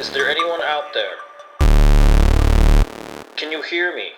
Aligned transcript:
Is 0.00 0.08
there 0.12 0.30
anyone 0.30 0.62
out 0.62 0.94
there? 0.94 1.16
Can 3.36 3.52
you 3.52 3.60
hear 3.60 3.94
me? 3.94 4.12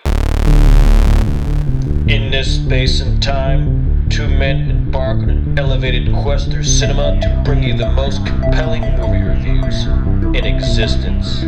In 2.07 2.31
this 2.31 2.55
space 2.55 3.01
and 3.01 3.21
time, 3.21 4.07
two 4.07 4.29
men 4.29 4.69
embark 4.69 5.17
on 5.17 5.29
an 5.29 5.59
elevated 5.59 6.15
quest 6.15 6.49
through 6.49 6.63
cinema 6.63 7.19
to 7.19 7.41
bring 7.43 7.61
you 7.61 7.75
the 7.75 7.91
most 7.91 8.25
compelling 8.25 8.83
movie 8.95 9.23
reviews 9.23 9.87
in 10.33 10.45
existence. 10.45 11.43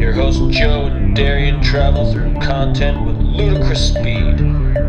Your 0.00 0.12
hosts 0.12 0.56
Joe 0.56 0.86
and 0.86 1.14
Darien 1.14 1.60
travel 1.60 2.10
through 2.10 2.32
content 2.40 3.04
with 3.04 3.16
ludicrous 3.16 3.88
speed, 3.88 4.38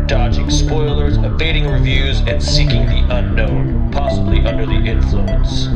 dodging 0.06 0.48
spoilers, 0.48 1.18
evading 1.18 1.66
reviews, 1.66 2.20
and 2.20 2.42
seeking 2.42 2.86
the 2.86 3.06
unknown, 3.14 3.77
possibly 3.90 4.44
under 4.46 4.66
the 4.66 4.74
influence. 4.74 5.66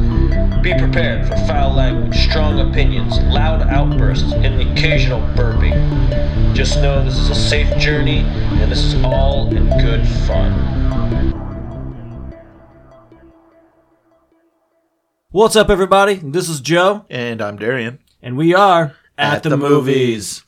Be 0.63 0.75
prepared 0.79 1.27
for 1.27 1.37
foul 1.47 1.73
language, 1.75 2.17
strong 2.29 2.61
opinions, 2.61 3.19
loud 3.21 3.63
outbursts, 3.69 4.33
and 4.33 4.59
the 4.61 4.71
occasional 4.73 5.21
burping. 5.35 5.75
Just 6.55 6.77
know 6.83 7.05
this 7.05 7.19
is 7.19 7.31
a 7.31 7.35
safe 7.35 7.77
journey, 7.79 8.19
and 8.21 8.71
this 8.71 8.81
is 8.85 9.03
all 9.05 9.49
in 9.55 9.69
good 9.81 10.07
fun. 10.27 10.53
What's 15.31 15.57
up, 15.57 15.71
everybody? 15.71 16.17
This 16.17 16.49
is 16.49 16.61
Joe, 16.61 17.07
And 17.09 17.41
I'm 17.41 17.57
Darien. 17.57 17.99
and 18.21 18.37
we 18.37 18.55
are 18.55 18.95
at, 19.17 19.37
At 19.37 19.43
the, 19.45 19.49
the 19.51 19.57
movies. 19.57 19.71
movies. 19.97 20.45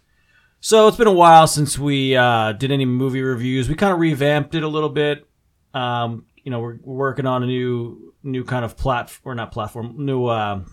So 0.60 0.88
it's 0.88 0.96
been 0.96 1.06
a 1.06 1.12
while 1.12 1.46
since 1.46 1.78
we 1.78 2.16
uh, 2.16 2.52
did 2.52 2.70
any 2.70 2.84
movie 2.84 3.22
reviews. 3.22 3.68
We 3.68 3.74
kind 3.74 3.92
of 3.92 3.98
revamped 3.98 4.54
it 4.54 4.62
a 4.62 4.68
little 4.68 4.88
bit. 4.90 5.26
Um, 5.72 6.26
you 6.44 6.50
know, 6.50 6.60
we're, 6.60 6.78
we're 6.82 6.96
working 6.96 7.26
on 7.26 7.42
a 7.42 7.46
new, 7.46 8.14
new 8.22 8.44
kind 8.44 8.64
of 8.64 8.76
platform 8.76 9.32
or 9.32 9.34
not 9.34 9.50
platform, 9.50 9.94
new. 9.98 10.28
Um, 10.28 10.72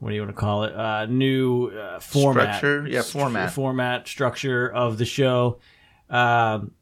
what 0.00 0.08
do 0.08 0.14
you 0.14 0.22
want 0.22 0.34
to 0.34 0.40
call 0.40 0.64
it? 0.64 0.74
Uh, 0.74 1.06
new 1.06 1.68
uh, 1.68 2.00
format, 2.00 2.56
Structure? 2.56 2.88
Yeah, 2.88 3.02
format. 3.02 3.52
format, 3.52 4.08
structure 4.08 4.70
of 4.70 4.98
the 4.98 5.04
show. 5.04 5.60
Um, 6.08 6.72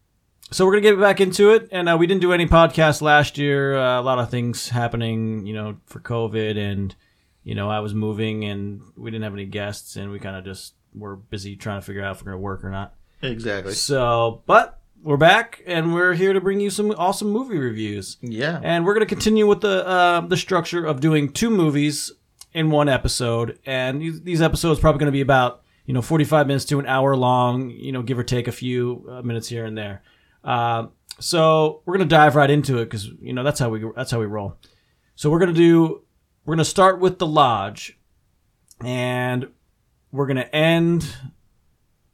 so 0.51 0.65
we're 0.65 0.73
gonna 0.73 0.83
get 0.83 1.01
back 1.01 1.21
into 1.21 1.51
it, 1.51 1.69
and 1.73 1.89
uh, 1.89 1.97
we 1.99 2.07
didn't 2.07 2.23
do 2.23 2.33
any 2.33 2.47
podcasts 2.47 3.03
last 3.03 3.37
year. 3.37 3.77
Uh, 3.77 4.01
a 4.01 4.03
lot 4.03 4.19
of 4.19 4.31
things 4.31 4.71
happening, 4.71 5.47
you 5.47 5.53
know, 5.53 5.77
for 5.85 6.01
COVID, 6.01 6.57
and 6.57 6.95
you 7.45 7.55
know, 7.55 7.69
I 7.69 7.81
was 7.81 7.93
moving, 7.93 8.45
and 8.45 8.81
we 8.97 9.11
didn't 9.11 9.25
have 9.25 9.35
any 9.35 9.45
guests, 9.45 9.97
and 9.97 10.11
we 10.11 10.19
kind 10.19 10.37
of 10.37 10.45
just 10.45 10.75
were 10.95 11.17
busy 11.17 11.57
trying 11.57 11.81
to 11.81 11.85
figure 11.85 12.03
out 12.03 12.17
if 12.17 12.23
we're 12.23 12.33
gonna 12.33 12.41
work 12.41 12.65
or 12.65 12.71
not. 12.71 12.95
Exactly. 13.21 13.75
So, 13.75 14.43
but 14.47 14.78
we're 15.03 15.17
back, 15.17 15.63
and 15.67 15.95
we're 15.95 16.15
here 16.15 16.33
to 16.33 16.41
bring 16.41 16.61
you 16.61 16.71
some 16.71 16.91
awesome 16.93 17.31
movie 17.31 17.59
reviews. 17.59 18.17
Yeah. 18.21 18.61
And 18.63 18.85
we're 18.85 18.95
going 18.95 19.07
to 19.07 19.15
continue 19.15 19.47
with 19.47 19.61
the 19.61 19.87
uh, 19.87 20.21
the 20.23 20.37
structure 20.37 20.85
of 20.85 21.01
doing 21.01 21.33
two 21.33 21.51
movies 21.51 22.13
in 22.53 22.71
one 22.71 22.89
episode, 22.89 23.59
and 23.67 24.01
these, 24.25 24.41
episodes 24.41 24.81
probably 24.81 24.99
going 24.99 25.09
to 25.09 25.13
be 25.13 25.21
about 25.21 25.63
you 25.85 25.95
know 25.95 26.03
forty 26.03 26.25
five 26.25 26.47
minutes 26.47 26.65
to 26.67 26.79
an 26.79 26.87
hour 26.87 27.17
long, 27.17 27.71
you 27.71 27.93
know, 27.93 28.03
give 28.03 28.19
or 28.19 28.25
take 28.25 28.49
a 28.49 28.53
few 28.53 29.07
uh, 29.11 29.23
minutes 29.23 29.49
here 29.49 29.65
and 29.65 29.77
there. 29.77 30.03
Uh, 30.43 30.87
so 31.21 31.83
we're 31.85 31.97
going 31.97 32.09
to 32.09 32.15
dive 32.15 32.37
right 32.37 32.51
into 32.51 32.79
it 32.79 32.87
because 32.87 33.07
you 33.21 33.33
know 33.33 33.43
that's 33.43 33.61
how 33.61 33.69
we 33.69 33.85
that's 33.97 34.11
how 34.11 34.21
we 34.21 34.27
roll. 34.27 34.57
So 35.15 35.31
we're 35.31 35.41
going 35.41 35.55
to 35.55 35.59
do 35.61 36.03
we're 36.45 36.55
going 36.55 36.65
to 36.65 36.71
start 36.71 37.01
with 37.01 37.19
the 37.19 37.27
lodge, 37.27 37.99
and 38.83 39.49
we're 40.11 40.27
going 40.27 40.37
to 40.37 40.55
end 40.55 41.07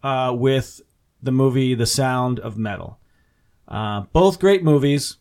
uh, 0.02 0.34
with 0.36 0.80
the 1.24 1.32
movie 1.32 1.74
The 1.74 1.86
Sound 1.86 2.38
of 2.38 2.56
Metal. 2.56 2.98
Uh, 3.66 4.02
both 4.12 4.38
great 4.38 4.62
movies. 4.62 5.16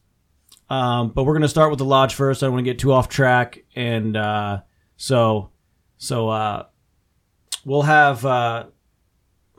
Um, 0.70 1.10
but 1.10 1.24
we're 1.24 1.34
gonna 1.34 1.48
start 1.48 1.70
with 1.70 1.80
the 1.80 1.86
lodge 1.86 2.16
first. 2.16 2.42
I 2.42 2.48
don't 2.48 2.54
want 2.54 2.66
to 2.66 2.72
get 2.72 2.80
too 2.80 2.92
off 2.94 3.08
track, 3.10 3.64
and 3.76 4.16
uh, 4.18 4.62
so 4.98 5.50
so 5.98 6.30
uh, 6.30 6.66
we'll 7.66 7.84
have 7.84 8.26
uh, 8.26 8.66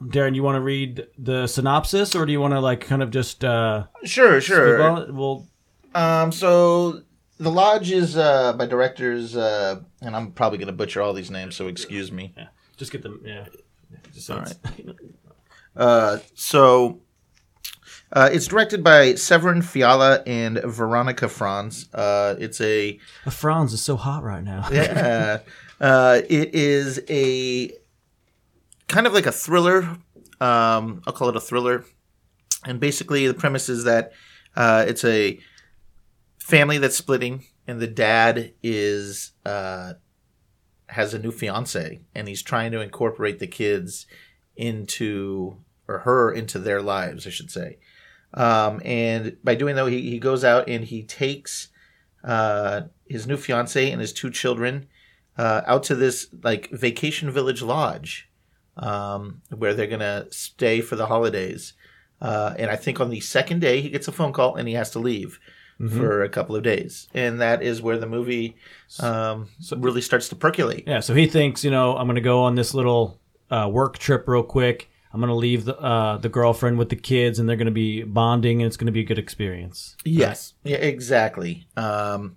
Darren. 0.03 0.35
You 0.35 0.43
want 0.43 0.57
to 0.57 0.61
read 0.61 1.07
the 1.19 1.47
synopsis, 1.47 2.15
or 2.17 2.27
do 2.27 2.33
you 2.33 2.41
want 2.41 2.53
to 2.55 2.61
like 2.61 2.81
kind 2.81 3.03
of 3.03 3.11
just 3.11 3.45
uh, 3.45 3.85
Sure, 4.05 4.41
sure. 4.41 4.79
Well, 5.13 5.47
Um, 5.95 6.33
so 6.33 7.03
the 7.39 7.51
lodge 7.51 7.93
is 7.93 8.17
uh, 8.17 8.53
by 8.55 8.67
directors, 8.67 9.37
uh, 9.37 9.81
and 10.03 10.17
I'm 10.17 10.33
probably 10.33 10.59
going 10.59 10.67
to 10.67 10.73
butcher 10.73 11.01
all 11.01 11.13
these 11.13 11.31
names, 11.31 11.55
so 11.55 11.69
excuse 11.69 12.11
me. 12.11 12.33
yeah, 12.37 12.49
just 12.77 12.91
get 12.91 13.03
them. 13.03 13.21
Yeah, 13.25 13.47
just 14.13 14.31
All 14.31 14.39
it's- 14.39 14.57
Uh, 15.77 16.19
so 16.35 17.01
uh, 18.13 18.31
it's 18.33 18.47
directed 18.47 18.85
by 18.85 19.15
Severin 19.15 19.61
Fiala 19.61 20.23
and 20.27 20.61
Veronika 20.63 21.29
Franz. 21.29 21.93
Uh, 21.93 22.37
it's 22.39 22.61
a 22.61 22.99
Franz 23.31 23.73
is 23.73 23.83
so 23.83 23.97
hot 23.97 24.23
right 24.23 24.45
now. 24.45 24.69
yeah. 24.73 25.41
Uh, 25.81 26.21
it 26.31 26.55
is 26.55 27.03
a 27.11 27.71
kind 28.87 29.07
of 29.07 29.13
like 29.13 29.27
a 29.27 29.33
thriller. 29.33 29.83
Um, 30.41 31.03
I'll 31.07 31.13
call 31.13 31.29
it 31.29 31.37
a 31.37 31.41
thriller. 31.41 31.85
And 32.65 32.79
basically, 32.79 33.27
the 33.27 33.35
premise 33.35 33.69
is 33.69 33.85
that 33.85 34.13
uh, 34.57 34.85
it's 34.87 35.05
a 35.05 35.39
family 36.39 36.79
that's 36.79 36.97
splitting, 36.97 37.45
and 37.67 37.81
the 37.81 37.89
dad 37.89 38.55
is 38.63 39.33
uh, 39.45 39.95
has 40.89 41.13
a 41.13 41.19
new 41.19 41.33
fiance, 41.33 42.01
and 42.15 42.29
he's 42.29 42.43
trying 42.43 42.71
to 42.73 42.81
incorporate 42.81 43.41
the 43.41 43.47
kids 43.47 44.07
into 44.57 45.59
or 45.89 46.01
her 46.01 46.33
into 46.33 46.59
their 46.59 46.83
lives, 46.83 47.27
I 47.27 47.31
should 47.31 47.51
say. 47.51 47.79
Um, 48.33 48.81
and 48.85 49.37
by 49.45 49.55
doing 49.55 49.77
that, 49.77 49.87
he, 49.87 50.11
he 50.11 50.19
goes 50.19 50.45
out 50.45 50.69
and 50.69 50.85
he 50.85 51.03
takes 51.03 51.69
uh, 52.25 52.83
his 53.07 53.27
new 53.27 53.37
fiance 53.37 53.91
and 53.91 54.01
his 54.01 54.13
two 54.13 54.31
children 54.31 54.89
uh, 55.39 55.63
out 55.67 55.83
to 55.85 55.95
this 55.95 56.29
like 56.43 56.71
vacation 56.71 57.31
village 57.31 57.63
lodge 57.63 58.29
um, 58.77 59.43
where 59.51 59.75
they're 59.75 59.87
gonna 59.87 60.27
stay 60.31 60.81
for 60.81 60.97
the 60.97 61.07
holidays. 61.07 61.75
Uh, 62.21 62.55
and 62.59 62.71
I 62.71 62.77
think 62.77 63.01
on 63.01 63.11
the 63.11 63.21
second 63.21 63.61
day 63.61 63.81
he 63.81 63.91
gets 63.91 64.09
a 64.09 64.13
phone 64.13 64.33
call 64.33 64.57
and 64.57 64.67
he 64.67 64.75
has 64.75 64.91
to 64.93 64.99
leave 64.99 65.39
for 65.91 66.23
a 66.23 66.29
couple 66.29 66.55
of 66.55 66.63
days, 66.63 67.09
and 67.15 67.41
that 67.41 67.61
is 67.61 67.83
where 67.83 67.99
the 67.99 68.07
movie 68.07 68.57
um, 69.01 69.49
really 69.77 70.01
starts 70.01 70.29
to 70.29 70.37
percolate. 70.37 70.85
Yeah, 70.87 71.01
so 71.01 71.15
he 71.15 71.27
thinks, 71.27 71.65
you 71.65 71.71
know, 71.71 71.97
I'm 71.97 72.07
going 72.07 72.15
to 72.15 72.23
go 72.23 72.45
on 72.45 72.55
this 72.55 72.75
little 72.75 73.21
uh, 73.51 73.69
work 73.71 73.99
trip 73.99 74.29
real 74.29 74.45
quick. 74.45 74.89
I'm 75.15 75.21
going 75.21 75.29
to 75.29 75.37
leave 75.37 75.65
the 75.65 75.79
uh, 75.79 76.17
the 76.17 76.29
girlfriend 76.29 76.77
with 76.77 76.89
the 76.89 76.97
kids, 76.97 77.39
and 77.39 77.49
they're 77.49 77.55
going 77.55 77.67
to 77.67 77.71
be 77.71 78.03
bonding, 78.03 78.61
and 78.61 78.67
it's 78.67 78.77
going 78.77 78.87
to 78.87 78.93
be 78.93 79.03
a 79.03 79.05
good 79.05 79.19
experience. 79.19 79.97
Yes, 80.05 80.55
yeah, 80.65 80.79
exactly. 80.79 81.69
Um, 81.77 82.37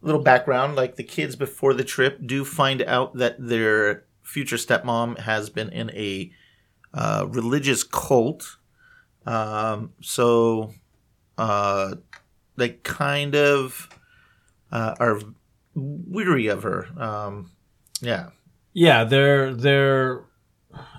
little 0.00 0.22
background: 0.22 0.74
like 0.74 0.96
the 0.96 1.04
kids 1.04 1.36
before 1.36 1.74
the 1.74 1.84
trip 1.84 2.18
do 2.24 2.46
find 2.46 2.80
out 2.80 3.14
that 3.16 3.36
their 3.38 4.04
future 4.22 4.56
stepmom 4.56 5.18
has 5.18 5.50
been 5.50 5.68
in 5.68 5.90
a 5.90 6.32
uh, 6.94 7.26
religious 7.28 7.82
cult. 7.84 8.56
Um, 9.26 9.92
so 10.00 10.72
uh, 11.36 11.96
they 12.56 12.70
kind 12.70 13.36
of 13.36 13.90
uh, 14.72 14.94
are 14.98 15.20
weary 15.74 16.46
of 16.46 16.62
her. 16.62 16.88
Um, 16.96 17.50
yeah, 18.00 18.30
Yeah, 18.72 19.04
they're 19.04 19.52
they're 19.52 20.24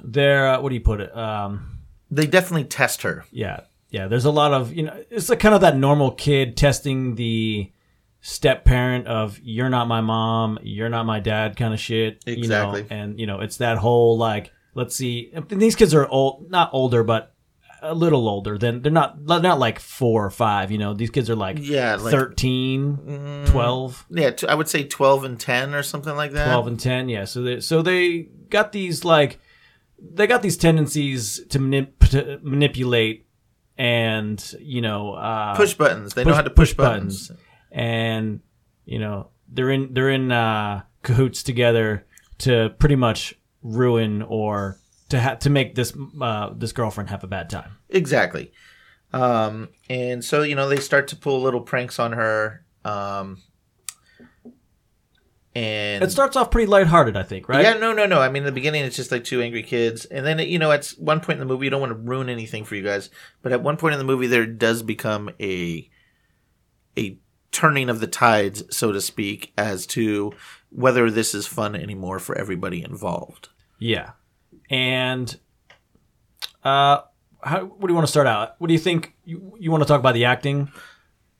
they're 0.03 0.47
uh, 0.47 0.61
what 0.61 0.69
do 0.69 0.75
you 0.75 0.81
put 0.81 1.01
it? 1.01 1.15
Um, 1.15 1.79
they 2.11 2.27
definitely 2.27 2.65
test 2.65 3.01
her. 3.03 3.25
yeah, 3.31 3.61
yeah. 3.89 4.07
There's 4.07 4.25
a 4.25 4.31
lot 4.31 4.53
of 4.53 4.73
you 4.73 4.83
know, 4.83 5.03
it's 5.09 5.29
like 5.29 5.39
kind 5.39 5.55
of 5.55 5.61
that 5.61 5.77
normal 5.77 6.11
kid 6.11 6.55
testing 6.57 7.15
the 7.15 7.71
step 8.21 8.65
parent 8.65 9.07
of 9.07 9.39
you're 9.43 9.69
not 9.69 9.87
my 9.87 10.01
mom, 10.01 10.57
you're 10.63 10.89
not 10.89 11.05
my 11.05 11.19
dad 11.19 11.55
kind 11.57 11.73
of 11.73 11.79
shit. 11.79 12.23
Exactly. 12.25 12.81
You 12.83 12.87
know? 12.89 12.95
And 12.95 13.19
you 13.19 13.27
know, 13.27 13.39
it's 13.41 13.57
that 13.57 13.77
whole 13.77 14.17
like, 14.17 14.51
let's 14.73 14.95
see. 14.95 15.31
And 15.33 15.47
these 15.49 15.75
kids 15.75 15.93
are 15.93 16.07
old, 16.07 16.49
not 16.49 16.69
older, 16.73 17.03
but 17.03 17.31
a 17.81 17.93
little 17.93 18.27
older 18.27 18.57
than 18.57 18.81
they're 18.81 18.91
not 18.91 19.23
they're 19.27 19.39
not 19.41 19.59
like 19.59 19.79
four 19.79 20.25
or 20.25 20.31
five. 20.31 20.71
You 20.71 20.79
know, 20.79 20.93
these 20.95 21.11
kids 21.11 21.29
are 21.29 21.35
like 21.35 21.57
Yeah, 21.59 21.95
like 21.97 22.11
13, 22.11 23.43
12. 23.45 24.05
yeah, 24.09 24.31
t- 24.31 24.47
I 24.47 24.55
would 24.55 24.67
say 24.67 24.83
twelve 24.85 25.23
and 25.23 25.39
ten 25.39 25.75
or 25.75 25.83
something 25.83 26.15
like 26.15 26.31
that. 26.31 26.45
12 26.45 26.67
and 26.67 26.79
10 26.79 27.09
yeah 27.09 27.25
so 27.25 27.43
they 27.43 27.59
so 27.59 27.81
they 27.83 28.23
got 28.49 28.71
these 28.71 29.05
like 29.05 29.39
they 29.99 30.27
got 30.27 30.41
these 30.41 30.57
tendencies 30.57 31.41
to, 31.49 31.59
manip- 31.59 32.09
to 32.11 32.39
manipulate 32.43 33.27
and 33.77 34.53
you 34.59 34.81
know 34.81 35.13
uh 35.13 35.55
push 35.55 35.73
buttons. 35.73 36.13
They 36.13 36.23
know 36.23 36.33
how 36.33 36.41
to 36.41 36.49
push, 36.49 36.69
push 36.71 36.77
buttons. 36.77 37.31
and 37.71 38.39
you 38.85 38.99
know 38.99 39.29
they're 39.49 39.69
in 39.69 39.93
they're 39.93 40.09
in 40.11 40.31
uh 40.31 40.83
cahoots 41.03 41.43
together 41.43 42.05
to 42.39 42.73
pretty 42.79 42.95
much 42.95 43.33
ruin 43.61 44.21
or 44.21 44.77
to 45.09 45.19
ha- 45.21 45.35
to 45.35 45.49
make 45.49 45.75
this 45.75 45.93
uh 46.21 46.51
this 46.55 46.71
girlfriend 46.71 47.09
have 47.09 47.23
a 47.23 47.27
bad 47.27 47.49
time 47.49 47.71
Exactly. 47.89 48.51
Um, 49.13 49.69
and 49.89 50.23
so 50.25 50.41
you 50.41 50.55
know 50.55 50.67
they 50.67 50.79
start 50.79 51.07
to 51.09 51.15
pull 51.15 51.41
little 51.41 51.61
pranks 51.61 51.99
on 51.99 52.13
her. 52.13 52.65
Um, 52.83 53.41
and 55.55 56.03
it 56.03 56.11
starts 56.11 56.35
off 56.35 56.51
pretty 56.51 56.67
lighthearted 56.67 57.15
i 57.15 57.23
think 57.23 57.47
right 57.47 57.63
Yeah, 57.63 57.73
no, 57.75 57.93
no, 57.93 58.05
no. 58.05 58.19
I 58.19 58.27
mean, 58.27 58.43
in 58.43 58.45
the 58.45 58.51
beginning, 58.51 58.83
it's 58.83 58.95
just 58.95 59.11
like 59.11 59.23
two 59.23 59.41
angry 59.41 59.63
kids, 59.63 60.05
and 60.05 60.25
then 60.25 60.39
you 60.39 60.59
know, 60.59 60.71
at 60.71 60.87
one 60.97 61.21
point 61.21 61.39
in 61.41 61.47
the 61.47 61.51
movie, 61.51 61.65
you 61.65 61.69
don't 61.69 61.79
want 61.79 61.91
to 61.91 61.95
ruin 61.97 62.29
anything 62.29 62.65
for 62.65 62.75
you 62.75 62.83
guys, 62.83 63.09
but 63.41 63.51
at 63.53 63.63
one 63.63 63.77
point 63.77 63.93
in 63.93 63.99
the 63.99 64.05
movie, 64.05 64.27
there 64.27 64.45
does 64.45 64.83
become 64.83 65.29
a 65.39 65.89
a 66.97 67.17
turning 67.51 67.89
of 67.89 68.01
the 68.01 68.07
tides, 68.07 68.63
so 68.75 68.91
to 68.91 68.99
speak, 68.99 69.53
as 69.57 69.85
to 69.87 70.33
whether 70.69 71.09
this 71.09 71.33
is 71.33 71.47
fun 71.47 71.73
anymore 71.75 72.19
for 72.19 72.37
everybody 72.37 72.83
involved. 72.83 73.47
Yeah, 73.79 74.11
and 74.69 75.37
uh, 76.63 77.01
how, 77.41 77.61
what 77.65 77.87
do 77.87 77.91
you 77.91 77.95
want 77.95 78.07
to 78.07 78.11
start 78.11 78.27
out? 78.27 78.55
What 78.57 78.67
do 78.67 78.73
you 78.73 78.79
think? 78.79 79.13
You, 79.23 79.55
you 79.59 79.71
want 79.71 79.83
to 79.83 79.87
talk 79.87 79.99
about 79.99 80.15
the 80.15 80.25
acting? 80.25 80.69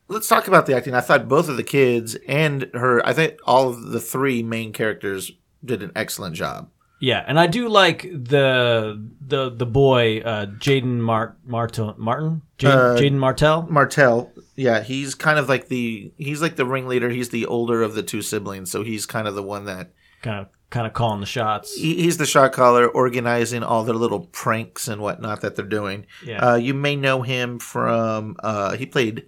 Let's 0.08 0.28
talk 0.28 0.46
about 0.48 0.66
the 0.66 0.76
acting. 0.76 0.94
I 0.94 1.00
thought 1.00 1.28
both 1.28 1.48
of 1.48 1.56
the 1.56 1.64
kids 1.64 2.16
and 2.28 2.70
her, 2.74 3.04
I 3.06 3.12
think 3.12 3.38
all 3.44 3.68
of 3.68 3.82
the 3.90 4.00
three 4.00 4.42
main 4.42 4.72
characters 4.72 5.32
did 5.64 5.82
an 5.82 5.90
excellent 5.96 6.36
job. 6.36 6.70
Yeah, 7.00 7.22
and 7.26 7.38
I 7.38 7.46
do 7.46 7.68
like 7.68 8.02
the 8.02 9.04
the 9.20 9.50
the 9.50 9.66
boy 9.66 10.20
uh, 10.20 10.46
Jaeden 10.46 10.98
Mart 11.00 11.36
Martin 11.44 11.92
Martin 11.98 12.40
Jaeden, 12.58 12.98
Jaeden 12.98 13.18
Martell. 13.18 13.66
Martell, 13.68 14.32
yeah, 14.54 14.80
he's 14.82 15.14
kind 15.14 15.38
of 15.38 15.46
like 15.48 15.68
the 15.68 16.10
he's 16.16 16.40
like 16.40 16.56
the 16.56 16.64
ringleader. 16.64 17.10
He's 17.10 17.28
the 17.28 17.44
older 17.46 17.82
of 17.82 17.94
the 17.94 18.02
two 18.02 18.22
siblings, 18.22 18.70
so 18.70 18.82
he's 18.82 19.04
kind 19.04 19.28
of 19.28 19.34
the 19.34 19.42
one 19.42 19.66
that 19.66 19.90
kind 20.22 20.40
of 20.40 20.48
kind 20.70 20.86
of 20.86 20.94
calling 20.94 21.20
the 21.20 21.26
shots. 21.26 21.74
he- 21.74 22.00
he's 22.02 22.16
the 22.16 22.24
shot 22.26 22.52
caller, 22.52 22.88
organizing 22.88 23.62
all 23.62 23.84
their 23.84 23.94
little 23.94 24.20
pranks 24.20 24.88
and 24.88 25.02
whatnot 25.02 25.42
that 25.42 25.54
they're 25.54 25.66
doing. 25.66 26.06
Yeah. 26.24 26.38
Uh, 26.52 26.56
you 26.56 26.72
may 26.72 26.96
know 26.96 27.20
him 27.20 27.58
from 27.58 28.36
uh, 28.42 28.74
he 28.76 28.86
played 28.86 29.26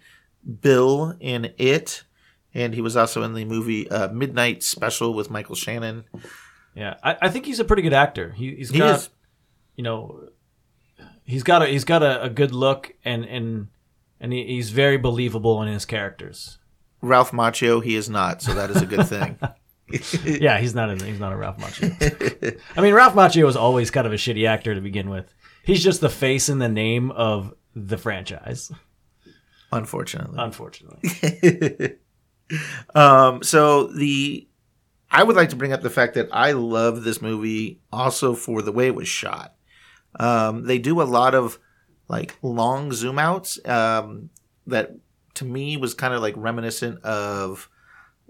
Bill 0.61 1.15
in 1.21 1.53
It, 1.59 2.05
and 2.55 2.75
he 2.75 2.81
was 2.81 2.97
also 2.97 3.23
in 3.23 3.35
the 3.35 3.45
movie 3.45 3.91
uh, 3.91 4.09
Midnight 4.09 4.62
Special 4.62 5.15
with 5.15 5.31
Michael 5.31 5.55
Shannon. 5.55 6.05
Yeah, 6.75 6.95
I, 7.03 7.17
I 7.23 7.29
think 7.29 7.47
he's 7.47 7.61
a 7.61 7.65
pretty 7.65 7.83
good 7.83 7.93
actor. 7.93 8.31
He, 8.33 8.55
he's 8.55 8.71
He 8.71 8.79
got 8.79 8.97
is. 8.97 9.09
you 9.77 9.85
know 9.85 10.29
he's 11.25 11.43
got 11.43 11.62
a 11.62 11.67
he's 11.67 11.85
got 11.85 12.03
a, 12.03 12.23
a 12.23 12.31
good 12.31 12.53
look 12.53 12.93
and 13.05 13.25
and 13.25 13.69
and 14.21 14.33
he, 14.33 14.45
he's 14.47 14.71
very 14.71 14.97
believable 14.97 15.62
in 15.62 15.69
his 15.69 15.85
characters. 15.85 16.59
Ralph 17.00 17.31
Macchio, 17.31 17.83
he 17.83 17.95
is 17.95 18.09
not, 18.11 18.43
so 18.43 18.55
that 18.55 18.71
is 18.71 18.83
a 18.83 18.87
good 18.87 19.06
thing. 19.06 19.39
Yeah, 20.25 20.59
he's 20.59 20.75
not 20.75 20.91
in, 20.91 21.00
he's 21.00 21.19
not 21.21 21.33
a 21.33 21.37
Ralph 21.37 21.56
Macchio. 21.56 22.61
I 22.77 22.81
mean, 22.83 22.93
Ralph 22.93 23.15
Macchio 23.15 23.47
was 23.47 23.56
always 23.56 23.91
kind 23.91 24.06
of 24.06 24.12
a 24.12 24.17
shitty 24.17 24.47
actor 24.47 24.75
to 24.75 24.83
begin 24.83 25.09
with. 25.09 25.33
He's 25.65 25.83
just 25.83 26.03
the 26.03 26.11
face 26.11 26.50
and 26.50 26.61
the 26.61 26.69
name 26.69 27.11
of 27.11 27.55
the 27.75 27.97
franchise, 27.97 28.71
Unfortunately. 29.73 30.37
unfortunately. 30.38 31.97
Um, 32.94 33.43
so 33.43 33.88
the 33.88 34.49
I 35.11 35.23
would 35.23 35.37
like 35.37 35.50
to 35.50 35.56
bring 35.56 35.73
up 35.73 35.82
the 35.82 35.91
fact 35.91 36.15
that 36.15 36.29
I 36.32 36.53
love 36.53 37.05
this 37.05 37.20
movie 37.20 37.81
also 37.93 38.35
for 38.35 38.62
the 38.62 38.73
way 38.73 38.87
it 38.87 38.94
was 38.94 39.09
shot. 39.09 39.55
Um, 40.19 40.65
they 40.65 40.79
do 40.79 41.00
a 41.00 41.05
lot 41.05 41.35
of 41.35 41.59
like 42.09 42.37
long 42.43 42.93
zoom 42.93 43.19
outs 43.19 43.59
um, 43.67 44.31
that 44.67 44.93
to 45.35 45.44
me 45.44 45.76
was 45.76 45.93
kind 45.94 46.14
of 46.14 46.23
like 46.23 46.35
reminiscent 46.37 47.03
of 47.05 47.69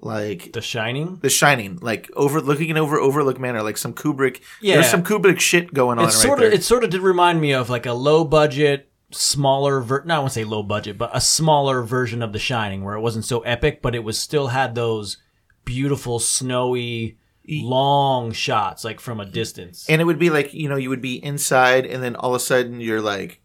like 0.00 0.52
The 0.52 0.61
Shining. 0.61 1.19
The 1.23 1.31
Shining, 1.31 1.79
like 1.81 2.11
overlooking 2.14 2.70
it 2.70 2.76
over 2.76 2.99
Overlook 2.99 3.38
Manor, 3.38 3.62
like 3.62 3.76
some 3.79 3.94
Kubrick. 3.94 4.41
Yeah. 4.61 4.75
there's 4.75 4.91
some 4.91 5.02
Kubrick 5.05 5.38
shit 5.41 5.73
going 5.73 5.99
on 5.99 6.06
It's 6.06 6.17
right 6.17 6.23
sort 6.23 6.38
there. 6.41 6.49
of 6.49 6.55
it 6.55 6.64
sort 6.64 6.84
of 6.84 6.91
did 6.91 7.02
remind 7.02 7.41
me 7.41 7.52
of 7.52 7.70
like 7.70 7.87
a 7.87 7.93
low 7.93 8.25
budget, 8.25 8.91
smaller. 9.10 9.81
Ver- 9.81 10.05
no, 10.05 10.16
I 10.16 10.19
won't 10.19 10.32
say 10.32 10.44
low 10.44 10.62
budget, 10.62 10.99
but 10.99 11.10
a 11.14 11.20
smaller 11.20 11.82
version 11.82 12.22
of 12.22 12.32
The 12.32 12.38
Shining, 12.38 12.84
where 12.84 12.94
it 12.94 13.00
wasn't 13.00 13.25
so 13.25 13.40
epic, 13.40 13.82
but 13.82 13.94
it 13.94 14.05
was 14.05 14.19
still 14.19 14.49
had 14.49 14.75
those 14.75 15.19
beautiful 15.64 16.19
snowy 16.19 17.19
long 17.49 18.32
shots, 18.32 18.84
like 18.84 19.00
from 19.00 19.20
a 19.20 19.25
distance. 19.26 19.87
and 19.88 20.00
it 20.00 20.05
would 20.05 20.19
be 20.19 20.31
like 20.31 20.52
you 20.52 20.69
know 20.69 20.76
you 20.76 20.90
would 20.90 21.00
be 21.02 21.22
inside, 21.25 21.87
and 21.87 22.02
then 22.02 22.16
all 22.16 22.31
of 22.34 22.37
a 22.37 22.40
sudden 22.44 22.81
you're 22.81 23.00
like 23.00 23.40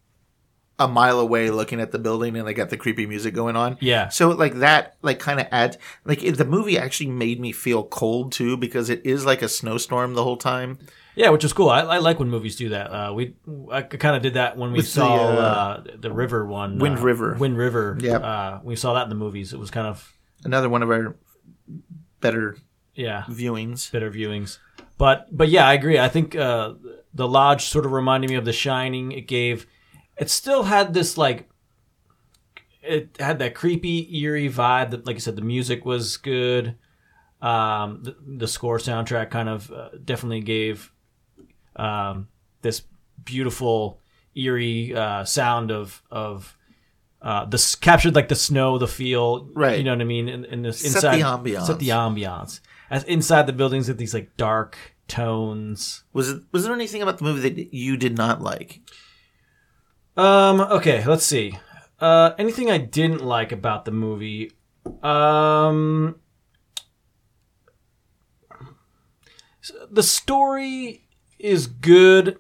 a 0.80 0.88
mile 0.88 1.20
away 1.20 1.50
looking 1.52 1.80
at 1.80 1.92
the 1.92 2.00
building, 2.00 2.36
and 2.36 2.48
they 2.48 2.54
got 2.54 2.70
the 2.70 2.78
creepy 2.78 3.06
music 3.06 3.34
going 3.34 3.56
on. 3.56 3.78
Yeah. 3.80 4.10
So 4.10 4.30
like 4.30 4.56
that, 4.56 4.98
like 5.02 5.20
kind 5.20 5.40
of 5.40 5.48
adds 5.52 5.78
like 6.04 6.24
it, 6.24 6.38
the 6.38 6.46
movie 6.46 6.78
actually 6.78 7.12
made 7.12 7.40
me 7.40 7.52
feel 7.52 7.84
cold 7.84 8.32
too 8.32 8.58
because 8.58 8.90
it 8.90 9.06
is 9.06 9.26
like 9.26 9.42
a 9.42 9.48
snowstorm 9.50 10.16
the 10.16 10.24
whole 10.24 10.38
time. 10.38 10.80
Yeah, 11.16 11.30
which 11.30 11.44
is 11.44 11.54
cool. 11.54 11.70
I, 11.70 11.82
I 11.82 11.98
like 12.00 12.18
when 12.20 12.30
movies 12.30 12.56
do 12.56 12.70
that. 12.70 12.88
Uh, 12.88 13.14
we 13.14 13.36
I 13.72 13.82
kind 13.84 14.16
of 14.16 14.22
did 14.24 14.34
that 14.34 14.58
when 14.58 14.72
we 14.72 14.78
With 14.78 14.86
the, 14.88 14.92
saw 14.92 15.16
uh, 15.16 15.28
uh, 15.38 15.84
the 16.00 16.12
river 16.12 16.46
one, 16.46 16.80
Wind 16.80 16.98
uh, 17.00 17.02
River. 17.02 17.36
Wind 17.40 17.58
River. 17.58 17.98
Yep. 18.00 18.24
uh, 18.24 18.60
we 18.64 18.76
saw 18.76 18.94
that 18.96 19.04
in 19.04 19.10
the 19.10 19.16
movies. 19.16 19.54
It 19.54 19.60
was 19.60 19.70
kind 19.72 19.88
of 19.88 20.12
Another 20.46 20.68
one 20.70 20.84
of 20.84 20.90
our 20.90 21.16
better 22.20 22.58
yeah 22.96 23.24
viewings. 23.30 23.92
better 23.92 24.12
viewings. 24.12 24.58
But 24.98 25.28
but 25.36 25.50
yeah, 25.50 25.68
I 25.68 25.74
agree. 25.74 26.00
I 26.00 26.10
think 26.10 26.36
uh, 26.36 26.74
the 27.14 27.28
lodge 27.28 27.66
sort 27.66 27.86
of 27.86 27.92
reminded 27.92 28.30
me 28.30 28.36
of 28.36 28.46
The 28.46 28.54
Shining. 28.54 29.12
It 29.12 29.28
gave 29.28 29.68
it 30.18 30.30
still 30.30 30.64
had 30.64 30.94
this 30.94 31.18
like 31.18 31.50
it 32.82 33.16
had 33.20 33.40
that 33.40 33.56
creepy 33.56 34.16
eerie 34.18 34.50
vibe. 34.50 34.92
That 34.92 35.06
like 35.06 35.16
I 35.16 35.20
said, 35.20 35.36
the 35.36 35.42
music 35.42 35.86
was 35.86 36.18
good. 36.18 36.76
Um, 37.42 38.04
the, 38.04 38.16
the 38.38 38.48
score 38.48 38.78
soundtrack 38.78 39.30
kind 39.30 39.50
of 39.50 39.70
uh, 39.72 39.90
definitely 40.04 40.40
gave 40.42 40.93
um, 41.76 42.28
this 42.62 42.84
beautiful 43.24 44.00
eerie 44.36 44.94
uh, 44.96 45.24
sound 45.26 45.72
of 45.72 46.02
of 46.12 46.58
uh, 47.22 47.46
the 47.46 47.56
s- 47.56 47.76
captured 47.76 48.16
like 48.16 48.28
the 48.28 48.36
snow, 48.36 48.78
the 48.78 48.88
feel, 48.88 49.48
Right. 49.54 49.78
You 49.78 49.84
know 49.84 49.92
what 49.92 50.02
I 50.02 50.06
mean? 50.06 50.28
In, 50.28 50.44
in 50.46 50.62
this 50.62 50.80
Set 50.80 50.88
inside 50.96 51.18
the 51.18 51.22
ambiance. 51.24 51.68
set 51.68 51.80
the 51.80 51.90
ambiance. 51.90 52.60
As 52.90 53.04
inside 53.06 53.48
the 53.48 53.54
buildings 53.54 53.88
with 53.88 53.98
these 53.98 54.14
like 54.14 54.36
dark 54.38 54.78
tones. 55.08 56.04
Was 56.14 56.30
it? 56.30 56.42
Was 56.52 56.64
there 56.64 56.74
anything 56.74 57.02
about 57.02 57.18
the 57.20 57.24
movie 57.24 57.50
that 57.50 57.74
you 57.74 57.98
did 57.98 58.18
not 58.18 58.42
like? 58.42 58.82
Um. 60.18 60.60
Okay. 60.62 61.04
Let's 61.06 61.26
see. 61.26 61.58
Uh. 62.00 62.32
Anything 62.38 62.70
I 62.70 62.78
didn't 62.78 63.24
like 63.24 63.52
about 63.52 63.86
the 63.86 63.92
movie? 63.92 64.52
Um. 65.02 66.16
The 69.90 70.04
story 70.04 71.06
is 71.44 71.68
good, 71.68 72.40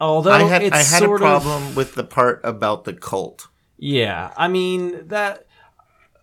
although 0.00 0.32
I 0.32 0.42
had 0.42 0.62
it's 0.62 0.74
I 0.74 0.82
had 0.82 1.02
a 1.02 1.06
sort 1.06 1.22
of- 1.22 1.42
problem 1.42 1.74
with 1.74 1.94
the 1.94 2.04
part 2.04 2.40
about 2.42 2.84
the 2.84 2.94
cult. 2.94 3.48
Yeah, 3.78 4.32
I 4.36 4.48
mean 4.48 5.08
that. 5.08 5.46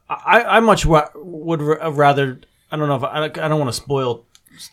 I 0.10 0.44
I 0.44 0.60
much 0.60 0.86
wa- 0.86 1.10
would 1.16 1.62
r- 1.62 1.92
rather. 1.92 2.42
I 2.72 2.76
don't 2.78 2.88
know 2.88 2.96
if 2.96 3.04
I, 3.04 3.24
I 3.26 3.48
don't 3.48 3.60
want 3.60 3.70
to 3.70 3.74
spoil 3.74 4.26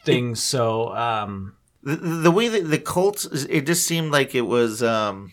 things. 0.04 0.42
So 0.42 0.94
um, 0.96 1.54
The, 1.82 1.96
the 1.96 2.30
way 2.30 2.48
that 2.48 2.62
the 2.70 2.78
cult, 2.78 3.26
it 3.48 3.66
just 3.66 3.86
seemed 3.86 4.10
like 4.12 4.34
it 4.34 4.42
was. 4.46 4.82
um 4.82 5.32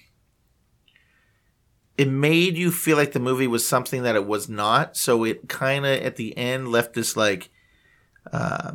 It 1.98 2.10
made 2.10 2.58
you 2.58 2.72
feel 2.72 2.98
like 2.98 3.14
the 3.14 3.20
movie 3.20 3.48
was 3.48 3.68
something 3.68 4.04
that 4.04 4.16
it 4.16 4.26
was 4.28 4.50
not. 4.50 4.98
So 4.98 5.24
it 5.24 5.48
kind 5.48 5.86
of 5.86 6.00
at 6.02 6.18
the 6.18 6.38
end 6.38 6.68
left 6.72 6.94
this 6.94 7.16
like, 7.16 7.50
uh, 8.34 8.74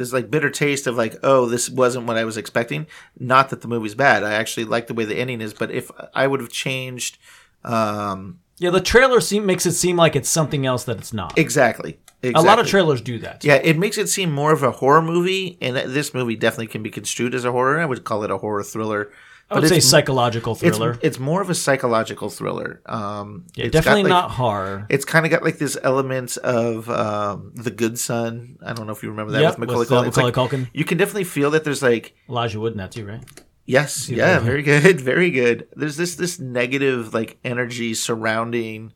this 0.00 0.12
like 0.12 0.30
bitter 0.30 0.50
taste 0.50 0.86
of 0.86 0.96
like, 0.96 1.14
oh, 1.22 1.46
this 1.46 1.68
wasn't 1.68 2.06
what 2.06 2.16
I 2.16 2.24
was 2.24 2.38
expecting. 2.38 2.86
Not 3.18 3.50
that 3.50 3.60
the 3.60 3.68
movie's 3.68 3.94
bad. 3.94 4.24
I 4.24 4.32
actually 4.32 4.64
like 4.64 4.86
the 4.86 4.94
way 4.94 5.04
the 5.04 5.16
ending 5.16 5.40
is. 5.42 5.52
But 5.52 5.70
if 5.70 5.90
I 6.14 6.26
would 6.26 6.40
have 6.40 6.50
changed, 6.50 7.18
um 7.62 8.40
yeah, 8.58 8.70
the 8.70 8.80
trailer 8.80 9.20
seem, 9.20 9.46
makes 9.46 9.64
it 9.64 9.72
seem 9.72 9.96
like 9.96 10.14
it's 10.14 10.28
something 10.28 10.66
else 10.66 10.84
that 10.84 10.98
it's 10.98 11.14
not. 11.14 11.38
exactly, 11.38 11.98
exactly. 12.22 12.44
A 12.44 12.46
lot 12.46 12.58
of 12.58 12.66
trailers 12.66 13.00
do 13.00 13.18
that. 13.20 13.42
Yeah, 13.42 13.54
it 13.54 13.78
makes 13.78 13.96
it 13.96 14.08
seem 14.08 14.30
more 14.30 14.52
of 14.52 14.62
a 14.62 14.70
horror 14.70 15.00
movie, 15.00 15.56
and 15.62 15.76
this 15.76 16.12
movie 16.12 16.36
definitely 16.36 16.66
can 16.66 16.82
be 16.82 16.90
construed 16.90 17.34
as 17.34 17.46
a 17.46 17.52
horror. 17.52 17.80
I 17.80 17.86
would 17.86 18.04
call 18.04 18.22
it 18.22 18.30
a 18.30 18.36
horror 18.36 18.62
thriller. 18.62 19.10
I 19.50 19.58
would 19.58 19.68
say 19.68 19.80
psychological 19.80 20.54
thriller. 20.54 20.98
it's 21.02 21.18
more 21.18 21.42
of 21.42 21.50
a 21.50 21.54
psychological 21.54 22.30
thriller. 22.30 22.80
Um, 22.86 23.46
yeah, 23.56 23.64
it's 23.66 23.72
definitely 23.72 24.04
like- 24.04 24.10
not 24.10 24.30
horror. 24.30 24.86
It's 24.88 25.04
kind 25.04 25.26
of 25.26 25.30
got 25.32 25.42
like 25.42 25.58
this 25.58 25.76
elements 25.82 26.36
of 26.36 26.88
um, 26.88 27.52
the 27.56 27.70
Good 27.70 27.98
Son. 27.98 28.58
I 28.64 28.72
don't 28.74 28.86
know 28.86 28.92
if 28.92 29.02
you 29.02 29.10
remember 29.10 29.32
that 29.32 29.42
Yep, 29.42 29.58
with 29.58 29.68
Macaulay 29.68 29.78
with, 29.80 29.92
uh, 29.92 29.94
Culkin. 30.02 30.06
It's 30.08 30.16
Macaulay 30.16 30.32
like- 30.32 30.50
Culkin. 30.50 30.70
You 30.72 30.84
can 30.84 30.98
definitely 30.98 31.24
feel 31.24 31.50
that 31.50 31.64
there's 31.64 31.82
like 31.82 32.14
Elijah 32.28 32.60
Wood 32.60 32.72
in 32.72 32.78
that 32.78 32.92
too, 32.92 33.06
right? 33.06 33.24
yes, 33.66 34.08
yeah, 34.08 34.38
very 34.40 34.62
good, 34.62 35.00
very 35.12 35.30
good. 35.30 35.68
There's 35.74 35.96
this 35.96 36.14
this 36.16 36.38
negative 36.38 37.12
like 37.14 37.38
energy 37.44 37.94
surrounding 37.94 38.92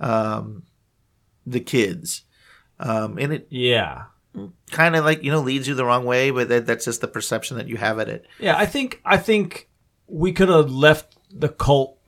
um, 0.00 0.62
the 1.46 1.60
kids, 1.60 2.22
um, 2.80 3.18
and 3.18 3.32
it 3.32 3.46
Yeah. 3.50 4.04
kind 4.70 4.96
of 4.96 5.04
like 5.04 5.22
you 5.22 5.30
know 5.30 5.40
leads 5.40 5.66
you 5.68 5.74
the 5.74 5.84
wrong 5.84 6.04
way, 6.04 6.30
but 6.30 6.48
that, 6.48 6.66
that's 6.66 6.84
just 6.84 7.00
the 7.00 7.08
perception 7.08 7.56
that 7.56 7.68
you 7.68 7.76
have 7.76 7.98
at 7.98 8.08
it. 8.08 8.26
Yeah, 8.38 8.56
I 8.56 8.66
think 8.66 9.00
I 9.04 9.16
think 9.16 9.68
we 10.08 10.32
could 10.32 10.48
have 10.48 10.70
left 10.70 11.16
the 11.32 11.48
cult 11.48 11.98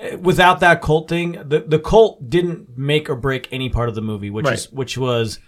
eh, 0.00 0.14
without 0.16 0.60
that 0.60 0.80
cult 0.82 1.08
thing. 1.08 1.32
The 1.32 1.60
the 1.66 1.78
cult 1.78 2.28
didn't 2.30 2.76
make 2.78 3.08
or 3.10 3.16
break 3.16 3.48
any 3.52 3.68
part 3.68 3.88
of 3.88 3.94
the 3.94 4.02
movie, 4.02 4.30
which 4.30 4.46
is 4.54 4.70
which 4.72 4.96
was 4.98 5.38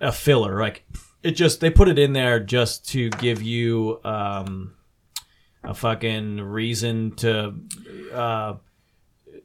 a 0.00 0.12
filler. 0.12 0.60
Like 0.60 0.84
it 1.22 1.32
just 1.32 1.60
they 1.60 1.70
put 1.70 1.88
it 1.88 1.98
in 1.98 2.12
there 2.12 2.40
just 2.40 2.88
to 2.90 3.10
give 3.10 3.42
you 3.42 4.00
um 4.04 4.74
a 5.62 5.74
fucking 5.74 6.40
reason 6.40 7.12
to 7.16 7.54
uh 8.14 8.54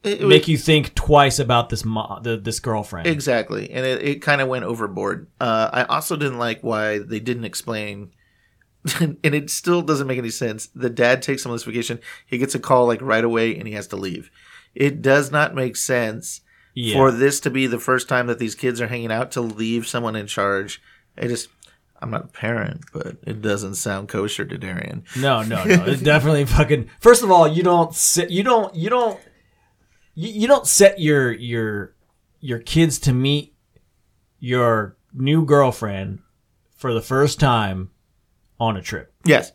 It- 0.04 0.22
it 0.22 0.28
make 0.28 0.48
you 0.48 0.58
think 0.58 0.96
twice 0.96 1.40
about 1.40 1.70
this 1.70 1.84
mo- 1.84 2.20
the, 2.24 2.38
this 2.38 2.60
girlfriend. 2.62 3.08
Exactly, 3.08 3.70
and 3.72 3.86
it, 3.86 4.02
it 4.02 4.22
kind 4.22 4.40
of 4.40 4.48
went 4.48 4.64
overboard. 4.64 5.28
Uh, 5.42 5.70
I 5.74 5.84
also 5.84 6.16
didn't 6.16 6.38
like 6.38 6.62
why 6.62 7.00
they 7.00 7.20
didn't 7.20 7.44
explain, 7.46 8.12
and 9.00 9.18
it 9.24 9.50
still 9.50 9.82
doesn't 9.82 10.08
make 10.08 10.18
any 10.18 10.30
sense. 10.30 10.68
The 10.76 10.90
dad 10.90 11.22
takes 11.22 11.44
him 11.46 11.52
on 11.52 11.56
this 11.58 11.64
vacation. 11.64 12.00
He 12.26 12.38
gets 12.38 12.56
a 12.56 12.60
call 12.60 12.86
like 12.88 13.02
right 13.02 13.24
away, 13.24 13.56
and 13.58 13.68
he 13.68 13.74
has 13.74 13.88
to 13.88 13.96
leave. 13.96 14.30
It 14.76 15.02
does 15.02 15.32
not 15.32 15.56
make 15.56 15.76
sense 15.76 16.42
Yeah. 16.74 16.96
for 16.96 17.12
this 17.12 17.40
to 17.42 17.50
be 17.50 17.66
the 17.68 17.80
first 17.80 18.08
time 18.10 18.28
that 18.28 18.40
these 18.40 18.56
kids 18.56 18.80
are 18.82 18.88
hanging 18.88 19.12
out 19.12 19.32
to 19.32 19.42
leave 19.42 19.88
someone 19.88 20.16
in 20.16 20.28
charge. 20.28 20.82
I 21.18 21.28
just, 21.28 21.48
I'm 22.02 22.12
not 22.12 22.26
a 22.26 22.28
parent, 22.28 22.82
but 22.94 23.18
it 23.26 23.42
doesn't 23.42 23.76
sound 23.76 24.10
kosher 24.10 24.44
to 24.46 24.58
Darien. 24.58 25.06
No, 25.18 25.42
no, 25.44 25.64
no. 25.64 25.86
It's 25.86 26.02
definitely 26.02 26.46
fucking. 26.58 26.90
First 27.00 27.24
of 27.24 27.32
all, 27.32 27.48
you 27.48 27.64
don't 27.64 27.96
sit. 27.96 28.30
You 28.30 28.44
don't. 28.44 28.76
You 28.76 28.90
don't. 28.90 29.20
You, 30.14 30.30
you 30.42 30.48
don't 30.48 30.68
set 30.68 31.00
your 31.00 31.32
your 31.32 31.96
your 32.42 32.60
kids 32.60 33.00
to 33.00 33.14
meet 33.14 33.56
your 34.40 34.98
new 35.14 35.46
girlfriend 35.46 36.20
for 36.76 36.94
the 36.94 37.02
first 37.02 37.40
time 37.40 37.90
on 38.60 38.78
a 38.78 38.82
trip. 38.82 39.14
Yes, 39.24 39.52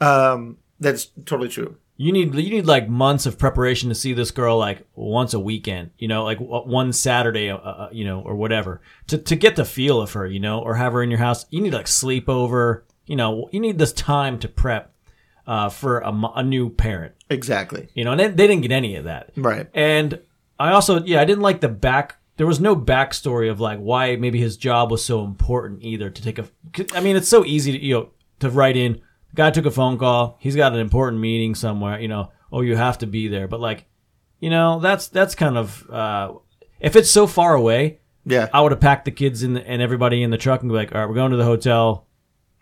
um, 0.00 0.58
that's 0.80 1.06
totally 1.24 1.48
true. 1.48 1.76
You 1.96 2.10
need 2.12 2.34
you 2.34 2.50
need 2.50 2.66
like 2.66 2.88
months 2.88 3.24
of 3.24 3.38
preparation 3.38 3.88
to 3.88 3.94
see 3.94 4.12
this 4.14 4.32
girl 4.32 4.58
like 4.58 4.84
once 4.96 5.32
a 5.32 5.38
weekend, 5.38 5.90
you 5.98 6.08
know, 6.08 6.24
like 6.24 6.38
one 6.38 6.92
Saturday, 6.92 7.50
uh, 7.50 7.56
uh, 7.56 7.88
you 7.92 8.04
know, 8.04 8.20
or 8.20 8.34
whatever, 8.34 8.80
to 9.06 9.18
to 9.18 9.36
get 9.36 9.54
the 9.54 9.64
feel 9.64 10.00
of 10.00 10.12
her, 10.12 10.26
you 10.26 10.40
know, 10.40 10.58
or 10.58 10.74
have 10.74 10.92
her 10.92 11.02
in 11.02 11.10
your 11.10 11.20
house. 11.20 11.46
You 11.50 11.60
need 11.60 11.72
like 11.72 11.86
sleep 11.86 12.28
over, 12.28 12.84
you 13.06 13.14
know, 13.14 13.48
you 13.52 13.60
need 13.60 13.78
this 13.78 13.92
time 13.92 14.40
to 14.40 14.48
prep 14.48 14.92
uh, 15.46 15.68
for 15.68 16.00
a, 16.00 16.12
a 16.34 16.42
new 16.42 16.68
parent, 16.68 17.14
Exactly. 17.30 17.88
you 17.94 18.02
know, 18.04 18.10
and 18.10 18.18
they, 18.20 18.28
they 18.28 18.46
didn't 18.48 18.62
get 18.62 18.72
any 18.72 18.96
of 18.96 19.04
that. 19.04 19.30
Right. 19.36 19.68
And 19.72 20.18
I 20.58 20.72
also, 20.72 21.00
yeah, 21.04 21.20
I 21.20 21.24
didn't 21.24 21.42
like 21.42 21.60
the 21.60 21.68
back. 21.68 22.16
There 22.38 22.46
was 22.46 22.58
no 22.58 22.74
backstory 22.74 23.50
of 23.50 23.60
like 23.60 23.78
why 23.78 24.16
maybe 24.16 24.40
his 24.40 24.56
job 24.56 24.90
was 24.90 25.04
so 25.04 25.22
important 25.24 25.84
either 25.84 26.10
to 26.10 26.22
take 26.22 26.40
a. 26.40 26.48
I 26.92 27.00
mean, 27.00 27.14
it's 27.14 27.28
so 27.28 27.44
easy 27.44 27.70
to 27.70 27.78
you 27.84 27.94
know 27.94 28.08
to 28.44 28.50
write 28.50 28.76
in. 28.76 29.00
Guy 29.34 29.50
took 29.50 29.66
a 29.66 29.70
phone 29.70 29.98
call. 29.98 30.36
He's 30.40 30.54
got 30.56 30.72
an 30.72 30.78
important 30.78 31.20
meeting 31.20 31.54
somewhere. 31.54 31.98
You 32.00 32.08
know, 32.08 32.30
oh, 32.52 32.60
you 32.60 32.76
have 32.76 32.98
to 32.98 33.06
be 33.06 33.26
there. 33.28 33.48
But 33.48 33.60
like, 33.60 33.86
you 34.40 34.48
know, 34.50 34.78
that's 34.80 35.08
that's 35.08 35.34
kind 35.34 35.58
of 35.58 35.88
uh, 35.90 36.32
if 36.80 36.94
it's 36.96 37.10
so 37.10 37.26
far 37.26 37.54
away, 37.54 38.00
Yeah. 38.24 38.48
I 38.52 38.60
would 38.60 38.72
have 38.72 38.80
packed 38.80 39.04
the 39.06 39.10
kids 39.10 39.42
in 39.42 39.54
the, 39.54 39.66
and 39.68 39.82
everybody 39.82 40.22
in 40.22 40.30
the 40.30 40.38
truck 40.38 40.60
and 40.62 40.70
be 40.70 40.74
like, 40.76 40.94
all 40.94 41.00
right, 41.00 41.08
we're 41.08 41.14
going 41.16 41.32
to 41.32 41.36
the 41.36 41.44
hotel. 41.44 42.06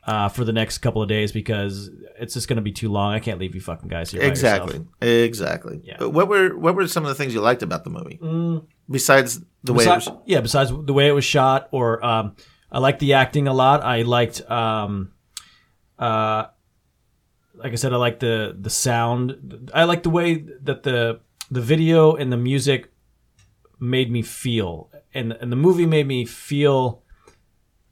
Uh, 0.04 0.28
for 0.28 0.44
the 0.44 0.52
next 0.52 0.78
couple 0.78 1.00
of 1.00 1.08
days 1.08 1.30
because 1.30 1.88
it's 2.18 2.34
just 2.34 2.48
going 2.48 2.56
to 2.56 2.60
be 2.62 2.72
too 2.72 2.88
long. 2.90 3.14
I 3.14 3.20
can't 3.20 3.38
leave 3.38 3.54
you 3.54 3.60
fucking 3.60 3.88
guys 3.88 4.10
here. 4.10 4.20
Exactly. 4.20 4.84
Exactly. 5.00 5.80
Yeah. 5.84 5.94
But 6.00 6.10
what 6.10 6.26
were 6.26 6.56
what 6.58 6.74
were 6.74 6.88
some 6.88 7.04
of 7.04 7.08
the 7.08 7.14
things 7.14 7.32
you 7.32 7.40
liked 7.40 7.62
about 7.62 7.84
the 7.84 7.90
movie 7.90 8.18
besides 8.90 9.40
the 9.62 9.72
way 9.72 9.84
it 9.84 9.88
was? 9.88 10.08
yeah, 10.26 10.40
besides 10.40 10.72
the 10.76 10.92
way 10.92 11.06
it 11.06 11.12
was 11.12 11.24
shot, 11.24 11.68
or 11.70 12.04
um, 12.04 12.34
I 12.72 12.80
liked 12.80 12.98
the 12.98 13.12
acting 13.12 13.46
a 13.46 13.54
lot. 13.54 13.84
I 13.84 14.02
liked, 14.02 14.40
um, 14.50 15.12
uh, 16.02 16.49
like 17.54 17.73
I 17.73 17.76
said, 17.76 17.92
I 17.92 17.97
like 17.97 18.18
the 18.18 18.56
the 18.59 18.71
sound. 18.71 19.71
I 19.73 19.85
like 19.85 20.02
the 20.02 20.11
way 20.11 20.44
that 20.62 20.82
the 20.82 21.21
the 21.50 21.61
video 21.61 22.16
and 22.16 22.32
the 22.32 22.37
music 22.37 22.90
made 23.78 24.11
me 24.11 24.23
feel, 24.23 24.90
and 25.14 25.32
and 25.32 25.52
the 25.52 25.56
movie 25.56 25.87
made 25.87 26.09
me 26.09 26.25
feel, 26.25 27.02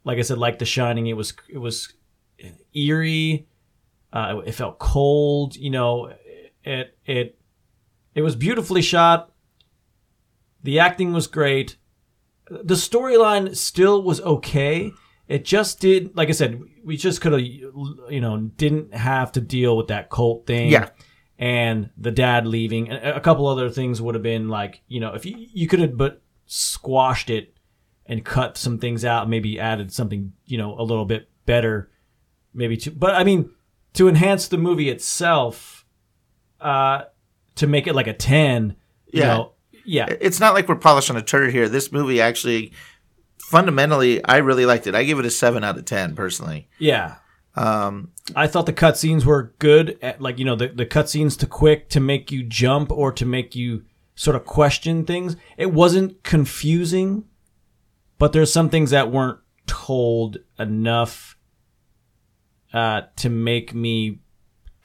like 0.03 0.17
I 0.17 0.23
said, 0.23 0.37
like 0.37 0.59
The 0.59 0.65
Shining. 0.65 1.07
It 1.07 1.15
was 1.15 1.33
it 1.47 1.59
was 1.59 1.93
eerie. 2.73 3.47
Uh, 4.11 4.41
it 4.45 4.53
felt 4.53 4.77
cold. 4.77 5.55
You 5.55 5.69
know, 5.69 6.11
it 6.63 6.97
it 7.05 7.39
it 8.13 8.21
was 8.23 8.35
beautifully 8.35 8.81
shot. 8.81 9.31
The 10.63 10.79
acting 10.79 11.13
was 11.13 11.27
great. 11.27 11.77
The 12.49 12.75
storyline 12.75 13.55
still 13.55 14.03
was 14.03 14.19
okay. 14.19 14.91
It 15.29 15.45
just 15.45 15.79
did, 15.79 16.15
like 16.17 16.27
I 16.27 16.33
said, 16.33 16.61
we 16.83 16.97
just 16.97 17.21
could 17.21 17.31
have, 17.33 17.41
you 17.41 18.19
know, 18.21 18.37
didn't 18.37 18.93
have 18.93 19.31
to 19.33 19.41
deal 19.41 19.75
with 19.77 19.87
that 19.87 20.09
cult 20.09 20.45
thing. 20.47 20.69
Yeah. 20.69 20.89
And 21.37 21.89
the 21.97 22.11
dad 22.11 22.45
leaving. 22.45 22.89
And 22.89 23.03
a 23.15 23.19
couple 23.19 23.47
other 23.47 23.69
things 23.69 24.01
would 24.01 24.15
have 24.15 24.23
been 24.23 24.47
like, 24.49 24.81
you 24.87 24.99
know, 24.99 25.13
if 25.13 25.25
you, 25.25 25.35
you 25.37 25.67
could 25.67 25.79
have 25.79 25.97
but 25.97 26.21
squashed 26.45 27.29
it 27.29 27.55
and 28.05 28.23
cut 28.23 28.57
some 28.57 28.77
things 28.77 29.03
out, 29.05 29.29
maybe 29.29 29.59
added 29.59 29.91
something, 29.91 30.33
you 30.45 30.57
know, 30.57 30.79
a 30.79 30.83
little 30.83 31.05
bit 31.05 31.29
better, 31.45 31.89
maybe 32.53 32.77
to, 32.77 32.91
but 32.91 33.15
I 33.15 33.23
mean, 33.23 33.49
to 33.93 34.07
enhance 34.07 34.47
the 34.47 34.57
movie 34.57 34.89
itself, 34.89 35.85
uh, 36.59 37.03
to 37.55 37.67
make 37.67 37.87
it 37.87 37.93
like 37.95 38.07
a 38.07 38.13
10, 38.13 38.75
you 39.11 39.21
Yeah. 39.21 39.27
know, 39.27 39.53
yeah. 39.85 40.05
It's 40.21 40.39
not 40.39 40.53
like 40.53 40.67
we're 40.69 40.75
polishing 40.75 41.15
a 41.15 41.21
turd 41.21 41.51
here. 41.51 41.67
This 41.67 41.91
movie 41.91 42.21
actually, 42.21 42.71
fundamentally, 43.51 44.23
I 44.23 44.37
really 44.37 44.65
liked 44.65 44.87
it. 44.87 44.95
I 44.95 45.03
give 45.03 45.19
it 45.19 45.25
a 45.25 45.29
seven 45.29 45.63
out 45.63 45.77
of 45.77 45.85
ten 45.85 46.15
personally. 46.15 46.69
Yeah. 46.79 47.15
Um, 47.55 48.13
I 48.33 48.47
thought 48.47 48.65
the 48.65 48.73
cutscenes 48.73 49.25
were 49.25 49.53
good. 49.59 49.99
At, 50.01 50.21
like 50.21 50.39
you 50.39 50.45
know, 50.45 50.55
the 50.55 50.69
the 50.69 50.85
cutscenes 50.85 51.37
to 51.39 51.45
quick 51.45 51.89
to 51.89 51.99
make 51.99 52.31
you 52.31 52.43
jump 52.43 52.91
or 52.91 53.11
to 53.11 53.25
make 53.25 53.55
you 53.55 53.83
sort 54.15 54.35
of 54.35 54.45
question 54.45 55.05
things. 55.05 55.35
It 55.57 55.73
wasn't 55.73 56.23
confusing, 56.23 57.25
but 58.17 58.31
there's 58.31 58.53
some 58.53 58.69
things 58.69 58.91
that 58.91 59.11
weren't 59.11 59.39
told 59.67 60.37
enough 60.57 61.37
uh, 62.73 63.01
to 63.17 63.29
make 63.29 63.75
me 63.75 64.19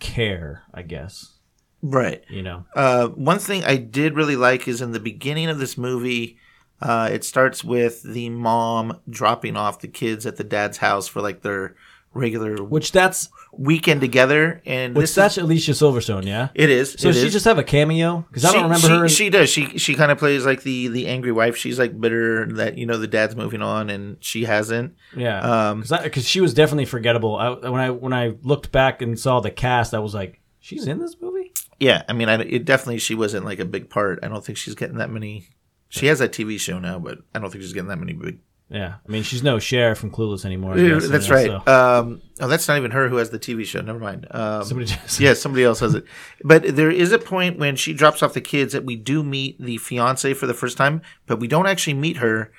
care. 0.00 0.64
I 0.75 0.82
guess 0.82 1.35
right. 1.82 2.25
you 2.28 2.42
know. 2.42 2.66
Uh, 2.75 3.06
one 3.08 3.38
thing 3.38 3.62
I 3.62 3.76
did 3.76 4.16
really 4.16 4.37
like 4.37 4.66
is 4.66 4.82
in 4.82 4.90
the 4.90 5.00
beginning 5.00 5.49
of 5.49 5.61
this 5.61 5.78
movie, 5.78 6.37
uh, 6.80 7.09
it 7.12 7.25
starts 7.25 7.64
with 7.64 8.02
the 8.02 8.30
mom 8.30 9.00
dropping 9.09 9.56
off 9.56 9.80
the 9.80 9.88
kids 9.88 10.26
at 10.26 10.37
the 10.37 10.45
dad's 10.45 10.78
house 10.78 11.09
for 11.09 11.21
like 11.23 11.42
their 11.42 11.75
regular 12.16 12.62
Which 12.62 12.92
that's 12.92 13.28
weekend 13.52 14.00
together, 14.00 14.62
and 14.66 14.95
which 14.95 15.04
this 15.04 15.14
that's 15.14 15.38
is, 15.38 15.45
Alicia 15.45 15.73
Silverstone. 15.73 16.25
Yeah. 16.25 16.49
it 16.54 16.71
is. 16.71 16.92
So 16.99 17.09
it 17.09 17.12
does 17.12 17.21
she 17.21 17.26
is. 17.28 17.33
just 17.33 17.45
have 17.45 17.59
a 17.59 17.64
cameo? 17.64 18.25
Because 18.28 18.45
I 18.45 18.52
don't 18.52 18.64
remember 18.64 18.87
she, 18.87 18.92
her. 18.92 19.09
She 19.09 19.30
does. 19.30 19.50
She 19.50 19.78
she 19.78 19.95
kind 19.95 20.11
of 20.11 20.18
plays 20.18 20.45
like 20.45 20.62
the 20.62 20.88
the 20.88 21.06
angry 21.06 21.33
wife. 21.33 21.56
She's 21.56 21.78
like 21.78 21.99
bitter 22.00 22.47
that 22.54 22.78
you 22.78 22.87
know 22.87 22.97
the 22.97 23.06
dad's 23.06 23.37
moving 23.37 23.62
on 23.62 23.90
and 23.90 24.16
she 24.21 24.45
hasn't. 24.45 24.95
Yeah, 25.16 25.68
Um, 25.71 25.83
because 25.83 26.26
she 26.26 26.40
was 26.40 26.54
definitely 26.54 26.87
forgettable. 26.87 27.37
I, 27.37 27.50
when 27.68 27.80
I 27.80 27.90
when 27.90 28.12
I 28.12 28.35
looked 28.42 28.73
back 28.73 29.02
and 29.02 29.18
saw 29.18 29.40
the 29.40 29.50
cast, 29.50 29.95
I 29.95 29.99
was 29.99 30.14
like, 30.14 30.40
she's 30.59 30.87
in 30.87 30.99
this 30.99 31.16
movie. 31.21 31.52
Yeah, 31.78 32.02
I 32.09 32.14
mean, 32.14 32.28
I, 32.28 32.40
it 32.40 32.64
definitely 32.64 32.99
she 32.99 33.14
wasn't 33.14 33.45
like 33.45 33.59
a 33.59 33.66
big 33.66 33.90
part. 33.90 34.21
I 34.23 34.28
don't 34.28 34.45
think 34.45 34.59
she's 34.59 34.75
getting 34.75 34.97
that 34.97 35.11
many. 35.11 35.49
She 35.88 36.07
has 36.07 36.19
that 36.19 36.33
TV 36.33 36.59
show 36.59 36.78
now, 36.78 36.99
but 36.99 37.19
I 37.35 37.38
don't 37.38 37.50
think 37.50 37.62
she's 37.62 37.73
getting 37.73 37.88
that 37.88 37.99
many 37.99 38.12
big. 38.12 38.38
Yeah, 38.69 38.95
I 39.07 39.12
mean, 39.12 39.23
she's 39.23 39.45
no 39.45 39.61
sheriff 39.61 39.99
from 39.99 40.11
Clueless 40.11 40.45
anymore. 40.45 40.73
I 40.73 40.76
guess, 40.78 41.02
you 41.05 41.09
that's 41.09 41.28
know, 41.28 41.35
right. 41.37 41.47
so- 41.66 42.00
Um, 42.00 42.23
oh, 42.40 42.49
that's 42.49 42.66
not 42.66 42.76
even 42.78 42.90
her 42.90 43.09
who 43.09 43.16
has 43.19 43.31
the 43.31 43.38
TV 43.38 43.64
show. 43.64 43.81
Never 43.81 44.00
mind. 44.00 44.26
Um, 44.33 44.64
Somebody 44.64 44.87
just, 44.87 45.21
yeah, 45.21 45.35
somebody 45.35 45.62
else 45.62 45.78
has 45.78 45.95
it. 45.95 46.05
But 46.43 46.75
there 46.75 46.90
is 46.90 47.12
a 47.12 47.19
point 47.21 47.61
when 47.61 47.76
she 47.76 47.93
drops 47.95 48.25
off 48.25 48.35
the 48.35 48.40
kids 48.40 48.73
that 48.73 48.85
we 48.85 48.97
do 48.97 49.23
meet 49.23 49.61
the 49.61 49.76
fiance 49.78 50.35
for 50.35 50.49
the 50.49 50.55
first 50.55 50.76
time, 50.76 51.00
but 51.26 51.38
we 51.38 51.47
don't 51.47 51.69
actually 51.69 51.95
meet 51.95 52.16
her. 52.16 52.50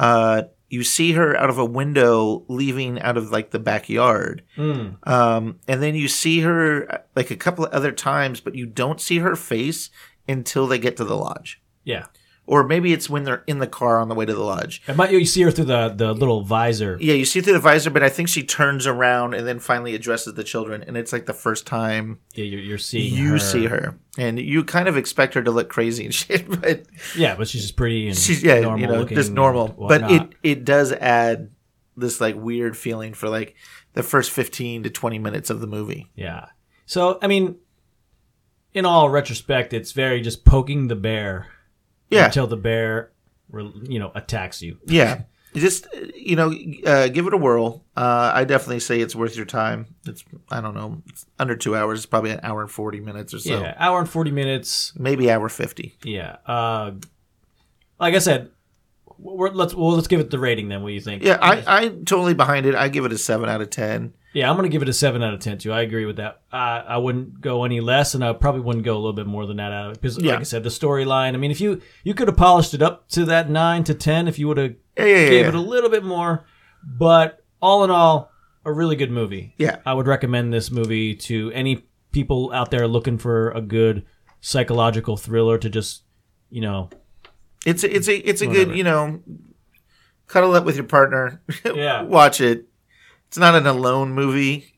Uh, 0.00 0.44
you 0.70 0.82
see 0.82 1.12
her 1.12 1.36
out 1.36 1.50
of 1.50 1.58
a 1.58 1.66
window 1.66 2.46
leaving 2.48 2.98
out 3.02 3.18
of 3.18 3.30
like 3.30 3.50
the 3.50 3.58
backyard. 3.58 4.42
Mm. 4.56 5.06
Um, 5.06 5.58
and 5.68 5.82
then 5.82 5.94
you 5.94 6.08
see 6.08 6.40
her 6.40 7.04
like 7.14 7.30
a 7.30 7.36
couple 7.36 7.66
of 7.66 7.72
other 7.72 7.92
times, 7.92 8.40
but 8.40 8.54
you 8.54 8.64
don't 8.64 9.02
see 9.02 9.18
her 9.18 9.36
face 9.36 9.90
until 10.26 10.66
they 10.66 10.78
get 10.78 10.96
to 10.96 11.04
the 11.04 11.14
lodge. 11.16 11.60
yeah. 11.84 12.06
Or 12.44 12.64
maybe 12.66 12.92
it's 12.92 13.08
when 13.08 13.22
they're 13.22 13.44
in 13.46 13.60
the 13.60 13.68
car 13.68 14.00
on 14.00 14.08
the 14.08 14.16
way 14.16 14.26
to 14.26 14.34
the 14.34 14.42
lodge. 14.42 14.82
It 14.88 14.96
might, 14.96 15.12
you 15.12 15.24
see 15.24 15.42
her 15.42 15.52
through 15.52 15.66
the 15.66 15.90
the 15.90 16.12
little 16.12 16.42
visor. 16.42 16.98
Yeah, 17.00 17.14
you 17.14 17.24
see 17.24 17.40
through 17.40 17.52
the 17.52 17.58
visor, 17.60 17.88
but 17.90 18.02
I 18.02 18.08
think 18.08 18.28
she 18.28 18.42
turns 18.42 18.84
around 18.84 19.34
and 19.34 19.46
then 19.46 19.60
finally 19.60 19.94
addresses 19.94 20.34
the 20.34 20.42
children, 20.42 20.82
and 20.84 20.96
it's 20.96 21.12
like 21.12 21.26
the 21.26 21.32
first 21.34 21.66
time 21.66 22.18
Yeah, 22.34 22.44
you're, 22.44 22.60
you're 22.60 22.78
seeing 22.78 23.14
you 23.14 23.32
her. 23.34 23.38
see 23.38 23.66
her, 23.66 23.96
and 24.18 24.40
you 24.40 24.64
kind 24.64 24.88
of 24.88 24.96
expect 24.96 25.34
her 25.34 25.42
to 25.44 25.52
look 25.52 25.68
crazy 25.68 26.04
and 26.04 26.12
shit, 26.22 26.48
but 26.60 26.82
Yeah, 27.16 27.36
but 27.36 27.46
she's 27.46 27.62
just 27.62 27.76
pretty 27.76 28.08
and 28.08 28.18
she's 28.18 28.42
yeah, 28.42 28.58
normal 28.60 28.80
you 28.80 28.86
know, 28.88 28.98
looking 28.98 29.16
just 29.16 29.30
normal. 29.30 29.68
But 29.68 30.10
it 30.10 30.32
it 30.42 30.64
does 30.64 30.90
add 30.92 31.52
this 31.96 32.20
like 32.20 32.34
weird 32.34 32.76
feeling 32.76 33.14
for 33.14 33.28
like 33.28 33.54
the 33.92 34.02
first 34.02 34.32
fifteen 34.32 34.82
to 34.82 34.90
twenty 34.90 35.20
minutes 35.20 35.48
of 35.48 35.60
the 35.60 35.68
movie. 35.68 36.10
yeah. 36.16 36.46
So 36.86 37.20
I 37.22 37.28
mean, 37.28 37.56
in 38.74 38.84
all 38.84 39.10
retrospect, 39.10 39.72
it's 39.72 39.92
very 39.92 40.20
just 40.20 40.44
poking 40.44 40.88
the 40.88 40.96
bear 40.96 41.46
Yeah, 42.12 42.26
until 42.26 42.46
the 42.46 42.56
bear, 42.56 43.10
you 43.52 43.98
know, 43.98 44.12
attacks 44.14 44.62
you. 44.62 44.78
yeah. 44.86 45.22
Just 45.54 45.86
you 46.14 46.34
know, 46.34 46.50
uh, 46.86 47.08
give 47.08 47.26
it 47.26 47.34
a 47.34 47.36
whirl. 47.36 47.84
Uh, 47.94 48.32
I 48.34 48.44
definitely 48.44 48.80
say 48.80 49.00
it's 49.00 49.14
worth 49.14 49.36
your 49.36 49.44
time. 49.44 49.94
It's 50.06 50.24
I 50.50 50.62
don't 50.62 50.74
know, 50.74 51.02
it's 51.10 51.26
under 51.38 51.54
two 51.56 51.76
hours. 51.76 51.98
It's 51.98 52.06
probably 52.06 52.30
an 52.30 52.40
hour 52.42 52.62
and 52.62 52.70
forty 52.70 53.00
minutes 53.00 53.34
or 53.34 53.38
so, 53.38 53.60
Yeah, 53.60 53.74
hour 53.78 53.98
and 54.00 54.08
forty 54.08 54.30
minutes. 54.30 54.94
maybe 54.96 55.30
hour 55.30 55.50
fifty. 55.50 55.94
Yeah. 56.04 56.36
Uh, 56.46 56.92
like 58.00 58.14
I 58.14 58.18
said, 58.18 58.50
we're, 59.22 59.50
let's 59.50 59.74
well 59.74 59.90
let's 59.92 60.08
give 60.08 60.20
it 60.20 60.30
the 60.30 60.38
rating 60.38 60.68
then. 60.68 60.82
What 60.82 60.88
do 60.88 60.94
you 60.94 61.00
think? 61.00 61.22
Yeah, 61.22 61.38
I 61.40 61.62
I'm 61.82 62.04
totally 62.04 62.34
behind 62.34 62.66
it. 62.66 62.74
I 62.74 62.88
give 62.88 63.04
it 63.04 63.12
a 63.12 63.18
seven 63.18 63.48
out 63.48 63.60
of 63.60 63.70
ten. 63.70 64.14
Yeah, 64.34 64.48
I'm 64.50 64.56
gonna 64.56 64.68
give 64.70 64.82
it 64.82 64.88
a 64.88 64.92
seven 64.92 65.22
out 65.22 65.34
of 65.34 65.40
ten 65.40 65.58
too. 65.58 65.72
I 65.72 65.82
agree 65.82 66.06
with 66.06 66.16
that. 66.16 66.40
I 66.50 66.78
I 66.88 66.96
wouldn't 66.96 67.40
go 67.40 67.64
any 67.64 67.80
less, 67.80 68.14
and 68.14 68.24
I 68.24 68.32
probably 68.32 68.62
wouldn't 68.62 68.84
go 68.84 68.94
a 68.94 68.98
little 68.98 69.12
bit 69.12 69.26
more 69.26 69.46
than 69.46 69.58
that 69.58 69.72
uh, 69.72 69.74
out 69.74 69.86
of 69.86 69.92
it 69.92 70.00
because, 70.00 70.18
Yeah. 70.22 70.32
like 70.32 70.40
I 70.40 70.44
said, 70.44 70.62
the 70.64 70.70
storyline. 70.70 71.34
I 71.34 71.36
mean, 71.36 71.50
if 71.50 71.60
you 71.60 71.80
you 72.04 72.14
could 72.14 72.28
have 72.28 72.36
polished 72.36 72.74
it 72.74 72.82
up 72.82 73.08
to 73.10 73.24
that 73.26 73.48
nine 73.50 73.84
to 73.84 73.94
ten, 73.94 74.26
if 74.28 74.38
you 74.38 74.48
would 74.48 74.56
have 74.58 74.74
Yeah, 74.98 75.04
yeah, 75.04 75.28
gave 75.28 75.46
it 75.46 75.54
a 75.54 75.60
little 75.60 75.90
bit 75.90 76.04
more, 76.04 76.44
but 76.82 77.44
all 77.60 77.84
in 77.84 77.90
all, 77.90 78.30
a 78.64 78.72
really 78.72 78.96
good 78.96 79.10
movie. 79.10 79.54
Yeah. 79.58 79.76
I 79.86 79.92
would 79.94 80.06
recommend 80.06 80.52
this 80.52 80.70
movie 80.70 81.14
to 81.16 81.50
any 81.52 81.84
people 82.10 82.50
out 82.52 82.70
there 82.70 82.88
looking 82.88 83.18
for 83.18 83.50
a 83.52 83.60
good 83.60 84.04
psychological 84.40 85.16
thriller 85.16 85.58
to 85.58 85.70
just, 85.70 86.02
you 86.50 86.60
know, 86.60 86.90
It's 87.64 87.84
a, 87.84 87.94
it's 87.94 88.08
a 88.08 88.16
it's 88.16 88.42
a 88.42 88.46
Whatever. 88.48 88.66
good 88.66 88.76
you 88.76 88.84
know, 88.84 89.22
cuddle 90.26 90.54
up 90.54 90.64
with 90.64 90.76
your 90.76 90.84
partner. 90.86 91.40
Yeah. 91.64 92.02
watch 92.02 92.40
it. 92.40 92.66
It's 93.28 93.38
not 93.38 93.54
an 93.54 93.66
alone 93.66 94.12
movie, 94.12 94.74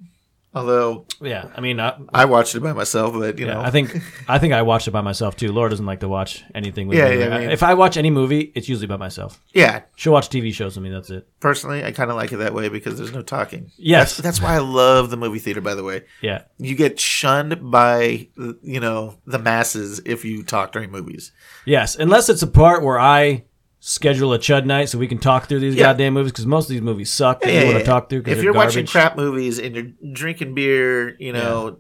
although 0.55 1.07
Yeah, 1.21 1.49
I 1.57 1.61
mean, 1.61 1.81
I, 1.81 1.97
I 2.13 2.25
watched 2.27 2.55
it 2.55 2.61
by 2.61 2.73
myself. 2.73 3.15
But 3.15 3.39
you 3.39 3.47
yeah, 3.47 3.55
know, 3.55 3.61
I 3.63 3.71
think 3.71 3.97
I 4.29 4.39
think 4.39 4.53
I 4.55 4.63
watched 4.63 4.89
it 4.89 4.93
by 4.93 5.01
myself 5.01 5.37
too. 5.37 5.53
Laura 5.53 5.71
doesn't 5.71 5.87
like 5.87 6.01
to 6.01 6.09
watch 6.09 6.43
anything 6.55 6.89
with 6.89 6.99
Yeah, 6.99 7.11
me. 7.11 7.19
yeah, 7.19 7.35
I 7.35 7.39
mean- 7.41 7.51
if 7.51 7.63
I 7.63 7.75
watch 7.75 7.97
any 7.97 8.11
movie, 8.11 8.53
it's 8.55 8.69
usually 8.69 8.87
by 8.87 8.97
myself. 8.97 9.41
yeah. 9.53 9.83
She'll 9.97 10.13
watch 10.13 10.29
TV 10.29 10.53
shows 10.53 10.77
with 10.77 10.83
me. 10.85 10.91
That's 10.91 11.11
it. 11.11 11.29
Personally, 11.41 11.85
I 11.85 11.93
kind 11.93 12.11
of 12.11 12.17
like 12.17 12.33
it 12.33 12.37
that 12.39 12.55
way 12.55 12.69
because 12.69 12.97
there's 12.99 13.13
no 13.13 13.23
talking. 13.23 13.71
Yes. 13.77 14.17
that's, 14.17 14.39
that's 14.39 14.41
why 14.43 14.55
I 14.55 14.59
love 14.59 15.11
the 15.11 15.17
movie 15.17 15.39
theater. 15.39 15.61
By 15.61 15.75
the 15.75 15.85
way, 15.85 16.03
Yeah, 16.21 16.43
you 16.59 16.75
get 16.75 16.99
shunned 17.01 17.71
by 17.71 18.29
you 18.63 18.81
know 18.81 19.19
the 19.27 19.39
masses 19.39 20.01
if 20.05 20.25
you 20.25 20.43
talk 20.43 20.73
during 20.73 20.91
movies. 20.91 21.33
yes. 21.65 21.97
Unless 21.97 22.29
it's 22.29 22.43
a 22.43 22.47
part 22.47 22.83
where 22.83 22.99
I 22.99 23.45
schedule 23.87 24.33
a 24.33 24.39
chud 24.39 24.65
night 24.65 24.89
so 24.89 24.97
we 24.99 25.07
can 25.07 25.19
talk 25.19 25.47
through 25.47 25.61
these 25.61 25.75
Yeah. 25.75 25.83
goddamn 25.85 26.15
movies 26.15 26.33
because 26.33 26.47
most 26.47 26.65
of 26.65 26.71
these 26.71 26.81
movies 26.81 27.11
suck. 27.11 27.43
That 27.43 27.53
Yeah, 27.53 27.61
you 27.61 27.67
want 27.67 27.79
to 27.81 27.85
talk 27.85 28.09
through 28.09 28.23
If 28.27 28.43
you're 28.43 28.55
garbage. 28.55 28.75
watching 28.77 28.87
crap 28.87 29.17
movies 29.17 29.59
and 29.59 29.75
you're 29.77 30.13
drinking 30.15 30.55
beer, 30.55 31.15
you 31.19 31.33
know, 31.35 31.79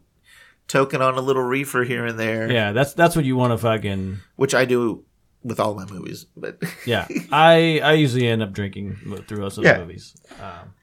toking 0.68 1.00
on 1.00 1.14
a 1.16 1.20
little 1.22 1.42
reefer 1.42 1.82
here 1.84 2.04
and 2.04 2.18
there, 2.18 2.52
Yeah, 2.52 2.72
that's 2.72 2.92
that's 2.92 3.16
what 3.16 3.24
you 3.24 3.36
want 3.36 3.52
to 3.52 3.58
fucking. 3.58 4.18
which 4.36 4.54
I 4.54 4.66
do 4.66 5.04
with 5.42 5.58
all 5.58 5.74
my 5.74 5.86
movies. 5.86 6.26
But 6.36 6.62
Yeah, 6.84 7.06
I 7.32 7.80
I 7.82 7.92
usually 7.94 8.26
end 8.28 8.42
up 8.42 8.52
drinking 8.52 8.96
through 9.26 9.38
most 9.38 9.56
of 9.56 9.64
the 9.64 9.78
movies. 9.78 10.14
Um, 10.42 10.74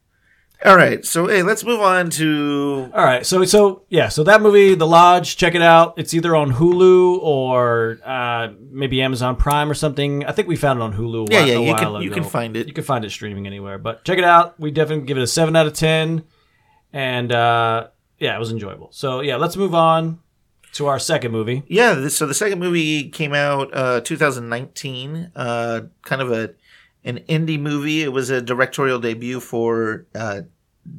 all 0.63 0.75
right, 0.75 1.03
so 1.03 1.27
hey, 1.27 1.41
let's 1.41 1.63
move 1.63 1.81
on 1.81 2.09
to 2.11 2.89
all 2.93 3.03
right, 3.03 3.25
so 3.25 3.43
so 3.45 3.83
yeah, 3.89 4.09
so 4.09 4.23
that 4.23 4.41
movie, 4.41 4.75
The 4.75 4.85
Lodge, 4.85 5.35
check 5.37 5.55
it 5.55 5.61
out. 5.61 5.95
It's 5.97 6.13
either 6.13 6.35
on 6.35 6.51
Hulu 6.53 7.17
or 7.21 7.99
uh, 8.05 8.49
maybe 8.69 9.01
Amazon 9.01 9.35
Prime 9.35 9.71
or 9.71 9.73
something. 9.73 10.23
I 10.25 10.31
think 10.31 10.47
we 10.47 10.55
found 10.55 10.79
it 10.79 10.83
on 10.83 10.93
Hulu. 10.93 11.29
A 11.29 11.33
yeah, 11.33 11.39
while, 11.39 11.47
yeah. 11.47 11.55
a 11.55 11.61
You 11.61 11.67
while 11.67 11.93
can 11.93 12.01
you 12.03 12.11
can 12.11 12.23
find 12.23 12.55
it. 12.55 12.67
You 12.67 12.73
can 12.73 12.83
find 12.83 13.03
it 13.03 13.09
streaming 13.09 13.47
anywhere, 13.47 13.77
but 13.77 14.05
check 14.05 14.17
it 14.17 14.23
out. 14.23 14.59
We 14.59 14.71
definitely 14.71 15.05
give 15.05 15.17
it 15.17 15.23
a 15.23 15.27
seven 15.27 15.55
out 15.55 15.65
of 15.65 15.73
ten, 15.73 16.25
and 16.93 17.31
uh, 17.31 17.87
yeah, 18.19 18.35
it 18.35 18.39
was 18.39 18.51
enjoyable. 18.51 18.89
So 18.91 19.21
yeah, 19.21 19.37
let's 19.37 19.57
move 19.57 19.73
on 19.73 20.19
to 20.73 20.87
our 20.87 20.99
second 20.99 21.31
movie. 21.31 21.63
Yeah, 21.67 21.95
this, 21.95 22.15
so 22.15 22.25
the 22.25 22.33
second 22.33 22.59
movie 22.59 23.09
came 23.09 23.33
out 23.33 23.73
uh, 23.73 24.01
2019. 24.01 25.31
Uh, 25.35 25.81
kind 26.03 26.21
of 26.21 26.31
a 26.31 26.53
an 27.03 27.19
indie 27.29 27.59
movie. 27.59 28.03
It 28.03 28.11
was 28.13 28.29
a 28.29 28.41
directorial 28.41 28.99
debut 28.99 29.39
for 29.39 30.05
uh, 30.15 30.41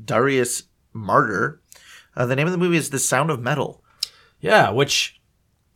Darius 0.04 0.64
Marder. 0.94 1.59
Uh, 2.16 2.26
the 2.26 2.37
name 2.37 2.47
of 2.47 2.52
the 2.52 2.59
movie 2.59 2.76
is 2.76 2.90
The 2.90 2.99
Sound 2.99 3.30
of 3.30 3.40
Metal. 3.40 3.82
Yeah, 4.40 4.71
which 4.71 5.21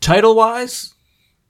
title 0.01 0.35
wise 0.35 0.95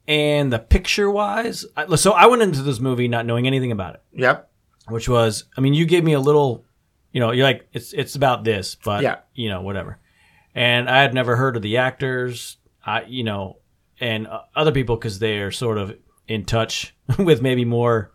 and 0.07 0.53
the 0.53 0.59
picture 0.59 1.09
wise, 1.11 1.65
I, 1.75 1.95
so 1.95 2.11
I 2.11 2.27
went 2.27 2.41
into 2.41 2.61
this 2.61 2.79
movie 2.79 3.07
not 3.07 3.25
knowing 3.25 3.47
anything 3.47 3.71
about 3.71 3.95
it, 3.95 4.03
Yep. 4.13 4.49
which 4.87 5.09
was, 5.09 5.45
I 5.57 5.61
mean, 5.61 5.73
you 5.73 5.85
gave 5.85 6.03
me 6.03 6.13
a 6.13 6.19
little, 6.19 6.63
you 7.11 7.19
know, 7.19 7.31
you're 7.31 7.43
like, 7.45 7.67
it's 7.73 7.91
it's 7.93 8.15
about 8.15 8.43
this, 8.43 8.75
but 8.75 9.01
Yeah. 9.03 9.17
you 9.33 9.49
know, 9.49 9.61
whatever. 9.61 9.99
And 10.55 10.89
I 10.89 11.01
had 11.01 11.13
never 11.13 11.35
heard 11.35 11.55
of 11.55 11.61
the 11.61 11.77
actors, 11.77 12.57
I, 12.85 13.01
you 13.03 13.23
know, 13.23 13.57
and 13.99 14.27
uh, 14.27 14.41
other 14.55 14.71
people 14.71 14.95
because 14.95 15.19
they 15.19 15.39
are 15.39 15.51
sort 15.51 15.77
of 15.77 15.95
in 16.27 16.45
touch 16.45 16.95
with 17.19 17.41
maybe 17.41 17.65
more 17.65 18.11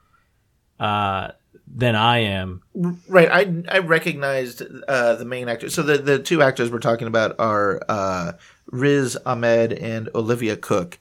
uh, 0.80 1.32
than 1.74 1.94
I 1.96 2.18
am. 2.18 2.62
Right. 3.08 3.28
I 3.30 3.62
I 3.68 3.78
recognized 3.78 4.62
uh, 4.88 5.14
the 5.14 5.24
main 5.24 5.48
actor. 5.48 5.70
So 5.70 5.82
the 5.82 5.98
the 5.98 6.18
two 6.18 6.42
actors 6.42 6.70
we're 6.70 6.78
talking 6.80 7.06
about 7.08 7.34
are 7.38 7.80
uh, 7.88 8.32
Riz 8.66 9.16
Ahmed 9.24 9.72
and 9.72 10.08
Olivia 10.14 10.56
Cooke. 10.56 10.98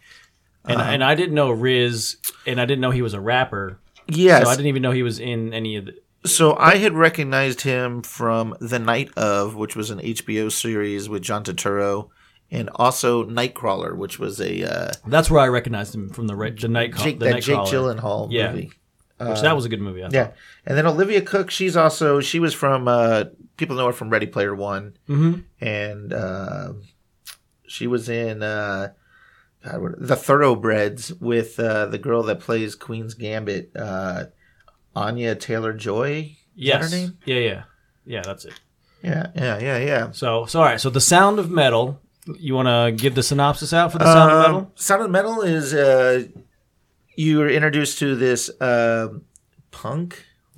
And, 0.65 0.79
Uh-huh. 0.79 0.91
and 0.91 1.03
I 1.03 1.15
didn't 1.15 1.33
know 1.33 1.49
Riz, 1.51 2.17
and 2.45 2.61
I 2.61 2.65
didn't 2.65 2.81
know 2.81 2.91
he 2.91 3.01
was 3.01 3.13
a 3.15 3.19
rapper. 3.19 3.79
Yes. 4.07 4.43
So 4.43 4.49
I 4.49 4.55
didn't 4.55 4.67
even 4.67 4.81
know 4.83 4.91
he 4.91 5.03
was 5.03 5.19
in 5.19 5.53
any 5.53 5.75
of 5.77 5.85
the. 5.85 5.93
So 6.23 6.55
I 6.55 6.75
had 6.77 6.93
recognized 6.93 7.61
him 7.61 8.03
from 8.03 8.55
The 8.61 8.77
Night 8.77 9.09
of, 9.17 9.55
which 9.55 9.75
was 9.75 9.89
an 9.89 9.97
HBO 9.99 10.51
series 10.51 11.09
with 11.09 11.23
John 11.23 11.43
Turturro, 11.43 12.09
and 12.51 12.69
also 12.75 13.23
Nightcrawler, 13.25 13.95
which 13.97 14.19
was 14.19 14.39
a 14.39 14.63
uh, 14.63 14.91
That's 15.07 15.31
where 15.31 15.39
I 15.41 15.47
recognized 15.47 15.95
him 15.95 16.09
from 16.09 16.27
the 16.27 16.35
the 16.35 16.67
night 16.67 16.93
Jake, 16.95 17.17
the 17.17 17.25
that 17.25 17.41
Jake 17.41 17.57
Gyllenhaal 17.57 18.27
Yeah. 18.31 18.51
movie. 18.51 18.71
Which 19.29 19.41
that 19.41 19.55
was 19.55 19.65
a 19.65 19.69
good 19.69 19.81
movie. 19.81 20.01
I 20.01 20.05
thought. 20.05 20.13
Yeah, 20.13 20.31
and 20.65 20.77
then 20.77 20.85
Olivia 20.87 21.21
Cooke, 21.21 21.51
she's 21.51 21.77
also 21.77 22.19
she 22.21 22.39
was 22.39 22.53
from 22.53 22.87
uh, 22.87 23.25
people 23.57 23.75
know 23.75 23.87
her 23.87 23.93
from 23.93 24.09
Ready 24.09 24.25
Player 24.27 24.55
One, 24.55 24.97
Mhm. 25.07 25.43
and 25.59 26.11
uh, 26.13 26.73
she 27.67 27.87
was 27.87 28.09
in 28.09 28.41
uh, 28.43 28.89
God, 29.63 29.81
what, 29.81 29.91
the 29.99 30.15
Thoroughbreds 30.15 31.13
with 31.13 31.59
uh, 31.59 31.85
the 31.87 31.97
girl 31.97 32.23
that 32.23 32.39
plays 32.39 32.75
Queen's 32.75 33.13
Gambit, 33.13 33.71
uh, 33.75 34.25
Anya 34.95 35.35
Taylor 35.35 35.73
Joy. 35.73 36.35
Yes. 36.55 36.85
Is 36.85 36.91
that 36.91 36.97
her 36.97 37.03
name? 37.03 37.17
Yeah, 37.25 37.35
yeah, 37.37 37.63
yeah. 38.05 38.21
That's 38.25 38.45
it. 38.45 38.53
Yeah, 39.03 39.27
yeah, 39.35 39.59
yeah, 39.59 39.77
yeah. 39.77 40.11
So, 40.11 40.45
so 40.45 40.59
all 40.59 40.65
right. 40.65 40.79
So, 40.79 40.89
the 40.89 41.01
Sound 41.01 41.39
of 41.39 41.49
Metal. 41.49 41.99
You 42.37 42.53
want 42.53 42.67
to 42.67 42.91
give 43.01 43.15
the 43.15 43.23
synopsis 43.23 43.73
out 43.73 43.91
for 43.91 43.97
the 43.97 44.05
Sound 44.05 44.31
of 44.31 44.37
Um, 44.37 44.43
Metal? 44.51 44.71
Sound 44.75 45.01
of 45.03 45.09
Metal 45.09 45.41
is 45.41 45.73
uh, 45.73 46.23
you 47.23 47.37
were 47.39 47.49
introduced 47.57 47.99
to 47.99 48.07
this 48.25 48.41
um 48.61 49.23
punk 49.71 50.09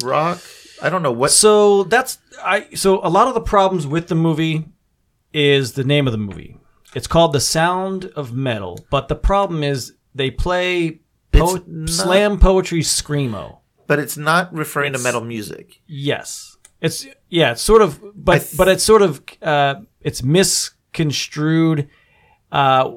rock. 0.04 0.39
I 0.86 0.88
don't 0.91 1.04
know 1.08 1.12
what. 1.21 1.32
So 1.32 1.84
that's 1.93 2.13
I. 2.56 2.58
So 2.84 2.89
a 3.04 3.12
lot 3.17 3.28
of 3.30 3.34
the 3.39 3.45
problems 3.56 3.86
with 3.95 4.06
the 4.08 4.15
movie 4.28 4.58
is 5.34 5.73
the 5.73 5.84
name 5.93 6.06
of 6.08 6.13
the 6.17 6.23
movie. 6.30 6.58
It's 6.95 7.08
called 7.08 7.32
The 7.34 7.39
Sound 7.39 8.06
of 8.21 8.34
Metal, 8.34 8.73
but 8.91 9.08
the 9.08 9.15
problem 9.32 9.63
is 9.63 9.93
they 10.15 10.30
play 10.45 10.99
po- 11.32 11.63
not- 11.65 11.89
slam 11.89 12.38
poetry 12.39 12.82
screamo. 12.82 13.45
but 13.88 13.97
it's 13.99 14.17
not 14.17 14.54
referring 14.54 14.89
It's- 14.93 15.02
to 15.02 15.08
metal 15.08 15.23
music. 15.36 15.82
Yes, 15.88 16.58
it's 16.82 17.08
yeah, 17.30 17.52
it's 17.54 17.62
sort 17.71 17.82
of, 17.82 17.99
but 18.15 18.39
th- 18.41 18.58
but 18.58 18.67
it's 18.67 18.84
sort 18.84 19.02
of 19.02 19.21
uh, 19.41 19.76
it's 20.02 20.21
misconstrued 20.23 21.89
uh, 22.52 22.91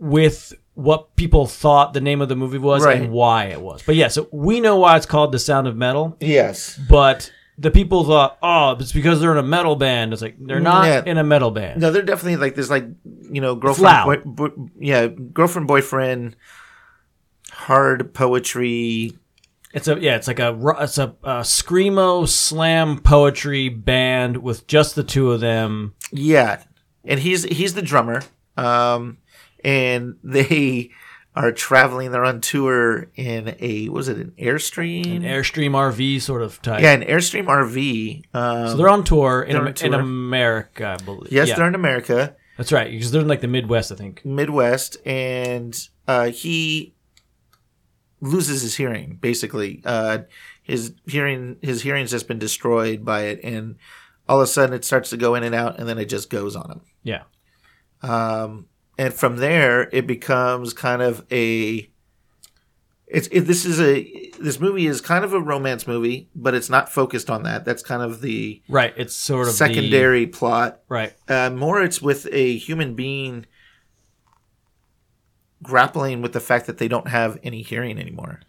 with 0.00 0.52
what 0.74 1.14
people 1.16 1.46
thought 1.46 1.92
the 1.94 2.00
name 2.00 2.20
of 2.20 2.28
the 2.28 2.36
movie 2.36 2.58
was 2.58 2.84
Right. 2.84 3.00
and 3.00 3.10
why 3.12 3.44
it 3.46 3.60
was. 3.60 3.82
But 3.82 3.94
yeah, 3.96 4.08
so 4.08 4.28
we 4.32 4.60
know 4.60 4.76
why 4.76 4.96
it's 4.96 5.06
called 5.06 5.30
The 5.32 5.38
Sound 5.38 5.66
of 5.68 5.76
Metal, 5.76 6.16
Yes. 6.20 6.78
but 6.88 7.30
the 7.56 7.70
people 7.70 8.02
thought, 8.04 8.36
oh, 8.42 8.72
it's 8.80 8.90
because 8.92 9.20
they're 9.20 9.30
in 9.30 9.38
a 9.38 9.42
metal 9.42 9.76
band. 9.76 10.12
It's 10.12 10.20
like 10.20 10.34
they're 10.40 10.58
not 10.58 10.86
Yeah. 10.86 11.02
in 11.06 11.16
a 11.18 11.22
metal 11.22 11.52
band. 11.52 11.80
No, 11.80 11.92
they're 11.92 12.02
definitely 12.02 12.36
like 12.36 12.56
this, 12.56 12.68
like 12.70 12.86
you 13.30 13.40
know, 13.40 13.54
girlfriend, 13.54 14.04
boy, 14.24 14.48
boy, 14.48 14.48
yeah, 14.80 15.06
girlfriend, 15.06 15.68
boyfriend, 15.68 16.34
hard 17.52 18.12
poetry. 18.14 19.12
It's 19.72 19.88
a 19.88 19.98
yeah, 20.00 20.16
it's 20.16 20.28
like 20.28 20.38
a 20.38 20.56
it's 20.80 20.98
a, 20.98 21.14
a 21.24 21.40
screamo 21.40 22.28
slam 22.28 22.98
poetry 22.98 23.68
band 23.68 24.36
with 24.38 24.66
just 24.66 24.94
the 24.94 25.02
two 25.04 25.32
of 25.32 25.40
them. 25.40 25.94
Yeah, 26.12 26.62
and 27.04 27.20
he's 27.20 27.44
he's 27.44 27.74
the 27.74 27.82
drummer. 27.82 28.22
Um, 28.56 29.18
and 29.64 30.16
they 30.22 30.90
are 31.34 31.50
traveling. 31.50 32.12
They're 32.12 32.24
on 32.24 32.40
tour 32.40 33.08
in 33.16 33.56
a 33.58 33.86
what 33.88 33.96
was 33.96 34.08
it 34.08 34.18
an 34.18 34.32
airstream? 34.38 35.16
An 35.16 35.22
Airstream 35.22 35.70
RV 35.72 36.20
sort 36.20 36.42
of 36.42 36.62
type. 36.62 36.80
yeah, 36.82 36.92
an 36.92 37.02
airstream 37.02 37.46
RV. 37.46 38.22
Um, 38.34 38.68
So 38.68 38.76
they're 38.76 38.88
on 38.88 39.02
tour 39.04 39.42
in, 39.42 39.56
Am- 39.56 39.74
tour. 39.74 39.88
in 39.88 39.94
America, 39.94 40.96
I 41.00 41.04
believe. 41.04 41.32
yes, 41.32 41.48
Yeah, 41.48 41.56
they're 41.56 41.66
in 41.68 41.74
America. 41.74 42.36
that's 42.56 42.70
right. 42.70 42.90
Because 42.90 43.10
they're 43.10 43.22
in 43.22 43.26
like 43.28 43.40
the 43.40 43.48
Midwest, 43.48 43.90
I 43.90 43.96
think. 43.96 44.24
Midwest, 44.24 44.96
and 45.06 45.76
uh, 46.06 46.26
he 46.30 46.94
loses 48.20 48.62
his 48.62 48.76
hearing. 48.76 49.18
Basically, 49.20 49.82
uh, 49.84 50.18
his 50.62 50.92
hearing 51.06 51.56
his 51.62 51.82
hearing's 51.82 52.10
just 52.12 52.28
been 52.28 52.38
destroyed 52.38 53.04
by 53.04 53.22
it, 53.22 53.40
and 53.42 53.76
all 54.28 54.38
of 54.40 54.44
a 54.44 54.46
sudden 54.46 54.74
it 54.74 54.84
starts 54.84 55.10
to 55.10 55.16
go 55.16 55.34
in 55.34 55.42
and 55.42 55.54
out, 55.54 55.78
and 55.80 55.88
then 55.88 55.98
it 55.98 56.06
just 56.06 56.30
goes 56.30 56.54
on 56.56 56.70
him. 56.70 56.80
Yeah. 57.02 57.22
Um, 58.02 58.66
and 58.98 59.12
from 59.14 59.36
there, 59.36 59.88
it 59.92 60.06
becomes 60.06 60.72
kind 60.72 61.02
of 61.02 61.24
a. 61.30 61.88
It's 63.06 63.28
it, 63.28 63.42
this 63.42 63.64
is 63.64 63.80
a 63.80 64.30
this 64.40 64.58
movie 64.58 64.86
is 64.86 65.00
kind 65.00 65.24
of 65.24 65.32
a 65.32 65.40
romance 65.40 65.86
movie, 65.86 66.28
but 66.34 66.54
it's 66.54 66.70
not 66.70 66.88
focused 66.90 67.30
on 67.30 67.42
that. 67.44 67.64
That's 67.64 67.82
kind 67.82 68.02
of 68.02 68.20
the 68.22 68.60
Right. 68.68 68.92
It's 68.96 69.14
sort 69.14 69.42
of 69.42 69.52
the- 69.52 69.58
secondary 69.58 70.26
plot. 70.26 70.80
right. 70.88 71.12
Uh, 71.28 71.50
more, 71.50 71.82
it's 71.82 72.00
with 72.02 72.26
a 72.32 72.56
human 72.56 72.94
being 72.94 73.46
grappling 75.62 76.22
with 76.22 76.32
the 76.32 76.40
fact 76.40 76.66
that 76.66 76.78
they 76.78 76.88
don't 76.88 77.08
have 77.08 77.38
any 77.42 77.62
hearing 77.62 77.98
anymore, 77.98 78.40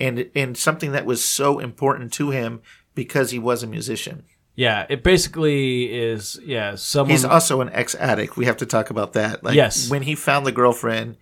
and 0.00 0.30
and 0.34 0.56
something 0.56 0.92
that 0.92 1.06
was 1.06 1.24
so 1.24 1.58
important 1.58 2.12
to 2.14 2.30
him 2.30 2.62
because 2.94 3.30
he 3.30 3.38
was 3.38 3.62
a 3.62 3.66
musician. 3.66 4.24
Yeah. 4.56 4.86
It 4.88 5.02
basically 5.02 5.92
is. 5.92 6.38
Yeah. 6.44 6.74
Someone. 6.76 7.10
He's 7.10 7.24
also 7.24 7.60
an 7.60 7.70
ex 7.72 7.94
addict. 7.94 8.36
We 8.36 8.44
have 8.46 8.56
to 8.58 8.66
talk 8.66 8.90
about 8.90 9.14
that. 9.14 9.42
Like 9.44 9.54
Yes. 9.54 9.90
when 9.90 10.02
he 10.02 10.14
found 10.14 10.46
the 10.46 10.52
girlfriend, 10.52 11.16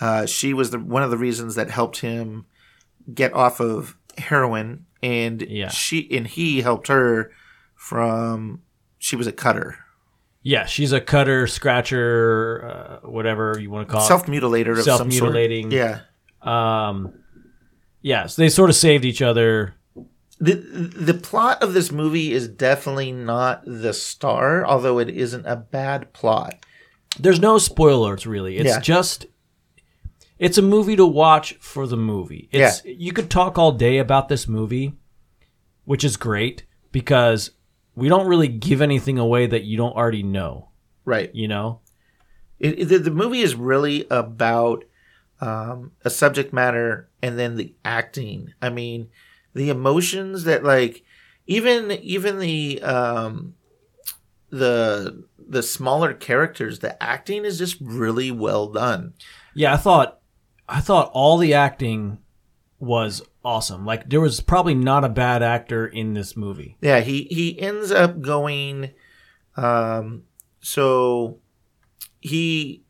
uh, 0.00 0.26
she 0.26 0.52
was 0.54 0.70
the 0.70 0.78
one 0.78 1.02
of 1.02 1.10
the 1.10 1.16
reasons 1.18 1.54
that 1.54 1.70
helped 1.70 1.98
him 2.00 2.46
get 3.12 3.32
off 3.34 3.60
of 3.60 3.96
heroin, 4.18 4.86
and 5.02 5.42
Yeah. 5.42 5.68
she 5.68 6.08
and 6.16 6.26
he 6.26 6.60
helped 6.62 6.88
her 6.88 7.30
from. 7.76 8.62
She 8.98 9.16
was 9.16 9.26
a 9.26 9.32
cutter, 9.32 9.78
yeah. 10.42 10.64
She's 10.66 10.92
a 10.92 11.00
cutter, 11.00 11.46
scratcher, 11.48 13.00
uh, 13.04 13.08
whatever 13.08 13.58
you 13.60 13.70
want 13.70 13.88
to 13.88 13.92
call 13.92 14.02
it. 14.02 14.06
self 14.06 14.26
mutilator 14.26 14.74
sort. 14.74 14.84
Self-mutilating. 14.84 15.70
Yeah, 15.72 16.00
Um, 16.40 17.12
yeah, 18.00 18.26
so 18.26 18.42
they 18.42 18.48
sort 18.48 18.70
of 18.70 18.76
saved 18.76 19.04
each 19.04 19.20
other. 19.22 19.74
The 20.42 20.54
the 20.54 21.14
plot 21.14 21.62
of 21.62 21.72
this 21.72 21.92
movie 21.92 22.32
is 22.32 22.48
definitely 22.48 23.12
not 23.12 23.62
the 23.64 23.92
star, 23.94 24.66
although 24.66 24.98
it 24.98 25.08
isn't 25.08 25.46
a 25.46 25.54
bad 25.56 26.12
plot. 26.12 26.54
There's 27.18 27.38
no 27.40 27.58
spoilers 27.58 28.26
really. 28.26 28.56
It's 28.58 28.68
Yeah. 28.68 28.80
just 28.80 29.26
it's 30.38 30.58
a 30.58 30.62
movie 30.62 30.96
to 30.96 31.06
watch 31.06 31.54
for 31.60 31.86
the 31.86 31.96
movie. 31.96 32.48
It's 32.50 32.84
you 32.84 33.12
could 33.12 33.30
talk 33.30 33.56
all 33.58 33.72
day 33.72 33.98
about 33.98 34.28
this 34.28 34.48
movie, 34.48 34.94
which 35.84 36.02
is 36.02 36.16
great 36.16 36.64
because 36.90 37.50
we 37.94 38.08
don't 38.08 38.26
really 38.26 38.48
give 38.48 38.82
anything 38.82 39.18
away 39.18 39.46
that 39.46 39.62
you 39.64 39.76
don't 39.76 39.94
already 39.94 40.22
know, 40.22 40.70
Right. 41.04 41.32
you 41.34 41.46
know? 41.46 41.80
It, 42.58 42.78
it- 42.80 42.84
the, 42.86 42.98
the 42.98 43.10
movie 43.10 43.42
is 43.42 43.54
really 43.54 44.06
about 44.10 44.84
um, 45.40 45.92
a 46.04 46.10
subject 46.10 46.52
matter 46.52 47.08
and 47.22 47.38
then 47.38 47.56
the 47.56 47.74
acting. 47.84 48.52
I 48.62 48.70
mean, 48.70 49.08
the 49.54 49.68
emotions 49.70 50.44
that 50.44 50.64
like 50.64 51.02
even 51.46 51.90
even 51.92 52.38
the 52.38 52.80
um, 52.82 53.54
the 54.50 55.24
the 55.38 55.62
smaller 55.62 56.14
characters, 56.14 56.78
the 56.78 57.00
acting 57.02 57.44
is 57.44 57.58
just 57.58 57.76
really 57.80 58.30
well 58.30 58.68
done. 58.68 59.14
Yeah, 59.54 59.74
I 59.74 59.76
thought 59.76 60.20
I 60.68 60.80
thought 60.80 61.10
all 61.12 61.38
the 61.38 61.54
acting 61.54 62.18
was 62.78 63.22
awesome. 63.44 63.84
Like 63.84 64.08
there 64.10 64.20
was 64.20 64.40
probably 64.40 64.74
not 64.74 65.04
a 65.04 65.08
bad 65.08 65.42
actor 65.42 65.86
in 65.86 66.14
this 66.14 66.36
movie. 66.36 66.76
Yeah, 66.80 67.00
he 67.00 67.24
he 67.24 67.58
ends 67.60 67.90
up 67.90 68.20
going. 68.20 68.90
Um, 69.56 70.22
so 70.60 71.40
he, 72.20 72.84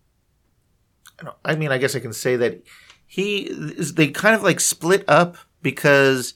I 1.20 1.24
don't- 1.24 1.36
I 1.44 1.54
mean, 1.56 1.72
I 1.72 1.78
guess 1.78 1.96
I 1.96 2.00
can 2.00 2.12
say 2.12 2.36
that 2.36 2.62
he 3.06 3.38
is. 3.48 3.94
They 3.94 4.08
kind 4.08 4.36
of 4.36 4.42
like 4.44 4.60
split 4.60 5.04
up 5.08 5.36
because 5.62 6.34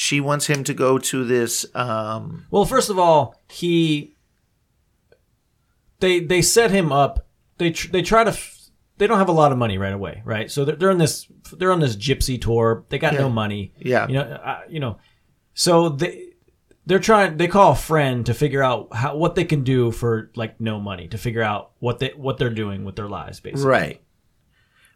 she 0.00 0.20
wants 0.20 0.46
him 0.46 0.62
to 0.62 0.72
go 0.74 0.96
to 0.96 1.24
this. 1.24 1.66
Um, 1.74 2.46
Well, 2.52 2.64
first 2.64 2.88
of 2.88 3.00
all, 3.00 3.34
he 3.48 4.14
they 5.98 6.20
they 6.20 6.40
set 6.40 6.70
him 6.70 6.92
up. 6.92 7.26
They 7.58 7.72
tr- 7.72 7.90
they 7.90 8.02
try 8.02 8.22
to 8.22 8.30
f- 8.30 8.56
they 8.98 9.08
don't 9.08 9.18
have 9.18 9.28
a 9.28 9.32
lot 9.32 9.50
of 9.50 9.58
money 9.58 9.76
right 9.76 9.92
away, 9.92 10.22
right? 10.24 10.48
So 10.50 10.64
they're, 10.64 10.76
they're 10.76 10.90
on 10.92 10.98
this 10.98 11.26
they're 11.56 11.72
on 11.72 11.80
this 11.80 11.96
gypsy 11.96 12.40
tour. 12.40 12.84
They 12.90 12.98
got 12.98 13.14
no 13.14 13.28
money. 13.28 13.72
yeah, 13.78 14.06
You 14.06 14.14
know, 14.14 14.22
uh, 14.22 14.60
you 14.68 14.78
know. 14.78 14.98
So 15.54 15.88
they 15.88 16.26
they're 16.86 17.00
trying 17.00 17.36
they 17.36 17.48
call 17.48 17.72
a 17.72 17.76
friend 17.76 18.24
to 18.26 18.34
figure 18.34 18.62
out 18.62 18.94
how 18.94 19.16
what 19.16 19.34
they 19.34 19.44
can 19.44 19.64
do 19.64 19.90
for 19.90 20.30
like 20.36 20.60
no 20.60 20.78
money 20.80 21.08
to 21.08 21.18
figure 21.18 21.42
out 21.42 21.72
what 21.80 21.98
they 21.98 22.12
what 22.16 22.38
they're 22.38 22.50
doing 22.54 22.84
with 22.84 22.94
their 22.94 23.08
lives 23.08 23.40
basically. 23.40 23.66
right. 23.66 24.02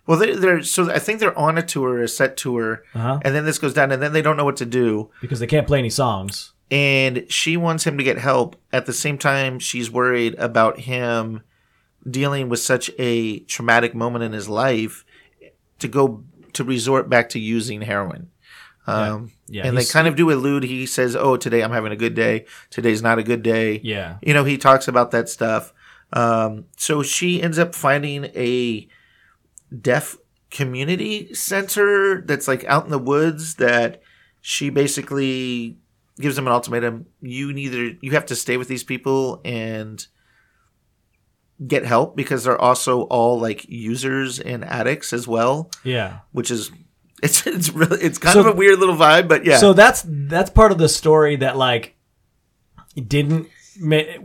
Well, 0.07 0.19
they, 0.19 0.35
they're 0.35 0.63
so 0.63 0.91
I 0.91 0.99
think 0.99 1.21
they're 1.21 1.39
on 1.39 1.57
a 1.59 1.63
tour, 1.63 2.03
a 2.03 2.09
set 2.09 2.37
tour, 2.37 2.83
Uh-huh. 2.95 3.21
and 3.25 3.35
then 3.35 3.45
this 3.45 3.59
goes 3.59 3.73
down, 3.75 3.93
and 3.93 4.03
then 4.03 4.13
they 4.13 4.23
don't 4.23 4.37
know 4.37 4.45
what 4.45 4.57
to 4.57 4.67
do. 4.67 5.11
Because 5.21 5.39
they 5.41 5.47
can't 5.47 5.67
play 5.67 5.79
any 5.79 5.91
songs. 5.91 6.53
and 6.71 7.25
she 7.29 7.57
wants 7.57 7.87
him 7.87 7.99
to 7.99 8.05
get 8.05 8.19
help. 8.19 8.57
At 8.73 8.87
the 8.87 8.93
same 8.95 9.19
time, 9.19 9.59
she's 9.59 9.91
worried 9.91 10.35
about 10.39 10.81
him 10.81 11.43
dealing 12.09 12.49
with 12.49 12.61
such 12.61 12.91
a 12.99 13.41
traumatic 13.41 13.95
moment 13.95 14.25
in 14.25 14.33
his 14.33 14.49
life 14.49 15.05
to 15.79 15.87
go 15.89 16.25
to 16.55 16.65
resort 16.65 17.09
back 17.09 17.29
to 17.31 17.39
using 17.39 17.83
heroin. 17.83 18.31
Um, 18.87 19.31
Yeah, 19.47 19.67
and 19.67 19.77
they 19.79 19.85
kind 19.85 20.09
of 20.09 20.17
do 20.17 20.31
allude. 20.33 20.65
He 20.65 20.87
says, 20.87 21.15
"Oh, 21.15 21.37
today 21.37 21.63
I'm 21.63 21.71
having 21.73 21.93
a 21.93 21.97
good 21.97 22.15
day. 22.15 22.47
Today's 22.71 23.03
not 23.03 23.19
a 23.19 23.23
good 23.23 23.43
day." 23.43 23.81
Yeah. 23.85 24.17
You 24.23 24.35
know, 24.35 24.43
he 24.45 24.57
talks 24.59 24.89
about 24.89 25.11
that 25.13 25.29
stuff. 25.29 25.73
Um, 26.13 26.65
so 26.77 27.03
she 27.03 27.41
ends 27.43 27.59
up 27.59 27.75
finding 27.75 28.25
a 28.35 28.89
deaf 29.81 30.17
community 30.51 31.33
center 31.35 32.21
that's 32.23 32.47
like 32.47 32.65
out 32.65 32.85
in 32.85 32.91
the 32.91 32.99
woods 32.99 33.55
that 33.55 34.03
she 34.41 34.69
basically 34.71 35.79
gives 36.21 36.37
them 36.37 36.47
an 36.47 36.53
ultimatum. 36.53 37.07
You 37.21 37.53
neither 37.53 37.93
you 38.01 38.11
have 38.13 38.27
to 38.27 38.37
stay 38.37 38.57
with 38.57 38.69
these 38.69 38.85
people 38.85 39.41
and 39.45 40.05
get 41.67 41.85
help 41.85 42.17
because 42.17 42.45
they're 42.45 42.61
also 42.61 43.03
all 43.03 43.39
like 43.39 43.65
users 43.69 44.41
and 44.41 44.65
addicts 44.65 45.13
as 45.13 45.29
well, 45.29 45.71
Yeah. 45.85 46.19
which 46.33 46.51
is 46.51 46.71
it's 47.23 47.47
it's 47.47 47.71
really 47.71 48.01
it's 48.01 48.19
kind 48.19 48.35
So- 48.35 48.41
of 48.41 48.47
a 48.47 48.53
weird 48.53 48.79
little 48.79 48.97
vibe, 48.97 49.29
but 49.29 49.45
yeah. 49.47 49.59
So 49.59 49.73
that's 49.73 50.05
that's 50.07 50.51
part 50.51 50.73
of 50.73 50.79
the 50.79 50.89
story 50.89 51.37
that 51.37 51.57
like 51.57 51.95
didn't 52.97 53.49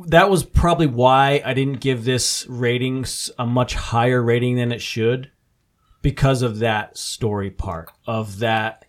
that 0.07 0.29
was 0.29 0.43
probably 0.43 0.87
why 0.87 1.41
I 1.45 1.53
didn't 1.53 1.79
give 1.79 2.03
this 2.03 2.45
ratings 2.49 3.31
a 3.39 3.45
much 3.45 3.75
higher 3.75 4.21
rating 4.21 4.57
than 4.57 4.73
it 4.73 4.81
should 4.81 5.31
because 6.01 6.41
of 6.41 6.59
that 6.59 6.97
story 6.97 7.49
part 7.51 7.91
of 8.05 8.39
that 8.39 8.85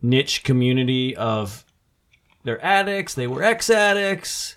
niche 0.00 0.42
community 0.44 1.16
of 1.16 1.64
they're 2.44 2.62
addicts, 2.64 3.14
they 3.14 3.26
were 3.26 3.42
ex-addicts. 3.42 4.56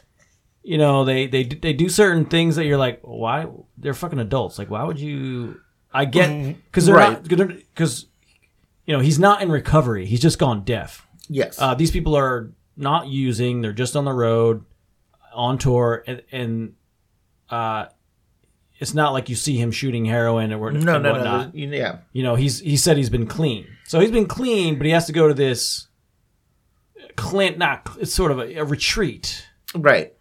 You 0.63 0.77
know, 0.79 1.05
they 1.05 1.27
they 1.27 1.43
they 1.43 1.73
do 1.73 1.87
certain 1.89 2.25
things 2.25 2.55
that 2.55 2.65
you're 2.65 2.77
like, 2.77 2.99
why 3.03 3.45
they're 3.77 3.93
fucking 3.93 4.19
adults. 4.19 4.57
Like 4.57 4.69
why 4.71 4.83
would 4.83 4.99
you 4.99 5.61
I 5.93 6.05
get 6.05 6.55
cuz 6.71 6.87
they're 6.87 6.95
Right. 6.95 7.29
not 7.31 7.51
cuz 7.75 8.07
you 8.85 8.93
know, 8.95 8.99
he's 8.99 9.19
not 9.19 9.41
in 9.41 9.51
recovery. 9.51 10.05
He's 10.05 10.19
just 10.21 10.37
gone 10.39 10.63
deaf. 10.63 11.07
yes. 11.29 11.59
Uh, 11.59 11.73
these 11.75 11.89
people 11.91 12.15
are 12.15 12.51
not 12.77 13.07
using; 13.07 13.61
they're 13.61 13.73
just 13.73 13.95
on 13.95 14.05
the 14.05 14.11
road, 14.13 14.63
on 15.33 15.57
tour, 15.57 16.03
and, 16.05 16.21
and 16.31 16.73
uh, 17.49 17.85
it's 18.79 18.93
not 18.93 19.13
like 19.13 19.29
you 19.29 19.35
see 19.35 19.55
him 19.57 19.71
shooting 19.71 20.05
heroin 20.05 20.51
or 20.53 20.71
no, 20.71 20.79
no, 20.79 20.99
no, 20.99 21.11
whatnot. 21.13 21.53
there's- 21.53 21.71
Yeah. 21.71 21.97
You 22.13 22.23
know, 22.23 22.35
he's 22.35 22.59
he 22.59 22.77
said 22.77 22.97
he's 22.97 23.09
been 23.09 23.27
clean, 23.27 23.65
so 23.85 23.99
he's 23.99 24.11
been 24.11 24.27
clean, 24.27 24.77
but 24.77 24.85
he 24.85 24.91
has 24.91 25.05
to 25.07 25.13
go 25.13 25.27
to 25.27 25.33
this 25.33 25.87
Clint. 27.15 27.57
Not 27.57 27.89
it's 27.99 28.13
sort 28.13 28.31
of 28.31 28.39
a, 28.39 28.55
a 28.55 28.65
retreat, 28.65 29.47
Right. 29.73 30.13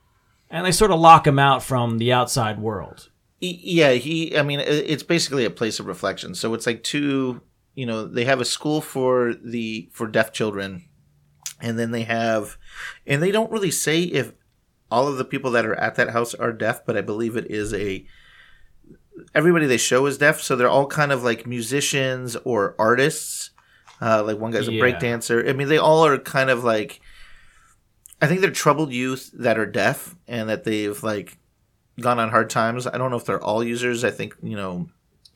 and 0.51 0.65
they 0.65 0.73
sort 0.73 0.91
of 0.93 1.01
lock 1.01 1.27
him 1.27 1.39
out 1.39 1.63
from 1.63 1.99
the 1.99 2.13
outside 2.13 2.61
world. 2.61 3.09
Yeah 3.41 3.93
he 3.93 4.39
i 4.39 4.43
mean 4.43 4.59
it's 4.61 5.03
basically 5.03 5.45
a 5.45 5.51
place 5.51 5.79
of 5.79 5.85
reflection 5.85 6.35
so 6.35 6.55
it's 6.55 6.67
like 6.67 6.83
two 6.83 7.43
you 7.75 7.85
know 7.85 8.07
they 8.07 8.25
have 8.25 8.41
a 8.41 8.45
school 8.45 8.81
for 8.81 9.35
the 9.35 9.91
for 9.93 10.07
deaf 10.07 10.33
children 10.33 10.85
and 11.61 11.79
then 11.79 11.91
they 11.91 12.05
have 12.05 12.57
and 13.07 13.23
they 13.23 13.31
don't 13.31 13.51
really 13.53 13.71
say 13.73 14.01
if 14.03 14.33
all 14.91 15.09
of 15.09 15.19
the 15.19 15.27
people 15.27 15.51
that 15.51 15.67
are 15.67 15.75
at 15.75 15.97
that 15.97 16.11
house 16.11 16.33
are 16.33 16.53
deaf 16.55 16.87
but 16.87 16.97
i 16.97 17.03
believe 17.03 17.37
it 17.37 17.51
is 17.51 17.75
a 17.75 18.07
everybody 19.35 19.67
they 19.67 19.77
show 19.77 20.07
is 20.07 20.19
deaf 20.19 20.41
so 20.41 20.57
they're 20.57 20.69
all 20.69 20.87
kind 20.87 21.13
of 21.13 21.23
like 21.23 21.47
musicians 21.47 22.37
or 22.45 22.75
artists 22.79 23.51
uh, 24.03 24.23
like 24.25 24.39
one 24.39 24.51
guy's 24.51 24.69
a 24.69 24.73
Yeah. 24.73 24.81
break 24.81 24.99
dancer 24.99 25.45
i 25.49 25.53
mean 25.53 25.69
they 25.69 25.79
all 25.79 26.05
are 26.05 26.19
kind 26.19 26.51
of 26.51 26.65
like 26.65 27.01
i 28.21 28.27
think 28.27 28.41
they're 28.41 28.51
troubled 28.51 28.93
youth 28.93 29.31
that 29.35 29.59
are 29.59 29.67
deaf 29.67 30.15
and 30.27 30.49
that 30.49 30.65
they've 30.65 31.03
like 31.03 31.39
gone 32.01 32.19
on 32.19 32.29
hard 32.31 32.51
times. 32.51 32.89
I 32.89 32.99
don't 32.99 33.13
know 33.13 33.17
if 33.17 33.25
they're 33.25 33.41
all 33.41 33.63
users. 33.63 34.03
I 34.03 34.11
think 34.11 34.35
you 34.43 34.57
know 34.57 34.89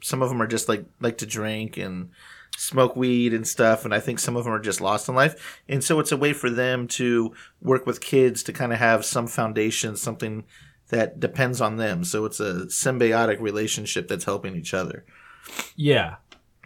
some 0.02 0.22
of 0.22 0.28
them 0.28 0.42
are 0.42 0.46
just 0.48 0.68
like 0.68 0.84
like 1.00 1.18
to 1.18 1.26
drink 1.26 1.76
and 1.76 2.10
smoke 2.56 2.96
weed 2.96 3.32
and 3.32 3.46
stuff, 3.46 3.84
and 3.84 3.94
I 3.94 4.00
think 4.00 4.18
some 4.18 4.34
of 4.34 4.42
them 4.42 4.52
are 4.52 4.58
just 4.58 4.80
lost 4.80 5.08
in 5.08 5.14
life. 5.14 5.62
And 5.68 5.84
so 5.84 6.00
it's 6.00 6.10
a 6.10 6.16
way 6.16 6.32
for 6.32 6.50
them 6.50 6.88
to 6.88 7.32
work 7.62 7.86
with 7.86 8.00
kids 8.00 8.42
to 8.42 8.52
kind 8.52 8.72
of 8.72 8.80
have 8.80 9.04
some 9.04 9.28
foundation, 9.28 9.94
something 9.94 10.42
that 10.88 11.20
depends 11.20 11.60
on 11.60 11.76
them. 11.76 12.04
So 12.04 12.24
it's 12.24 12.40
a 12.40 12.66
symbiotic 12.66 13.40
relationship 13.40 14.08
that's 14.08 14.24
helping 14.24 14.56
each 14.56 14.72
other. 14.74 15.04
Yeah, 15.76 16.16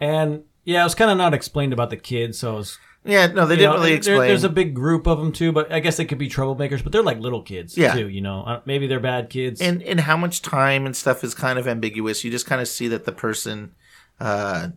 and 0.01 0.43
yeah, 0.65 0.81
it 0.83 0.85
was 0.85 0.95
kind 0.95 1.11
of 1.11 1.17
not 1.17 1.35
explained 1.35 1.73
about 1.73 1.91
the 1.91 1.97
kids, 1.97 2.39
so 2.39 2.55
it 2.55 2.57
was 2.57 2.79
Yeah, 3.05 3.27
no, 3.27 3.47
they 3.47 3.57
didn't 3.57 3.71
know, 3.73 3.77
really 3.79 3.89
there- 3.91 3.97
explain. 3.99 4.29
There's 4.29 4.45
a 4.45 4.49
big 4.49 4.75
group 4.75 5.07
of 5.09 5.19
them 5.19 5.33
too, 5.33 5.51
but 5.53 5.73
I 5.73 5.81
guess 5.81 5.97
they 5.97 6.05
could 6.05 6.19
be 6.19 6.29
troublemakers. 6.29 6.83
But 6.85 6.93
they're 6.93 7.03
like 7.03 7.19
little 7.19 7.43
kids 7.43 7.77
Yeah. 7.77 7.95
too. 7.95 8.09
You 8.09 8.21
know, 8.21 8.43
Uh, 8.45 8.61
maybe 8.65 8.87
they're 8.87 9.01
bad 9.01 9.29
kids. 9.31 9.61
and 9.61 9.83
and 9.83 10.01
how 10.01 10.17
much 10.17 10.41
time 10.43 10.87
and 10.87 10.97
stuff 10.97 11.25
is 11.25 11.35
kind 11.35 11.59
of 11.59 11.67
ambiguous. 11.67 12.23
You 12.25 12.31
just 12.31 12.47
kind 12.47 12.61
of 12.61 12.69
see 12.69 12.89
that 12.89 13.05
the 13.05 13.13
person 13.13 13.73
uh, 14.21 14.69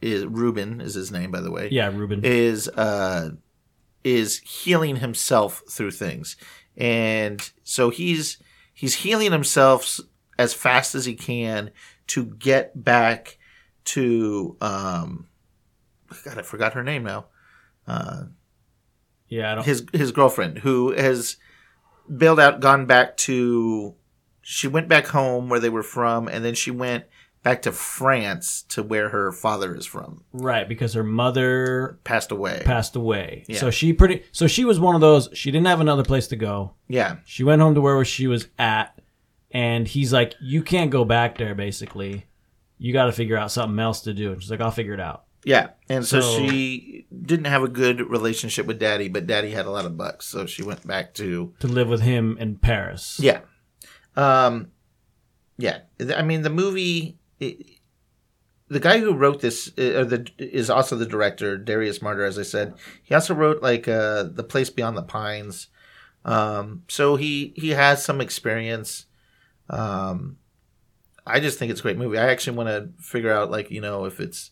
is 0.00 0.24
Ruben 0.26 0.80
is 0.80 0.94
his 0.94 1.10
name, 1.10 1.30
by 1.32 1.40
the 1.40 1.50
way. 1.50 1.68
yeah, 1.72 1.88
Ruben. 1.92 2.20
is 2.24 2.68
uh 2.68 3.30
is 4.04 4.38
healing 4.40 4.96
himself 4.96 5.62
through 5.70 5.92
things 5.92 6.36
and 6.76 7.50
so 7.62 7.90
he's 7.90 8.38
he's 8.72 8.94
healing 8.96 9.32
himself 9.32 10.00
as 10.38 10.54
fast 10.54 10.94
as 10.94 11.04
he 11.04 11.14
can 11.14 11.70
to 12.08 12.24
get 12.24 12.84
back 12.84 13.38
to 13.84 14.56
um 14.60 15.26
god 16.24 16.38
i 16.38 16.42
forgot 16.42 16.74
her 16.74 16.82
name 16.82 17.02
now 17.04 17.26
Uh, 17.86 18.24
yeah, 19.28 19.52
I 19.52 19.54
don't. 19.56 19.64
his 19.64 19.86
his 19.92 20.12
girlfriend 20.12 20.58
who 20.58 20.92
has 20.92 21.36
bailed 22.14 22.38
out 22.38 22.60
gone 22.60 22.86
back 22.86 23.16
to 23.18 23.94
she 24.42 24.68
went 24.68 24.88
back 24.88 25.06
home 25.06 25.48
where 25.48 25.60
they 25.60 25.70
were 25.70 25.82
from 25.82 26.28
and 26.28 26.44
then 26.44 26.54
she 26.54 26.70
went 26.70 27.04
back 27.42 27.62
to 27.62 27.72
france 27.72 28.62
to 28.68 28.82
where 28.82 29.08
her 29.08 29.32
father 29.32 29.74
is 29.74 29.84
from 29.86 30.22
Right, 30.32 30.68
because 30.68 30.94
her 30.94 31.02
mother 31.04 31.98
passed 32.04 32.30
away 32.30 32.62
passed 32.64 32.94
away. 32.96 33.44
Yeah. 33.48 33.58
So 33.58 33.70
she 33.70 33.92
pretty. 33.92 34.22
So 34.32 34.46
she 34.46 34.64
was 34.64 34.78
one 34.80 34.94
of 34.94 35.00
those. 35.00 35.28
She 35.34 35.50
didn't 35.50 35.66
have 35.66 35.80
another 35.80 36.04
place 36.04 36.28
to 36.28 36.36
go. 36.36 36.74
yeah 36.88 37.16
She 37.24 37.44
went 37.44 37.60
home 37.62 37.74
to 37.74 37.80
where 37.80 38.04
she 38.04 38.26
was 38.26 38.48
at, 38.58 38.98
and 39.50 39.86
he's 39.88 40.12
like, 40.12 40.34
"You 40.40 40.62
can't 40.62 40.90
go 40.90 41.04
back 41.04 41.36
there. 41.38 41.54
Basically, 41.54 42.26
you 42.78 42.92
got 42.92 43.06
to 43.06 43.12
figure 43.12 43.36
out 43.36 43.50
something 43.50 43.78
else 43.78 44.00
to 44.02 44.14
do." 44.14 44.32
And 44.32 44.40
she's 44.42 44.50
like, 44.50 44.60
"I'll 44.60 44.70
figure 44.70 44.94
it 44.94 45.00
out." 45.00 45.24
Yeah, 45.44 45.70
and 45.88 46.06
so, 46.06 46.20
So- 46.20 46.38
she 46.48 47.06
didn't 47.10 47.46
have 47.46 47.64
a 47.64 47.68
good 47.68 48.08
relationship 48.08 48.64
with 48.66 48.78
Daddy, 48.78 49.08
but 49.08 49.26
Daddy 49.26 49.50
had 49.50 49.66
a 49.66 49.70
lot 49.70 49.84
of 49.84 49.96
bucks, 49.98 50.26
so 50.26 50.46
she 50.46 50.62
went 50.62 50.86
back 50.86 51.12
to 51.14 51.52
to 51.60 51.66
live 51.66 51.88
with 51.88 52.00
him 52.02 52.36
in 52.38 52.56
Paris. 52.56 53.18
yeah, 53.20 53.40
um, 54.16 54.68
yeah. 55.58 55.80
I 56.16 56.22
mean, 56.22 56.42
the 56.42 56.50
movie. 56.50 57.18
It, 57.42 57.66
the 58.68 58.80
guy 58.80 58.98
who 58.98 59.12
wrote 59.12 59.40
this 59.40 59.68
uh, 59.76 60.04
the, 60.04 60.30
is 60.38 60.70
also 60.70 60.96
the 60.96 61.06
director, 61.06 61.58
Darius 61.58 61.98
Marder, 61.98 62.26
as 62.26 62.38
I 62.38 62.42
said. 62.42 62.74
He 63.02 63.14
also 63.14 63.34
wrote 63.34 63.62
like 63.62 63.86
uh, 63.86 64.24
the 64.24 64.44
Place 64.44 64.70
Beyond 64.70 64.96
the 64.96 65.02
Pines, 65.02 65.68
um, 66.24 66.84
so 66.88 67.16
he 67.16 67.52
he 67.56 67.70
has 67.70 68.04
some 68.04 68.20
experience. 68.20 69.06
Um, 69.68 70.38
I 71.26 71.38
just 71.38 71.58
think 71.58 71.70
it's 71.70 71.80
a 71.80 71.82
great 71.82 71.98
movie. 71.98 72.18
I 72.18 72.30
actually 72.30 72.56
want 72.56 72.68
to 72.68 73.02
figure 73.02 73.32
out 73.32 73.50
like 73.50 73.70
you 73.70 73.80
know 73.80 74.06
if 74.06 74.20
it's 74.20 74.50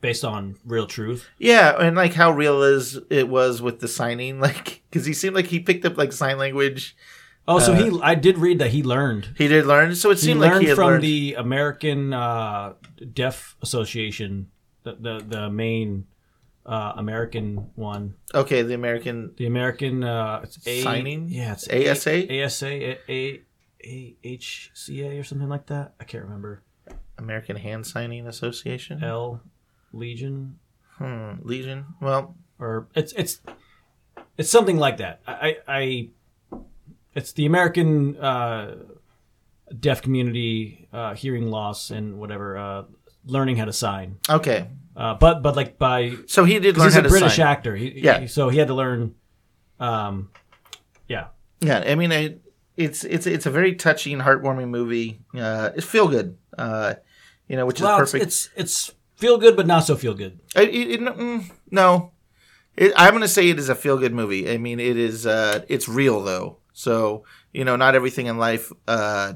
based 0.00 0.24
on 0.24 0.56
real 0.64 0.86
truth. 0.86 1.26
Yeah, 1.38 1.74
and 1.80 1.96
like 1.96 2.14
how 2.14 2.30
real 2.30 2.62
is 2.62 2.98
it 3.08 3.28
was 3.28 3.62
with 3.62 3.80
the 3.80 3.88
signing, 3.88 4.40
like 4.48 4.82
because 4.90 5.06
he 5.06 5.14
seemed 5.14 5.34
like 5.34 5.46
he 5.46 5.60
picked 5.60 5.84
up 5.84 5.96
like 5.96 6.12
sign 6.12 6.38
language. 6.38 6.96
Oh, 7.48 7.58
so 7.60 7.72
Uh, 7.72 7.76
he 7.76 8.00
I 8.02 8.14
did 8.16 8.38
read 8.38 8.58
that 8.58 8.70
he 8.70 8.82
learned. 8.82 9.28
He 9.38 9.46
did 9.48 9.66
learn, 9.66 9.94
so 9.94 10.10
it 10.10 10.18
He 10.18 10.26
seemed 10.26 10.40
learned 10.40 10.54
like 10.54 10.62
he 10.62 10.68
had 10.68 10.74
from 10.76 10.86
learned. 10.86 11.04
the 11.04 11.34
American 11.34 12.12
uh, 12.12 12.74
Deaf 13.12 13.56
Association, 13.62 14.50
the 14.82 14.94
the, 14.94 15.24
the 15.26 15.50
main 15.50 16.06
uh, 16.66 16.94
American 16.96 17.70
one, 17.76 18.14
okay, 18.34 18.62
the 18.62 18.74
American 18.74 19.32
the 19.36 19.46
American 19.46 20.02
uh, 20.02 20.40
it's 20.42 20.58
A, 20.66 20.82
Signing? 20.82 21.28
Yeah, 21.28 21.52
it's 21.52 21.68
ASA? 21.68 22.32
A, 22.32 22.42
ASA, 22.44 22.66
A, 22.66 22.98
A, 23.08 23.40
A 23.84 24.16
H 24.24 24.70
C 24.74 25.02
A 25.02 25.16
or 25.18 25.22
something 25.22 25.48
like 25.48 25.66
that. 25.66 25.94
I 26.00 26.04
can't 26.04 26.24
remember. 26.24 26.62
American 27.18 27.56
Hand 27.56 27.86
Signing 27.86 28.26
Association. 28.26 29.02
L 29.04 29.40
Legion 29.92 30.58
Hmm, 30.98 31.34
Legion. 31.42 31.84
Well, 32.00 32.34
or 32.58 32.88
it's 32.94 33.12
it's 33.12 33.40
it's 34.38 34.50
something 34.50 34.78
like 34.78 34.96
that. 34.96 35.20
I, 35.28 35.58
I 35.68 36.08
it's 37.16 37.32
the 37.32 37.46
American 37.46 38.16
uh, 38.18 38.76
deaf 39.80 40.02
community 40.02 40.86
uh, 40.92 41.14
hearing 41.14 41.50
loss 41.50 41.90
and 41.90 42.18
whatever 42.18 42.56
uh, 42.56 42.82
learning 43.24 43.56
how 43.56 43.64
to 43.64 43.72
sign. 43.72 44.18
okay. 44.30 44.68
Uh, 44.96 45.12
but 45.14 45.42
but 45.42 45.54
like 45.56 45.76
by 45.78 46.14
So 46.26 46.44
he 46.44 46.58
did 46.58 46.78
learn 46.78 46.86
he's 46.86 46.94
how 46.94 47.00
a 47.00 47.02
to 47.02 47.08
British 47.10 47.36
sign. 47.36 47.46
actor. 47.46 47.76
He, 47.76 48.00
Yeah. 48.00 48.20
he- 48.20 48.28
so 48.28 48.48
he 48.48 48.58
had 48.58 48.68
to 48.68 48.74
learn. 48.74 49.14
Um, 49.78 50.30
yeah. 51.06 51.26
Yeah, 51.60 51.84
I 51.86 51.94
mean, 51.96 52.12
I, 52.12 52.36
it's 52.78 53.04
it's 53.04 53.26
it's 53.26 53.44
a 53.46 53.50
very 53.50 53.74
touching, 53.74 54.18
heartwarming 54.20 54.68
movie. 54.68 55.20
Uh, 55.34 55.70
it's 55.76 55.86
feel 55.86 56.08
good. 56.08 56.36
Uh, 56.56 56.94
you 57.48 57.56
know, 57.56 57.66
which 57.66 57.76
is 57.78 57.82
Well, 57.82 58.00
it's, 58.00 58.12
perfect. 58.12 58.24
it's 58.26 58.48
it's 58.56 58.92
feel 59.16 59.36
good, 59.38 59.54
but 59.56 59.66
not 59.66 59.80
so 59.80 59.96
feel 59.96 60.14
good. 60.14 60.40
I- 60.54 60.62
it, 60.62 60.90
it, 60.92 61.00
mm, 61.00 61.44
no, 61.70 62.12
it, 62.76 62.92
I'm 62.96 63.10
going 63.12 63.20
to 63.22 63.28
say 63.28 63.48
it 63.50 63.58
is 63.58 63.68
a 63.68 63.74
feel 63.74 63.98
good 63.98 64.14
movie. 64.14 64.50
I 64.50 64.56
mean, 64.58 64.80
it 64.80 64.96
is. 64.96 65.26
Uh, 65.26 65.64
it's 65.68 65.88
real 65.90 66.22
though, 66.22 66.58
so 66.76 67.24
you 67.54 67.64
know, 67.64 67.74
not 67.76 67.94
everything 67.94 68.26
in 68.26 68.36
life, 68.36 68.70
uh, 68.86 69.32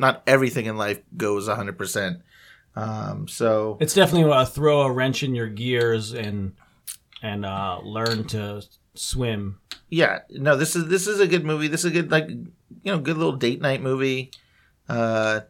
not 0.00 0.22
everything 0.26 0.66
in 0.66 0.76
life 0.76 1.00
goes 1.16 1.46
100. 1.46 1.78
percent 1.78 2.22
um, 2.74 3.28
So 3.28 3.78
It's 3.80 3.94
definitely 3.94 4.30
a 4.32 4.44
throw 4.44 4.82
a 4.82 4.90
wrench 4.90 5.22
in 5.22 5.34
your 5.34 5.48
gears 5.48 6.12
and 6.12 6.54
and 7.22 7.46
uh, 7.46 7.78
learn 7.84 8.24
to 8.28 8.66
swim. 8.94 9.60
yeah, 9.88 10.20
no, 10.30 10.56
this 10.56 10.74
is 10.74 10.88
this 10.88 11.06
is 11.06 11.20
a 11.20 11.28
good 11.28 11.44
movie. 11.44 11.68
This 11.68 11.84
is 11.84 11.92
a 11.92 11.94
good 11.94 12.10
like 12.10 12.28
you 12.28 12.48
know 12.84 12.98
good 12.98 13.16
little 13.16 13.36
date 13.36 13.60
night 13.62 13.80
movie. 13.80 14.32
Uh, 14.88 15.42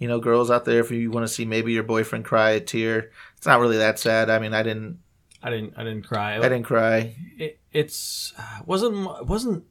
you 0.00 0.08
know, 0.08 0.18
girls 0.18 0.50
out 0.50 0.64
there, 0.64 0.80
if 0.80 0.90
you 0.90 1.12
want 1.12 1.24
to 1.28 1.32
see 1.32 1.44
maybe 1.44 1.72
your 1.72 1.84
boyfriend 1.84 2.24
cry 2.24 2.50
a 2.50 2.60
tear, 2.60 3.12
it's 3.36 3.46
not 3.46 3.60
really 3.60 3.76
that 3.78 4.00
sad. 4.00 4.30
I 4.30 4.40
mean, 4.40 4.52
I 4.52 4.64
didn't, 4.64 4.98
I 5.44 5.50
didn't 5.50 5.74
I 5.76 5.84
didn't 5.84 6.02
cry. 6.02 6.38
I 6.38 6.40
didn't 6.40 6.64
cry. 6.64 7.14
it, 7.38 7.60
it's 7.70 8.32
wasn't 8.66 9.28
wasn't 9.28 9.62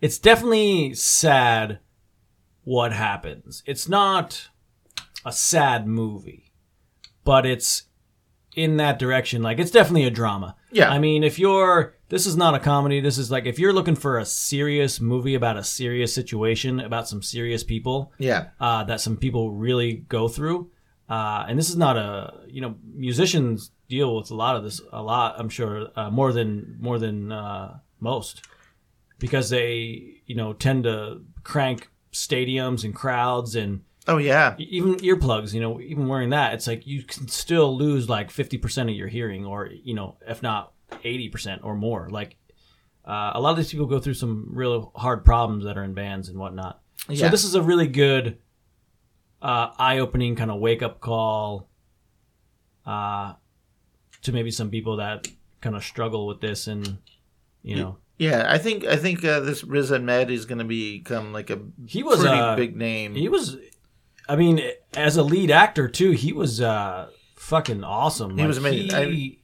it's 0.00 0.18
definitely 0.18 0.94
sad 0.94 1.80
what 2.64 2.92
happens. 2.92 3.62
It's 3.66 3.88
not 3.88 4.48
a 5.24 5.32
sad 5.32 5.86
movie 5.86 6.48
but 7.28 7.44
it's 7.44 7.82
in 8.56 8.78
that 8.78 8.98
direction. 8.98 9.42
Like 9.42 9.58
it's 9.58 9.70
definitely 9.70 10.04
a 10.04 10.10
drama. 10.10 10.56
Yeah. 10.72 10.90
i 10.90 10.98
mean 10.98 11.22
if 11.22 11.38
you're 11.38 11.94
this 12.08 12.24
is 12.24 12.38
not 12.38 12.54
a 12.54 12.58
comedy. 12.58 13.00
This 13.00 13.18
is 13.18 13.30
like 13.30 13.44
if 13.44 13.58
you're 13.58 13.74
looking 13.74 13.94
for 13.96 14.18
a 14.18 14.24
serious 14.24 14.98
movie 14.98 15.34
about 15.34 15.58
a 15.58 15.62
serious 15.62 16.14
situation 16.14 16.80
about 16.80 17.06
some 17.06 17.22
serious 17.22 17.62
people 17.62 18.14
Yeah, 18.16 18.46
uh, 18.58 18.84
that 18.84 19.02
some 19.02 19.18
people 19.18 19.52
really 19.52 19.92
go 20.08 20.26
through. 20.26 20.70
Uh, 21.06 21.44
and 21.46 21.58
this 21.58 21.68
is 21.68 21.76
not 21.76 21.98
a 21.98 22.40
you 22.48 22.62
know 22.62 22.76
musicians 22.94 23.72
deal 23.90 24.16
with 24.16 24.30
a 24.30 24.34
lot 24.34 24.56
of 24.56 24.64
this 24.64 24.80
a 24.90 25.02
lot 25.02 25.34
I'm 25.38 25.50
sure 25.50 25.88
uh, 25.94 26.08
more 26.10 26.32
than 26.32 26.78
more 26.80 26.98
than 26.98 27.30
uh, 27.30 27.78
most 28.00 28.46
because 29.18 29.50
they 29.50 30.20
you 30.26 30.34
know 30.34 30.52
tend 30.52 30.84
to 30.84 31.22
crank 31.42 31.90
stadiums 32.12 32.84
and 32.84 32.94
crowds 32.94 33.54
and 33.54 33.82
oh 34.06 34.18
yeah, 34.18 34.54
even 34.58 34.94
earplugs 34.96 35.52
you 35.52 35.60
know 35.60 35.80
even 35.80 36.08
wearing 36.08 36.30
that 36.30 36.54
it's 36.54 36.66
like 36.66 36.86
you 36.86 37.02
can 37.02 37.28
still 37.28 37.76
lose 37.76 38.08
like 38.08 38.30
50% 38.30 38.82
of 38.90 38.96
your 38.96 39.08
hearing 39.08 39.44
or 39.44 39.66
you 39.66 39.94
know 39.94 40.16
if 40.26 40.42
not 40.42 40.72
80% 40.90 41.60
or 41.62 41.74
more. 41.74 42.08
Like 42.10 42.36
uh, 43.04 43.32
a 43.34 43.40
lot 43.40 43.50
of 43.50 43.56
these 43.56 43.70
people 43.70 43.86
go 43.86 43.98
through 43.98 44.14
some 44.14 44.48
real 44.52 44.92
hard 44.94 45.24
problems 45.24 45.64
that 45.64 45.78
are 45.78 45.84
in 45.84 45.94
bands 45.94 46.28
and 46.28 46.38
whatnot. 46.38 46.80
So 47.14 47.28
this 47.30 47.44
is 47.44 47.54
a 47.54 47.62
really 47.62 47.86
good 47.86 48.38
uh, 49.40 49.70
eye-opening 49.78 50.36
kind 50.36 50.50
of 50.50 50.58
wake-up 50.60 51.00
call 51.00 51.68
uh, 52.84 53.34
to 54.22 54.32
maybe 54.32 54.50
some 54.50 54.70
people 54.70 54.96
that 54.96 55.28
kind 55.60 55.76
of 55.76 55.84
struggle 55.84 56.26
with 56.26 56.40
this 56.40 56.66
and 56.66 56.98
you 57.62 57.76
know 57.76 57.98
yeah. 58.18 58.44
I 58.48 58.58
think 58.58 58.84
I 58.84 58.96
think 58.96 59.24
uh, 59.24 59.40
this 59.40 59.64
Riz 59.64 59.90
Ahmed 59.92 60.30
is 60.30 60.44
going 60.44 60.58
to 60.58 60.64
become 60.64 61.32
like 61.32 61.50
a 61.50 61.60
he 61.86 62.02
was 62.02 62.20
pretty 62.20 62.36
uh, 62.36 62.56
big 62.56 62.76
name. 62.76 63.14
he 63.14 63.28
was 63.28 63.56
i 64.28 64.36
mean 64.36 64.60
as 64.94 65.16
a 65.16 65.22
lead 65.22 65.50
actor 65.50 65.88
too 65.88 66.10
he 66.10 66.34
was 66.34 66.60
uh 66.60 67.08
fucking 67.36 67.82
awesome 67.82 68.36
He 68.36 68.44
was 68.46 68.58
amazing. 68.58 69.10
he- 69.12 69.38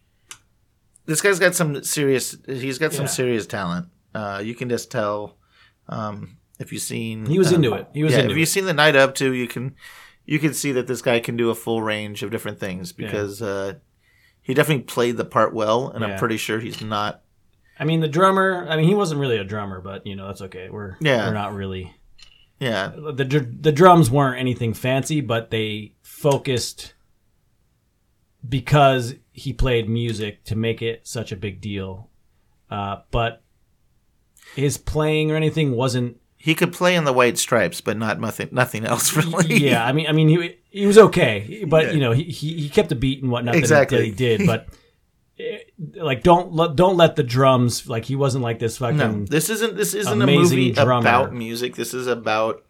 this 1.07 1.21
guy's 1.21 1.39
got 1.39 1.55
some 1.55 1.83
serious. 1.85 2.37
He's 2.47 2.79
got 2.79 2.93
some 2.93 3.07
serious 3.09 3.47
talent. 3.47 3.89
Uh, 4.15 4.41
you 4.43 4.55
can 4.55 4.69
just 4.71 4.91
tell 4.91 5.37
um, 5.89 6.39
if 6.59 6.73
you've 6.73 6.83
seen. 6.83 7.27
He 7.27 7.39
was 7.39 7.53
uh, 7.53 7.57
into 7.57 7.75
it. 7.75 7.89
He 7.93 8.03
was 8.03 8.13
yeah, 8.15 8.21
into 8.21 8.33
if 8.33 8.39
you've 8.39 8.49
seen 8.49 8.65
the 8.65 8.73
Night 8.73 8.97
Of 8.97 9.13
too, 9.15 9.33
you 9.35 9.47
can 9.47 9.75
you 10.25 10.39
can 10.39 10.55
see 10.55 10.73
that 10.73 10.87
this 10.87 11.03
guy 11.03 11.21
can 11.21 11.37
do 11.37 11.51
a 11.51 11.55
full 11.55 11.83
range 11.83 12.23
of 12.23 12.31
different 12.31 12.59
things 12.59 12.93
because 12.93 13.43
uh, 13.43 13.75
he 14.41 14.55
definitely 14.55 14.85
played 14.85 15.17
the 15.19 15.25
part 15.27 15.53
well, 15.53 15.91
and 15.91 16.03
I'm 16.05 16.19
pretty 16.19 16.39
sure 16.39 16.59
he's 16.61 16.81
not. 16.81 17.21
I 17.79 17.85
mean 17.85 18.01
the 18.01 18.09
drummer 18.09 18.67
i 18.69 18.77
mean 18.77 18.87
he 18.89 18.95
wasn't 18.95 19.21
really 19.21 19.39
a 19.39 19.45
drummer 19.45 19.81
but 19.81 20.07
you 20.07 20.15
know 20.17 20.27
that's 20.27 20.43
okay 20.43 20.69
we're 20.71 20.97
Yeah. 21.01 21.27
we're 21.27 21.35
not 21.35 21.55
really 21.55 21.95
Yeah, 22.61 22.93
the 22.95 23.25
the 23.61 23.73
drums 23.73 24.11
weren't 24.11 24.39
anything 24.41 24.75
fancy 24.75 25.21
but 25.21 25.51
they 25.51 25.95
focused 26.03 26.95
because 28.49 29.15
he 29.33 29.53
played 29.53 29.89
music 29.89 30.45
to 30.45 30.57
make 30.57 30.83
it 30.83 31.07
such 31.07 31.33
a 31.33 31.37
big 31.37 31.61
deal 31.61 32.11
uh 32.71 32.97
but 33.11 33.43
his 34.55 34.77
playing 34.79 35.31
or 35.31 35.37
anything 35.37 35.73
wasn't 35.73 36.17
he 36.37 36.55
could 36.55 36.75
play 36.75 36.95
in 36.95 37.05
the 37.05 37.13
White 37.15 37.39
Stripes, 37.39 37.81
but 37.81 37.97
not 37.97 38.21
nothing 38.21 38.51
nothing 38.53 38.85
else 38.85 39.17
really. 39.17 39.57
yeah, 39.57 39.83
I 39.83 39.93
mean, 39.93 40.07
I 40.07 40.13
mean, 40.13 40.29
he 40.29 40.57
he 40.69 40.85
was 40.87 40.99
okay, 40.99 41.65
but 41.67 41.87
Yeah. 41.87 41.93
you 41.93 42.01
know, 42.01 42.13
he, 42.13 42.25
he 42.25 42.69
kept 42.69 42.91
the 42.91 42.95
beat 42.95 43.23
and 43.23 43.33
whatnot 43.33 43.55
Exactly. 43.55 43.97
that, 43.97 44.05
he, 44.05 44.11
that 44.11 44.17
he 44.21 44.37
did. 44.37 44.47
But 44.47 44.69
eh, 45.39 45.59
like, 45.95 46.23
don't 46.23 46.53
let 46.53 46.77
don't 46.77 46.97
let 46.97 47.17
the 47.17 47.23
drums 47.23 47.89
like 47.89 48.05
he 48.05 48.17
wasn't 48.17 48.43
like 48.43 48.59
this 48.59 48.79
fucking. 48.79 48.97
No, 48.97 49.25
this 49.25 49.51
isn't. 49.51 49.77
This 49.77 49.95
isn't 49.95 50.21
a 50.21 50.27
movie 50.27 50.73
drummer. 50.73 51.01
about 51.01 51.33
music. 51.33 51.77
This 51.77 51.95
is 51.95 52.07
about 52.07 52.65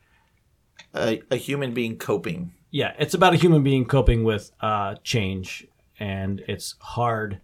a, 0.94 1.22
a 1.31 1.37
human 1.37 1.74
being 1.74 1.96
coping. 1.96 2.53
Yeah, 2.70 2.94
it's 2.98 3.14
about 3.14 3.35
a 3.35 3.37
human 3.37 3.62
being 3.62 3.85
coping 3.85 4.24
with 4.24 4.50
uh, 4.61 4.96
change, 5.05 5.66
and 6.00 6.42
it's 6.48 6.74
hard 6.81 7.40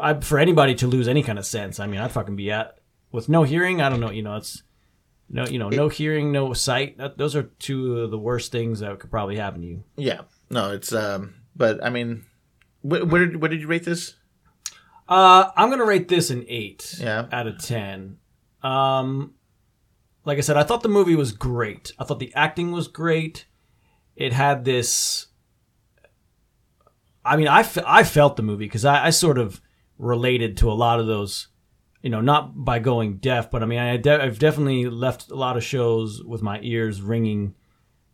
I, 0.00 0.14
for 0.14 0.38
anybody 0.38 0.74
to 0.76 0.86
lose 0.86 1.08
any 1.08 1.22
kind 1.22 1.38
of 1.38 1.46
sense. 1.46 1.80
I 1.80 1.86
mean, 1.86 2.00
I'd 2.00 2.12
fucking 2.12 2.36
be 2.36 2.50
at 2.50 2.78
with 3.10 3.28
no 3.28 3.42
hearing. 3.42 3.80
I 3.80 3.88
don't 3.88 4.00
know. 4.00 4.10
You 4.10 4.22
know, 4.22 4.36
it's 4.36 4.62
no, 5.28 5.46
you 5.46 5.58
know, 5.58 5.68
no 5.68 5.88
hearing, 5.88 6.30
no 6.30 6.52
sight. 6.52 6.98
That, 6.98 7.18
those 7.18 7.34
are 7.34 7.44
two 7.58 8.00
of 8.00 8.10
the 8.10 8.18
worst 8.18 8.52
things 8.52 8.80
that 8.80 9.00
could 9.00 9.10
probably 9.10 9.36
happen 9.36 9.62
to 9.62 9.66
you. 9.66 9.84
Yeah, 9.96 10.22
no, 10.50 10.72
it's 10.72 10.92
um. 10.92 11.34
But 11.56 11.84
I 11.84 11.90
mean, 11.90 12.24
wh- 12.82 13.06
where 13.10 13.26
did 13.26 13.40
where 13.40 13.48
did 13.48 13.60
you 13.60 13.66
rate 13.66 13.84
this? 13.84 14.14
Uh, 15.12 15.50
I'm 15.56 15.68
gonna 15.68 15.84
rate 15.84 16.08
this 16.08 16.30
an 16.30 16.44
eight 16.48 16.94
Yeah. 16.98 17.26
out 17.30 17.46
of 17.46 17.58
ten. 17.58 18.16
Um, 18.62 19.34
like 20.24 20.38
I 20.38 20.40
said, 20.40 20.56
I 20.56 20.62
thought 20.62 20.82
the 20.82 20.88
movie 20.88 21.16
was 21.16 21.32
great. 21.32 21.92
I 21.98 22.04
thought 22.04 22.18
the 22.18 22.32
acting 22.34 22.72
was 22.72 22.88
great. 22.88 23.46
It 24.16 24.32
had 24.32 24.64
this. 24.64 25.26
I 27.24 27.36
mean, 27.36 27.48
I, 27.48 27.68
I 27.86 28.02
felt 28.04 28.36
the 28.36 28.42
movie 28.42 28.64
because 28.64 28.84
I, 28.84 29.06
I 29.06 29.10
sort 29.10 29.38
of 29.38 29.60
related 29.98 30.56
to 30.58 30.70
a 30.70 30.74
lot 30.74 30.98
of 30.98 31.06
those, 31.06 31.48
you 32.02 32.10
know, 32.10 32.20
not 32.20 32.64
by 32.64 32.78
going 32.78 33.18
deaf, 33.18 33.50
but 33.50 33.62
I 33.62 33.66
mean, 33.66 33.78
I 33.78 33.96
de- 33.96 34.22
I've 34.22 34.38
definitely 34.38 34.86
left 34.88 35.30
a 35.30 35.34
lot 35.36 35.56
of 35.56 35.62
shows 35.62 36.22
with 36.24 36.42
my 36.42 36.58
ears 36.62 37.00
ringing, 37.02 37.54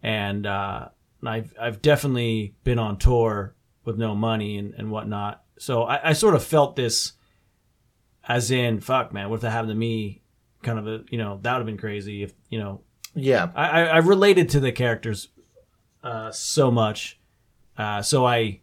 and 0.02 0.46
uh, 0.46 0.88
I've 1.24 1.54
I've 1.60 1.80
definitely 1.80 2.54
been 2.64 2.78
on 2.78 2.98
tour 2.98 3.54
with 3.84 3.96
no 3.98 4.14
money 4.14 4.58
and, 4.58 4.74
and 4.74 4.90
whatnot. 4.90 5.42
So 5.58 5.84
I, 5.84 6.10
I 6.10 6.12
sort 6.12 6.34
of 6.34 6.44
felt 6.44 6.76
this 6.76 7.12
as 8.26 8.50
in, 8.50 8.80
fuck, 8.80 9.12
man, 9.12 9.28
what 9.28 9.36
if 9.36 9.40
that 9.42 9.50
happened 9.50 9.70
to 9.70 9.76
me? 9.76 10.22
Kind 10.62 10.78
of 10.78 10.86
a, 10.86 11.04
you 11.10 11.18
know, 11.18 11.38
that 11.42 11.52
would 11.52 11.58
have 11.58 11.66
been 11.66 11.78
crazy 11.78 12.22
if, 12.22 12.32
you 12.50 12.58
know, 12.58 12.82
Yeah. 13.14 13.50
I, 13.54 13.84
I, 13.86 13.96
related 13.98 14.50
to 14.50 14.60
the 14.60 14.72
characters 14.72 15.28
uh, 16.02 16.30
so 16.30 16.70
much. 16.70 17.18
Uh, 17.76 18.02
so 18.02 18.26
I, 18.26 18.60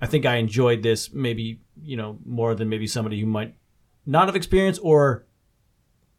I 0.00 0.06
think 0.06 0.26
I 0.26 0.36
enjoyed 0.36 0.82
this 0.82 1.12
maybe, 1.12 1.60
you 1.82 1.96
know, 1.96 2.18
more 2.24 2.54
than 2.54 2.68
maybe 2.68 2.86
somebody 2.86 3.20
who 3.20 3.26
might 3.26 3.54
not 4.06 4.26
have 4.28 4.36
experienced 4.36 4.80
or 4.82 5.24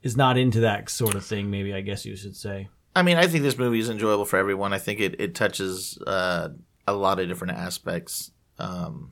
is 0.02 0.17
not 0.17 0.38
into 0.38 0.60
that 0.62 0.89
sort 0.89 1.15
of 1.15 1.26
thing, 1.26 1.49
maybe 1.49 1.73
I 1.73 1.82
guess 1.82 2.06
you 2.06 2.15
should 2.15 2.36
say. 2.36 2.69
I 2.95 3.02
mean, 3.02 3.17
I 3.17 3.28
think 3.28 3.43
this 3.43 3.58
movie 3.58 3.80
is 3.80 3.89
enjoyable 3.89 4.26
for 4.26 4.38
everyone. 4.38 4.73
I 4.73 4.78
think 4.80 4.99
it, 4.99 5.19
it 5.19 5.36
touches 5.36 5.97
uh, 6.06 6.49
a 6.88 6.93
lot 6.93 7.19
of 7.19 7.28
different 7.28 7.58
aspects. 7.58 8.32
Um, 8.60 9.12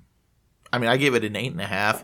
I 0.73 0.77
mean, 0.77 0.89
I 0.89 0.97
gave 0.97 1.15
it 1.15 1.23
an 1.23 1.36
eight 1.36 1.51
and 1.51 1.62
a 1.62 1.65
half. 1.65 2.03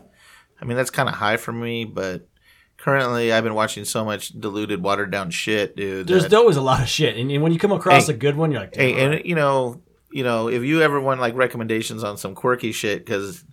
I 0.60 0.64
mean, 0.64 0.76
that's 0.76 0.90
kind 0.90 1.08
of 1.08 1.14
high 1.14 1.36
for 1.36 1.52
me, 1.52 1.84
but 1.84 2.28
currently 2.76 3.32
I've 3.32 3.44
been 3.44 3.54
watching 3.54 3.84
so 3.84 4.04
much 4.04 4.28
diluted, 4.38 4.82
watered 4.82 5.10
down 5.10 5.30
shit, 5.30 5.76
dude. 5.76 6.06
There's 6.06 6.24
that- 6.28 6.34
always 6.36 6.56
a 6.56 6.62
lot 6.62 6.80
of 6.82 6.88
shit, 6.88 7.16
and, 7.16 7.30
and 7.30 7.42
when 7.42 7.52
you 7.52 7.58
come 7.58 7.72
across 7.72 8.06
Hey. 8.08 8.14
a 8.14 8.16
good 8.16 8.36
one, 8.36 8.50
you're 8.52 8.60
like, 8.60 8.74
hey, 8.76 8.92
"Damn, 8.94 9.12
and 9.12 9.24
you 9.24 9.34
know, 9.34 9.80
you 10.10 10.24
know, 10.24 10.48
if 10.48 10.62
you 10.64 10.82
ever 10.82 11.00
want 11.00 11.20
like 11.20 11.34
recommendations 11.34 12.02
on 12.04 12.16
some 12.16 12.34
quirky 12.34 12.72
shit, 12.72 13.04
because 13.04 13.44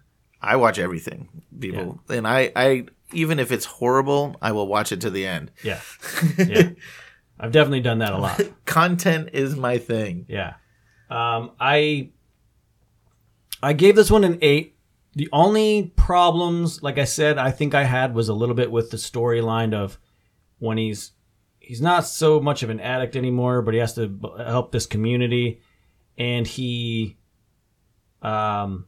I 0.41 0.56
watch 0.58 0.80
everything, 0.80 1.30
people, 1.60 1.99
and 2.10 2.28
I, 2.28 2.51
I 2.56 2.86
even 3.13 3.39
if 3.39 3.51
it's 3.51 3.65
horrible, 3.65 4.36
I 4.41 4.51
will 4.51 4.67
watch 4.67 4.91
it 4.91 5.01
to 5.01 5.10
the 5.10 5.25
end. 5.28 5.51
yeah, 5.63 5.80
yeah. 6.38 6.69
I've 7.39 7.51
definitely 7.51 7.82
done 7.82 7.99
that 7.99 8.13
a 8.13 8.17
lot. 8.17 8.41
Content 8.65 9.30
is 9.34 9.56
my 9.56 9.78
thing. 9.78 10.25
Yeah. 10.30 10.54
Um, 11.10 11.51
I 11.60 12.10
I 13.62 13.73
gave 13.73 13.95
this 13.95 14.10
one 14.10 14.23
an 14.23 14.38
eight. 14.41 14.75
The 15.15 15.30
only 15.32 15.93
problems, 15.95 16.84
like 16.84 16.97
I 16.97 17.06
said, 17.06 17.38
I 17.38 17.51
think 17.51 17.73
I 17.73 17.86
had 17.86 18.13
was 18.13 18.28
a 18.28 18.34
little 18.34 18.56
bit 18.56 18.71
with 18.71 18.91
the 18.91 18.97
storyline 18.97 19.73
of 19.73 19.97
when 20.60 20.78
he's 20.78 21.12
he's 21.60 21.82
not 21.82 22.06
so 22.06 22.39
much 22.39 22.63
of 22.63 22.69
an 22.69 22.80
addict 22.80 23.15
anymore, 23.15 23.62
but 23.62 23.73
he 23.73 23.80
has 23.80 23.95
to 23.95 24.19
help 24.38 24.71
this 24.71 24.86
community, 24.86 25.62
and 26.17 26.45
he 26.45 27.17
um 28.21 28.88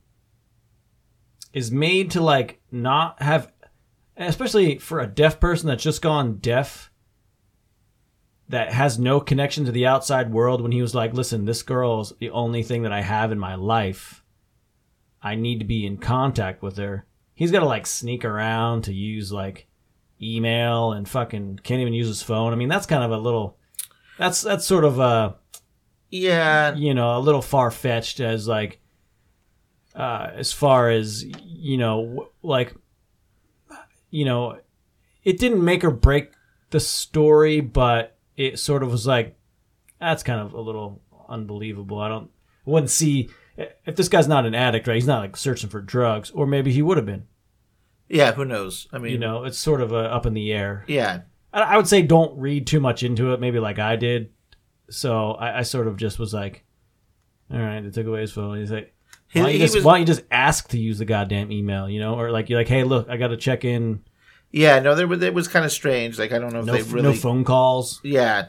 is 1.53 1.71
made 1.71 2.11
to 2.11 2.21
like 2.21 2.61
not 2.71 3.21
have, 3.21 3.51
especially 4.17 4.77
for 4.77 4.99
a 4.99 5.07
deaf 5.07 5.39
person 5.39 5.67
that's 5.67 5.83
just 5.83 6.01
gone 6.01 6.37
deaf 6.37 6.91
that 8.49 8.71
has 8.71 8.99
no 8.99 9.19
connection 9.19 9.65
to 9.65 9.71
the 9.71 9.85
outside 9.85 10.31
world 10.31 10.61
when 10.61 10.71
he 10.71 10.81
was 10.81 10.95
like, 10.95 11.13
listen, 11.13 11.45
this 11.45 11.63
girl's 11.63 12.13
the 12.19 12.29
only 12.29 12.63
thing 12.63 12.83
that 12.83 12.91
I 12.91 13.01
have 13.01 13.31
in 13.31 13.39
my 13.39 13.55
life. 13.55 14.23
I 15.21 15.35
need 15.35 15.59
to 15.59 15.65
be 15.65 15.85
in 15.85 15.97
contact 15.97 16.61
with 16.61 16.77
her. 16.77 17.05
He's 17.33 17.51
got 17.51 17.59
to 17.59 17.65
like 17.65 17.85
sneak 17.85 18.25
around 18.25 18.83
to 18.83 18.93
use 18.93 19.31
like 19.31 19.67
email 20.21 20.91
and 20.93 21.07
fucking 21.07 21.59
can't 21.63 21.81
even 21.81 21.93
use 21.93 22.07
his 22.07 22.23
phone. 22.23 22.53
I 22.53 22.55
mean, 22.55 22.69
that's 22.69 22.85
kind 22.85 23.03
of 23.03 23.11
a 23.11 23.17
little, 23.17 23.57
that's, 24.17 24.41
that's 24.41 24.65
sort 24.65 24.83
of 24.83 24.99
a, 24.99 25.35
Yeah, 26.09 26.73
you 26.75 26.93
know, 26.93 27.17
a 27.17 27.19
little 27.19 27.41
far 27.41 27.69
fetched 27.69 28.19
as 28.19 28.47
like, 28.47 28.79
uh, 29.93 30.29
as 30.33 30.53
far 30.53 30.89
as, 30.89 31.25
you 31.43 31.77
know, 31.77 32.29
like, 32.41 32.73
you 34.09 34.23
know, 34.23 34.59
it 35.23 35.37
didn't 35.37 35.65
make 35.65 35.83
or 35.83 35.91
break 35.91 36.31
the 36.69 36.79
story, 36.79 37.59
but 37.59 38.15
it 38.37 38.57
sort 38.57 38.83
of 38.83 38.91
was 38.91 39.05
like, 39.05 39.35
that's 39.99 40.23
kind 40.23 40.39
of 40.39 40.53
a 40.53 40.61
little 40.61 41.01
unbelievable. 41.27 41.99
I 41.99 42.07
don't, 42.07 42.29
I 42.65 42.69
wouldn't 42.69 42.89
see, 42.91 43.29
if 43.57 43.95
this 43.95 44.09
guy's 44.09 44.27
not 44.27 44.45
an 44.45 44.53
addict, 44.55 44.87
right? 44.87 44.95
He's 44.95 45.07
not 45.07 45.21
like 45.21 45.35
searching 45.37 45.69
for 45.69 45.81
drugs, 45.81 46.29
or 46.31 46.45
maybe 46.45 46.71
he 46.71 46.81
would 46.81 46.97
have 46.97 47.05
been. 47.05 47.25
yeah. 48.09 48.31
Who 48.33 48.45
knows? 48.45 48.87
I 48.93 48.97
mean, 48.99 49.11
You 49.13 49.17
know, 49.17 49.43
it's 49.43 49.57
sort 49.57 49.81
of 49.81 49.91
uh 49.93 49.97
up 49.97 50.25
in 50.25 50.33
the 50.33 50.51
air. 50.53 50.83
yeah, 50.87 51.21
I, 51.53 51.61
I 51.61 51.77
would 51.77 51.87
say 51.87 52.01
don't 52.01 52.37
read 52.39 52.67
too 52.67 52.79
much 52.79 53.03
into 53.03 53.33
it, 53.33 53.39
maybe 53.39 53.59
like 53.59 53.79
I 53.79 53.95
did. 53.95 54.31
So 54.89 55.31
I, 55.31 55.59
I 55.59 55.61
sort 55.63 55.87
of 55.87 55.97
just 55.97 56.17
was 56.19 56.33
like, 56.33 56.63
all 57.51 57.59
right, 57.59 57.81
they 57.81 57.89
took 57.89 58.07
away 58.07 58.21
his 58.21 58.31
phone. 58.31 58.57
He's 58.57 58.71
like, 58.71 58.93
why 59.33 59.41
don't, 59.41 59.51
you 59.53 59.59
just, 59.59 59.75
was- 59.75 59.83
why 59.83 59.93
don't 59.93 60.01
you 60.01 60.05
just 60.07 60.23
ask 60.31 60.69
to 60.69 60.77
use 60.79 60.97
the 60.99 61.05
goddamn 61.05 61.51
email, 61.51 61.89
you 61.89 61.99
know? 61.99 62.15
Or 62.17 62.31
like, 62.31 62.49
you're 62.49 62.59
like, 62.59 62.69
hey, 62.69 62.83
look, 62.85 63.09
I 63.09 63.17
got 63.17 63.27
to 63.29 63.37
check 63.37 63.65
in. 63.65 64.01
yeah. 64.51 64.79
No, 64.79 64.95
there 64.95 65.07
was 65.07 65.21
it 65.21 65.33
was 65.33 65.47
kind 65.49 65.65
of 65.65 65.71
strange. 65.73 66.17
Like 66.17 66.31
I 66.31 66.39
don't 66.39 66.53
know 66.53 66.59
if 66.59 66.65
No, 66.65 66.73
they 66.73 66.83
really. 66.83 67.01
no 67.09 67.13
phone 67.13 67.43
calls. 67.43 67.99
Yeah, 68.03 68.47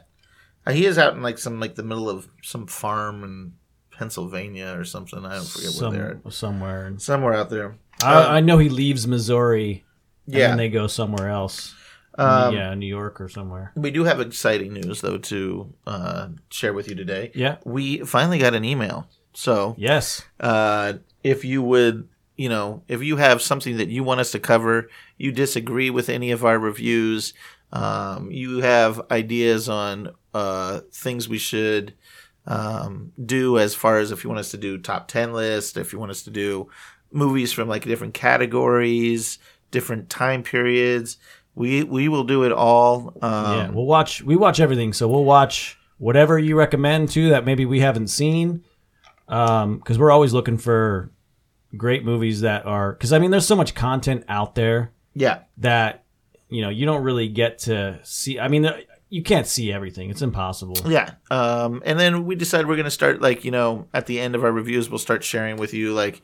he 0.70 0.86
is 0.86 0.96
out 0.98 1.14
in 1.14 1.22
like 1.22 1.38
some 1.38 1.58
like 1.58 1.74
the 1.74 1.82
middle 1.82 2.08
of 2.08 2.28
some 2.44 2.66
farm 2.68 3.24
in 3.24 3.52
Pennsylvania 3.98 4.74
or 4.78 4.84
something. 4.84 5.24
I 5.26 5.36
don't 5.36 5.48
forget 5.48 5.70
where 5.80 5.90
they're 5.90 6.20
Some, 6.24 6.30
somewhere. 6.32 6.94
Somewhere 6.98 7.34
out 7.34 7.50
there. 7.50 7.76
I, 8.02 8.38
I 8.38 8.40
know 8.40 8.58
he 8.58 8.68
leaves 8.68 9.06
Missouri 9.08 9.84
and 10.26 10.34
Yeah. 10.36 10.48
then 10.48 10.56
they 10.56 10.68
go 10.68 10.86
somewhere 10.86 11.28
else. 11.28 11.74
Um, 12.16 12.54
yeah, 12.54 12.74
New 12.74 12.86
York 12.86 13.20
or 13.20 13.28
somewhere. 13.28 13.72
We 13.76 13.90
do 13.90 14.04
have 14.04 14.20
exciting 14.20 14.72
news 14.72 15.00
though 15.00 15.18
to 15.18 15.72
uh, 15.86 16.28
share 16.50 16.72
with 16.72 16.88
you 16.88 16.94
today. 16.94 17.30
Yeah. 17.34 17.56
We 17.64 17.98
finally 17.98 18.38
got 18.38 18.54
an 18.54 18.64
email. 18.64 19.08
So 19.34 19.74
Yes. 19.78 20.22
uh, 20.40 20.94
if 21.22 21.44
you 21.44 21.62
would, 21.62 22.08
you 22.36 22.48
know, 22.48 22.82
if 22.88 23.02
you 23.02 23.16
have 23.16 23.42
something 23.42 23.76
that 23.78 23.88
you 23.88 24.02
want 24.04 24.20
us 24.20 24.30
to 24.32 24.38
cover, 24.40 24.88
you 25.16 25.30
disagree 25.32 25.90
with 25.90 26.08
any 26.08 26.30
of 26.32 26.44
our 26.44 26.58
reviews, 26.58 27.34
um, 27.72 28.30
you 28.30 28.58
have 28.62 29.00
ideas 29.10 29.68
on 29.68 30.10
uh, 30.34 30.80
things 30.92 31.28
we 31.28 31.38
should 31.38 31.94
um, 32.48 33.12
do 33.24 33.58
as 33.58 33.74
far 33.74 33.98
as 33.98 34.10
if 34.10 34.24
you 34.24 34.30
want 34.30 34.40
us 34.40 34.50
to 34.50 34.56
do 34.56 34.78
top 34.78 35.06
10 35.06 35.34
list, 35.34 35.76
if 35.76 35.92
you 35.92 35.98
want 35.98 36.10
us 36.10 36.22
to 36.22 36.30
do 36.30 36.68
movies 37.12 37.52
from 37.52 37.68
like 37.68 37.84
different 37.84 38.14
categories, 38.14 39.38
different 39.70 40.08
time 40.08 40.42
periods, 40.42 41.18
we, 41.54 41.84
we 41.84 42.08
will 42.08 42.24
do 42.24 42.44
it 42.44 42.52
all. 42.52 43.14
Um, 43.20 43.58
yeah, 43.58 43.70
we'll 43.70 43.84
watch. 43.84 44.22
We 44.22 44.34
watch 44.34 44.60
everything, 44.60 44.92
so 44.92 45.08
we'll 45.08 45.24
watch 45.24 45.78
whatever 45.98 46.38
you 46.38 46.56
recommend 46.56 47.10
too 47.10 47.28
that 47.30 47.44
maybe 47.44 47.66
we 47.66 47.80
haven't 47.80 48.08
seen, 48.08 48.64
because 49.26 49.98
we're 49.98 50.10
always 50.10 50.32
looking 50.32 50.56
for 50.56 51.12
great 51.76 52.04
movies 52.04 52.40
that 52.40 52.64
are. 52.64 52.92
Because 52.92 53.12
I 53.12 53.18
mean, 53.18 53.30
there's 53.30 53.46
so 53.46 53.56
much 53.56 53.74
content 53.74 54.24
out 54.28 54.54
there 54.54 54.92
yeah. 55.14 55.40
that 55.58 56.04
you 56.48 56.62
know 56.62 56.70
you 56.70 56.86
don't 56.86 57.02
really 57.02 57.28
get 57.28 57.58
to 57.60 57.98
see. 58.04 58.38
I 58.38 58.48
mean, 58.48 58.70
you 59.10 59.22
can't 59.22 59.46
see 59.46 59.72
everything; 59.72 60.10
it's 60.10 60.22
impossible. 60.22 60.76
Yeah. 60.86 61.14
Um, 61.30 61.82
and 61.84 61.98
then 61.98 62.24
we 62.24 62.34
decided 62.34 62.66
we're 62.66 62.76
going 62.76 62.84
to 62.84 62.90
start 62.90 63.20
like, 63.20 63.44
you 63.44 63.50
know, 63.50 63.88
at 63.94 64.06
the 64.06 64.20
end 64.20 64.34
of 64.34 64.44
our 64.44 64.52
reviews, 64.52 64.90
we'll 64.90 64.98
start 64.98 65.24
sharing 65.24 65.56
with 65.56 65.72
you 65.74 65.94
like, 65.94 66.22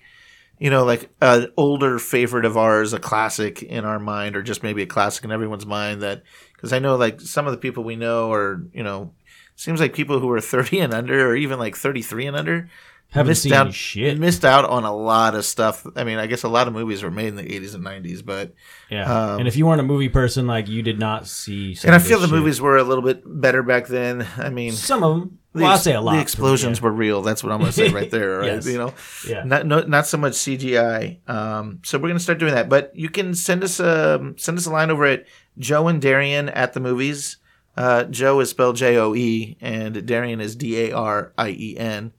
you 0.58 0.70
know, 0.70 0.84
like 0.84 1.10
an 1.20 1.48
older 1.56 1.98
favorite 1.98 2.44
of 2.44 2.56
ours, 2.56 2.92
a 2.92 2.98
classic 2.98 3.62
in 3.62 3.84
our 3.84 3.98
mind, 3.98 4.36
or 4.36 4.42
just 4.42 4.62
maybe 4.62 4.82
a 4.82 4.86
classic 4.86 5.24
in 5.24 5.32
everyone's 5.32 5.66
mind 5.66 6.02
that, 6.02 6.22
cause 6.58 6.72
I 6.72 6.78
know 6.78 6.96
like 6.96 7.20
some 7.20 7.46
of 7.46 7.52
the 7.52 7.58
people 7.58 7.84
we 7.84 7.96
know 7.96 8.32
are, 8.32 8.62
you 8.72 8.82
know, 8.82 9.12
seems 9.56 9.80
like 9.80 9.94
people 9.94 10.20
who 10.20 10.30
are 10.30 10.40
30 10.40 10.80
and 10.80 10.94
under 10.94 11.28
or 11.28 11.36
even 11.36 11.58
like 11.58 11.76
33 11.76 12.26
and 12.26 12.36
under 12.36 12.68
Haven't 13.10 13.28
missed 13.30 13.42
seen 13.44 13.52
out, 13.52 13.72
shit. 13.72 14.18
missed 14.18 14.44
out 14.44 14.64
on 14.64 14.82
a 14.82 14.92
lot 14.94 15.36
of 15.36 15.44
stuff. 15.44 15.86
I 15.94 16.02
mean, 16.02 16.18
I 16.18 16.26
guess 16.26 16.42
a 16.42 16.48
lot 16.48 16.66
of 16.66 16.72
movies 16.74 17.02
were 17.04 17.12
made 17.12 17.28
in 17.28 17.36
the 17.36 17.44
80s 17.44 17.74
and 17.76 17.84
90s, 17.84 18.24
but, 18.24 18.54
Yeah, 18.90 19.04
um, 19.34 19.38
and 19.38 19.46
if 19.46 19.56
you 19.56 19.66
weren't 19.66 19.80
a 19.80 19.84
movie 19.84 20.08
person, 20.08 20.48
like 20.48 20.66
you 20.68 20.82
did 20.82 20.98
not 20.98 21.28
see. 21.28 21.78
And 21.84 21.94
I 21.94 22.00
feel 22.00 22.18
the 22.18 22.26
shit. 22.26 22.34
movies 22.34 22.60
were 22.60 22.76
a 22.76 22.82
little 22.82 23.04
bit 23.04 23.22
better 23.24 23.62
back 23.62 23.86
then. 23.86 24.26
I 24.36 24.50
mean, 24.50 24.72
Some 24.72 25.04
of 25.04 25.14
them. 25.20 25.38
the 25.52 25.62
Well, 25.62 25.70
I'd 25.72 25.78
say 25.78 25.94
a 25.94 26.00
lot. 26.00 26.16
The 26.16 26.22
explosions 26.22 26.78
yeah. 26.80 26.84
were 26.86 26.90
real. 26.90 27.22
That's 27.22 27.44
what 27.44 27.52
I'm 27.52 27.60
going 27.60 27.70
to 27.70 27.76
say 27.76 27.88
right 27.90 28.10
there. 28.10 28.38
Right? 28.40 28.46
Yes. 28.46 28.66
You 28.66 28.78
know, 28.78 28.94
Yeah. 29.28 29.44
not 29.44 29.64
no, 29.64 29.82
not 29.82 30.08
so 30.08 30.18
much 30.18 30.32
CGI. 30.32 31.18
Um, 31.28 31.78
so 31.84 31.98
we're 31.98 32.08
going 32.08 32.18
to 32.18 32.22
start 32.24 32.38
doing 32.38 32.54
that. 32.54 32.68
But 32.68 32.90
you 32.96 33.08
can 33.10 33.34
send 33.36 33.62
us 33.62 33.78
a 33.78 34.32
send 34.38 34.58
us 34.58 34.66
a 34.66 34.70
line 34.72 34.90
over 34.90 35.04
at 35.04 35.24
Joe 35.56 35.86
and 35.86 36.02
Darien 36.02 36.48
at 36.48 36.72
the 36.72 36.80
movies. 36.80 37.36
Uh, 37.76 38.04
Joe 38.04 38.40
is 38.40 38.50
spelled 38.50 38.74
J 38.76 38.96
O 38.98 39.14
E, 39.14 39.56
and 39.60 40.04
Darien 40.04 40.40
is 40.40 40.56
D 40.56 40.80
A 40.90 40.92
R 40.96 41.32
I 41.38 41.50
E 41.50 41.76
N. 41.78 42.12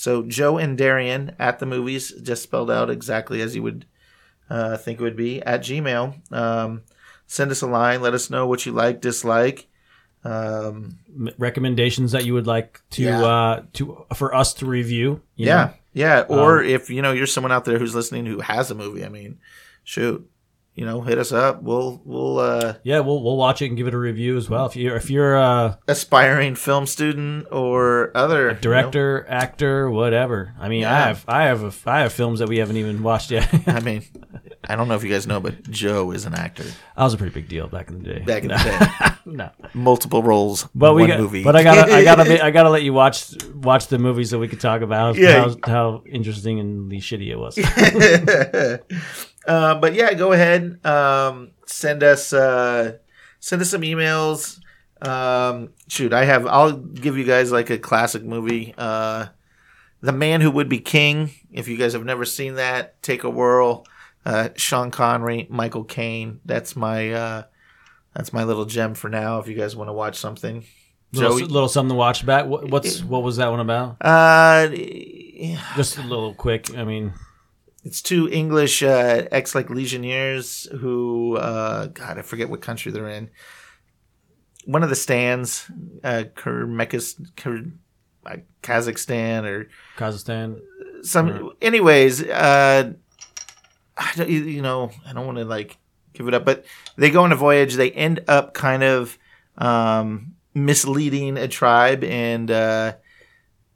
So 0.00 0.22
Joe 0.22 0.58
and 0.58 0.78
Darien 0.78 1.34
at 1.40 1.58
the 1.58 1.66
movies, 1.66 2.12
just 2.22 2.44
spelled 2.44 2.70
out 2.70 2.88
exactly 2.88 3.40
as 3.42 3.56
you 3.56 3.64
would 3.64 3.84
uh, 4.48 4.76
think 4.76 5.00
it 5.00 5.02
would 5.02 5.16
be 5.16 5.42
at 5.42 5.62
Gmail. 5.62 6.32
Um, 6.32 6.82
send 7.26 7.50
us 7.50 7.62
a 7.62 7.66
line. 7.66 8.00
Let 8.00 8.14
us 8.14 8.30
know 8.30 8.46
what 8.46 8.64
you 8.64 8.70
like, 8.70 9.00
dislike. 9.00 9.66
Um, 10.24 10.98
recommendations 11.36 12.12
that 12.12 12.24
you 12.24 12.32
would 12.34 12.46
like 12.46 12.80
to 12.90 13.02
Yeah. 13.02 13.24
uh 13.24 13.62
to 13.74 14.04
for 14.14 14.32
us 14.34 14.54
to 14.54 14.66
review. 14.66 15.20
you 15.36 15.46
Yeah, 15.46 15.64
know? 15.64 15.72
yeah. 15.94 16.20
Or 16.28 16.60
Um, 16.60 16.66
if 16.66 16.90
you 16.90 17.02
know 17.02 17.10
you're 17.12 17.26
someone 17.26 17.50
out 17.52 17.64
there 17.64 17.78
who's 17.80 17.94
listening 17.94 18.26
who 18.26 18.38
has 18.40 18.70
a 18.70 18.74
movie, 18.76 19.04
I 19.04 19.08
mean, 19.08 19.38
shoot, 19.84 20.28
you 20.78 20.86
know, 20.86 21.00
hit 21.00 21.18
us 21.18 21.32
up. 21.32 21.60
We'll 21.60 22.00
we'll 22.04 22.38
uh, 22.38 22.74
Yeah, 22.84 23.00
we'll 23.00 23.20
we'll 23.20 23.36
watch 23.36 23.62
it 23.62 23.66
and 23.66 23.76
give 23.76 23.88
it 23.88 23.94
a 23.94 23.98
review 23.98 24.36
as 24.36 24.48
well. 24.48 24.66
If 24.66 24.76
you're 24.76 24.94
if 24.94 25.10
you're 25.10 25.34
a 25.34 25.76
aspiring 25.88 26.54
film 26.54 26.86
student 26.86 27.48
or 27.50 28.12
other 28.16 28.50
you 28.50 28.54
know. 28.54 28.60
director, 28.60 29.26
actor, 29.28 29.90
whatever. 29.90 30.54
I 30.56 30.68
mean, 30.68 30.84
I 30.84 30.94
have 31.00 31.24
I 31.26 31.46
have 31.46 31.64
a, 31.64 31.90
I 31.90 32.02
have 32.02 32.12
films 32.12 32.38
that 32.38 32.48
we 32.48 32.58
haven't 32.58 32.76
even 32.76 33.02
watched 33.02 33.32
yet. 33.32 33.52
I 33.66 33.80
mean, 33.80 34.04
I 34.68 34.76
don't 34.76 34.86
know 34.86 34.94
if 34.94 35.02
you 35.02 35.10
guys 35.10 35.26
know, 35.26 35.40
but 35.40 35.68
Joe 35.68 36.12
is 36.12 36.26
an 36.26 36.34
actor. 36.34 36.62
I 36.96 37.02
was 37.02 37.12
a 37.12 37.16
pretty 37.16 37.34
big 37.34 37.48
deal 37.48 37.66
back 37.66 37.88
in 37.88 38.00
the 38.00 38.14
day. 38.14 38.20
Back 38.20 38.42
in 38.44 38.50
the 38.50 38.56
day, 38.56 39.14
no, 39.32 39.50
multiple 39.74 40.22
roles, 40.22 40.68
but 40.76 40.94
we 40.94 41.02
one 41.02 41.10
got, 41.10 41.18
movie. 41.18 41.42
But 41.42 41.56
I 41.56 41.64
gotta, 41.64 41.92
I 41.92 42.04
gotta, 42.04 42.44
I 42.44 42.50
gotta 42.52 42.70
let 42.70 42.84
you 42.84 42.92
watch 42.92 43.34
watch 43.52 43.88
the 43.88 43.98
movies 43.98 44.30
so 44.30 44.38
we 44.38 44.46
could 44.46 44.60
talk 44.60 44.82
about 44.82 45.16
Yeah. 45.16 45.48
how, 45.48 45.56
how 45.72 46.02
interesting 46.06 46.60
and 46.60 46.88
the 46.88 46.98
shitty 46.98 47.30
it 47.30 47.36
was. 47.36 47.58
Uh, 49.48 49.74
but 49.76 49.94
yeah, 49.94 50.12
go 50.14 50.32
ahead. 50.32 50.84
Um, 50.84 51.52
send 51.66 52.02
us 52.02 52.32
uh, 52.32 52.98
send 53.40 53.62
us 53.62 53.70
some 53.70 53.82
emails. 53.82 54.60
Um, 55.00 55.70
shoot, 55.88 56.12
I 56.12 56.24
have. 56.24 56.46
I'll 56.46 56.72
give 56.72 57.16
you 57.16 57.24
guys 57.24 57.50
like 57.50 57.70
a 57.70 57.78
classic 57.78 58.22
movie. 58.22 58.74
Uh, 58.76 59.26
the 60.00 60.12
Man 60.12 60.40
Who 60.40 60.50
Would 60.50 60.68
Be 60.68 60.80
King. 60.80 61.30
If 61.50 61.66
you 61.66 61.76
guys 61.76 61.94
have 61.94 62.04
never 62.04 62.24
seen 62.24 62.54
that, 62.56 63.02
take 63.02 63.24
a 63.24 63.30
whirl. 63.30 63.86
Uh, 64.24 64.50
Sean 64.56 64.90
Connery, 64.90 65.46
Michael 65.48 65.84
Caine. 65.84 66.40
That's 66.44 66.76
my 66.76 67.12
uh, 67.12 67.42
that's 68.14 68.32
my 68.32 68.44
little 68.44 68.66
gem 68.66 68.94
for 68.94 69.08
now. 69.08 69.38
If 69.38 69.48
you 69.48 69.54
guys 69.54 69.74
want 69.74 69.88
to 69.88 69.94
watch 69.94 70.16
something, 70.16 70.64
little, 71.12 71.38
Joey? 71.38 71.48
little 71.48 71.68
something 71.68 71.90
to 71.90 71.94
watch 71.96 72.26
back. 72.26 72.46
What, 72.46 72.68
what's 72.68 73.02
what 73.02 73.22
was 73.22 73.38
that 73.38 73.48
one 73.48 73.60
about? 73.60 73.96
Uh, 74.00 74.68
Just 75.76 75.96
a 75.96 76.02
little 76.02 76.34
quick. 76.34 76.76
I 76.76 76.84
mean, 76.84 77.14
it's 77.84 78.02
two 78.02 78.28
English 78.28 78.82
uh, 78.82 79.26
ex 79.30 79.54
like 79.54 79.70
legionnaires 79.70 80.68
who, 80.80 81.36
uh, 81.36 81.86
God, 81.86 82.18
I 82.18 82.22
forget 82.22 82.50
what 82.50 82.60
country 82.60 82.92
they're 82.92 83.08
in. 83.08 83.30
One 84.64 84.82
of 84.82 84.90
the 84.90 84.96
stands, 84.96 85.70
uh, 86.04 86.24
Kyr, 86.34 86.64
uh, 88.26 88.36
Kazakhstan, 88.62 89.44
or 89.44 89.68
Kazakhstan. 89.96 90.60
some. 91.02 91.50
Anyways, 91.62 92.22
uh, 92.24 92.92
I 93.96 94.12
don't, 94.16 94.28
you- 94.28 94.44
you 94.44 94.62
know, 94.62 94.90
I 95.06 95.12
don't 95.12 95.26
want 95.26 95.38
to 95.38 95.44
like 95.44 95.78
give 96.12 96.28
it 96.28 96.34
up, 96.34 96.44
but 96.44 96.64
they 96.96 97.10
go 97.10 97.22
on 97.22 97.32
a 97.32 97.36
voyage. 97.36 97.74
They 97.74 97.90
end 97.92 98.20
up 98.28 98.52
kind 98.52 98.82
of 98.82 99.16
um, 99.56 100.34
misleading 100.54 101.38
a 101.38 101.48
tribe, 101.48 102.04
and 102.04 102.50
uh, 102.50 102.94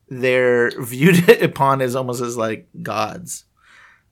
they're 0.08 0.70
viewed 0.80 1.28
upon 1.42 1.80
as 1.80 1.96
almost 1.96 2.20
as 2.20 2.36
like 2.36 2.68
gods. 2.82 3.44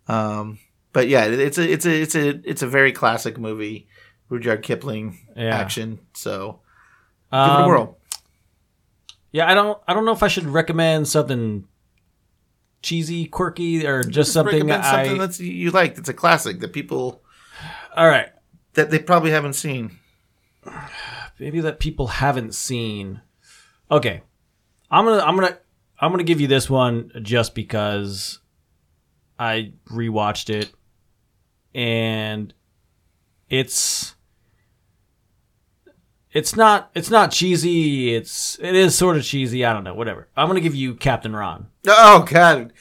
Um, 0.08 0.58
but 0.92 1.08
yeah, 1.08 1.24
it's 1.24 1.58
a 1.58 1.70
it's 1.72 1.86
a 1.86 2.00
it's 2.02 2.14
a 2.14 2.28
it's 2.48 2.62
a 2.62 2.66
very 2.66 2.92
classic 2.92 3.38
movie, 3.38 3.88
Rudyard 4.28 4.62
Kipling 4.62 5.18
Yeah. 5.36 5.56
action. 5.56 6.00
So 6.14 6.60
give 7.32 7.40
it 7.40 7.46
a 7.46 7.62
Um, 7.62 7.68
whirl. 7.68 7.98
Yeah, 9.32 9.48
I 9.48 9.54
don't. 9.54 9.78
I 9.86 9.94
don't 9.94 10.04
know 10.04 10.12
if 10.12 10.22
I 10.24 10.28
should 10.28 10.46
recommend 10.46 11.06
something 11.06 11.64
cheesy, 12.82 13.26
quirky, 13.26 13.86
or 13.86 14.02
just 14.02 14.32
something. 14.32 14.54
Recommend 14.54 14.82
I, 14.82 14.90
something 15.04 15.18
that's 15.18 15.38
you 15.38 15.70
like. 15.70 15.94
That's 15.94 16.08
a 16.08 16.14
classic 16.14 16.58
that 16.60 16.72
people 16.72 17.22
all 17.96 18.08
right. 18.08 18.30
that 18.74 18.90
they 18.90 18.98
probably 18.98 19.30
haven't 19.30 19.52
seen. 19.52 19.98
maybe 21.38 21.60
that 21.60 21.78
people 21.78 22.08
haven't 22.08 22.54
seen. 22.54 23.20
Okay, 23.90 24.22
I'm 24.90 25.04
gonna 25.04 25.22
I'm 25.22 25.36
gonna 25.36 25.58
I'm 26.00 26.10
gonna 26.10 26.24
give 26.24 26.40
you 26.40 26.46
this 26.48 26.68
one 26.68 27.12
just 27.22 27.54
because 27.54 28.40
I 29.40 29.72
rewatched 29.90 30.50
it 30.50 30.70
and 31.74 32.52
it's 33.48 34.14
it's 36.32 36.54
not 36.54 36.90
it's 36.94 37.10
not 37.10 37.32
cheesy. 37.32 38.14
It's 38.14 38.58
it 38.60 38.74
is 38.74 38.94
sort 38.94 39.16
of 39.16 39.24
cheesy. 39.24 39.64
I 39.64 39.72
don't 39.72 39.82
know. 39.82 39.94
Whatever. 39.94 40.28
I'm 40.36 40.46
gonna 40.46 40.60
give 40.60 40.74
you 40.74 40.94
Captain 40.94 41.34
Ron. 41.34 41.68
Oh 41.88 42.24
God, 42.28 42.72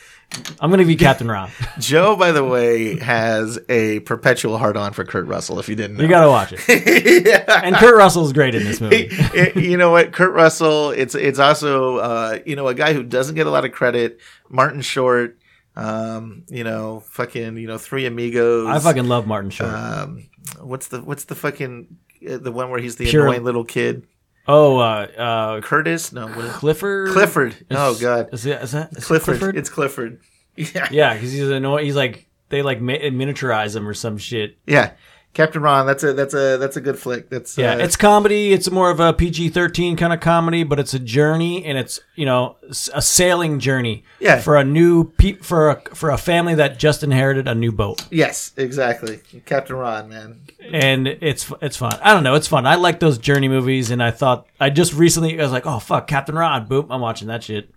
I'm 0.60 0.70
gonna 0.70 0.84
give 0.84 0.90
you 0.90 0.98
Captain 0.98 1.28
Ron. 1.28 1.50
Joe, 1.80 2.16
by 2.16 2.32
the 2.32 2.44
way, 2.44 3.00
has 3.00 3.58
a 3.70 4.02
perpetual 4.02 4.58
hard 4.58 4.78
on 4.78 4.94
for 4.94 5.04
Kurt 5.06 5.28
Russell. 5.28 5.60
If 5.60 5.70
you 5.70 5.76
didn't 5.76 5.98
know, 5.98 6.04
You 6.04 6.10
gotta 6.10 6.30
watch 6.30 6.54
it. 6.54 7.26
yeah. 7.26 7.62
And 7.64 7.76
Kurt 7.76 7.96
Russell's 7.96 8.34
great 8.34 8.54
in 8.54 8.66
this 8.66 8.82
movie. 8.82 9.10
you 9.56 9.78
know 9.78 9.92
what, 9.92 10.12
Kurt 10.12 10.34
Russell. 10.34 10.92
It's 10.92 11.16
it's 11.16 11.40
also 11.40 11.98
uh, 11.98 12.40
you 12.46 12.56
know 12.56 12.68
a 12.68 12.76
guy 12.76 12.94
who 12.94 13.02
doesn't 13.02 13.36
get 13.36 13.48
a 13.48 13.52
lot 13.52 13.66
of 13.66 13.72
credit. 13.72 14.20
Martin 14.50 14.82
Short. 14.82 15.38
Um, 15.76 16.44
you 16.50 16.64
know, 16.64 17.00
fucking, 17.02 17.58
you 17.58 17.68
know, 17.68 17.78
Three 17.78 18.06
Amigos. 18.06 18.68
I 18.68 18.80
fucking 18.80 19.08
love 19.08 19.28
Martin 19.28 19.50
Short. 19.50 19.70
Um, 19.74 20.30
what's 20.60 20.88
the 20.88 21.02
what's 21.02 21.26
the 21.26 21.36
fucking 21.36 21.98
uh, 22.30 22.38
the 22.38 22.52
one 22.52 22.70
where 22.70 22.80
he's 22.80 22.98
the 22.98 23.06
Pure- 23.10 23.28
annoying 23.28 23.44
little 23.44 23.64
kid? 23.64 24.06
oh, 24.48 24.78
uh, 24.80 25.08
uh, 25.18 25.62
Curtis? 25.62 26.12
No, 26.12 26.28
what 26.28 26.46
is 26.46 26.52
Clifford. 26.54 27.10
Clifford. 27.12 27.56
Oh 27.72 27.98
God, 28.00 28.30
Is, 28.34 28.46
it, 28.46 28.62
is 28.62 28.72
that 28.72 28.92
is 28.94 28.98
it 28.98 29.04
Clifford. 29.04 29.56
It's 29.56 29.70
Clifford. 29.70 30.22
Yeah, 30.56 30.90
Yeah, 30.92 31.14
because 31.14 31.32
he's 31.32 31.48
annoying. 31.50 31.86
He's 31.86 31.96
like 31.96 32.28
they 32.50 32.62
like 32.64 32.82
ma- 32.82 32.94
miniaturize 32.94 33.76
him 33.76 33.88
or 33.88 33.94
some 33.94 34.18
shit. 34.18 34.58
yeah. 34.68 34.92
Captain 35.34 35.62
Ron. 35.62 35.86
That's 35.86 36.04
a 36.04 36.14
that's 36.14 36.34
a 36.34 36.58
that's 36.58 36.76
a 36.76 36.82
good 36.82 36.98
flick. 36.98 37.30
That's 37.30 37.58
Yeah, 37.58 37.74
uh, 37.74 37.78
it's 37.78 37.96
comedy. 37.96 38.52
It's 38.52 38.70
more 38.72 38.90
of 38.90 39.00
a 39.00 39.14
PG 39.14 39.50
thirteen 39.50 39.96
kind 39.96 40.12
of 40.12 40.20
comedy, 40.20 40.64
but 40.64 40.80
it's 40.80 40.94
a 40.94 41.00
journey, 41.00 41.64
and 41.66 41.78
it's 41.78 42.00
you 42.16 42.26
know 42.26 42.58
a 42.94 43.02
sailing 43.02 43.60
journey. 43.60 44.04
Yeah. 44.20 44.42
for 44.42 44.58
a 44.58 44.64
new 44.64 45.12
pe- 45.12 45.38
for 45.38 45.70
a 45.70 45.82
for 45.96 46.10
a 46.10 46.18
family 46.18 46.56
that 46.56 46.80
just 46.80 47.04
inherited 47.04 47.48
a 47.48 47.56
new 47.56 47.72
boat, 47.72 48.06
yes, 48.12 48.52
exactly. 48.58 49.20
Captain 49.46 49.76
Ron, 49.76 50.10
man. 50.10 50.42
and 50.72 51.08
it's 51.08 51.52
it's 51.62 51.78
fun. 51.78 51.98
I 52.02 52.14
don't 52.14 52.24
know, 52.24 52.36
it's 52.36 52.48
fun. 52.48 52.66
I 52.66 52.76
like 52.76 53.00
those 53.00 53.18
journey 53.18 53.48
movies, 53.48 53.92
and 53.92 54.02
I 54.02 54.12
thought 54.12 54.48
I 54.60 54.72
just 54.72 54.94
recently 54.94 55.40
I 55.40 55.44
was 55.44 55.52
like, 55.52 55.68
oh 55.68 55.80
fuck, 55.80 56.08
Captain 56.08 56.36
Ron, 56.36 56.68
Boom, 56.68 56.88
I'm 56.92 57.02
watching 57.02 57.28
that 57.28 57.44
shit, 57.44 57.70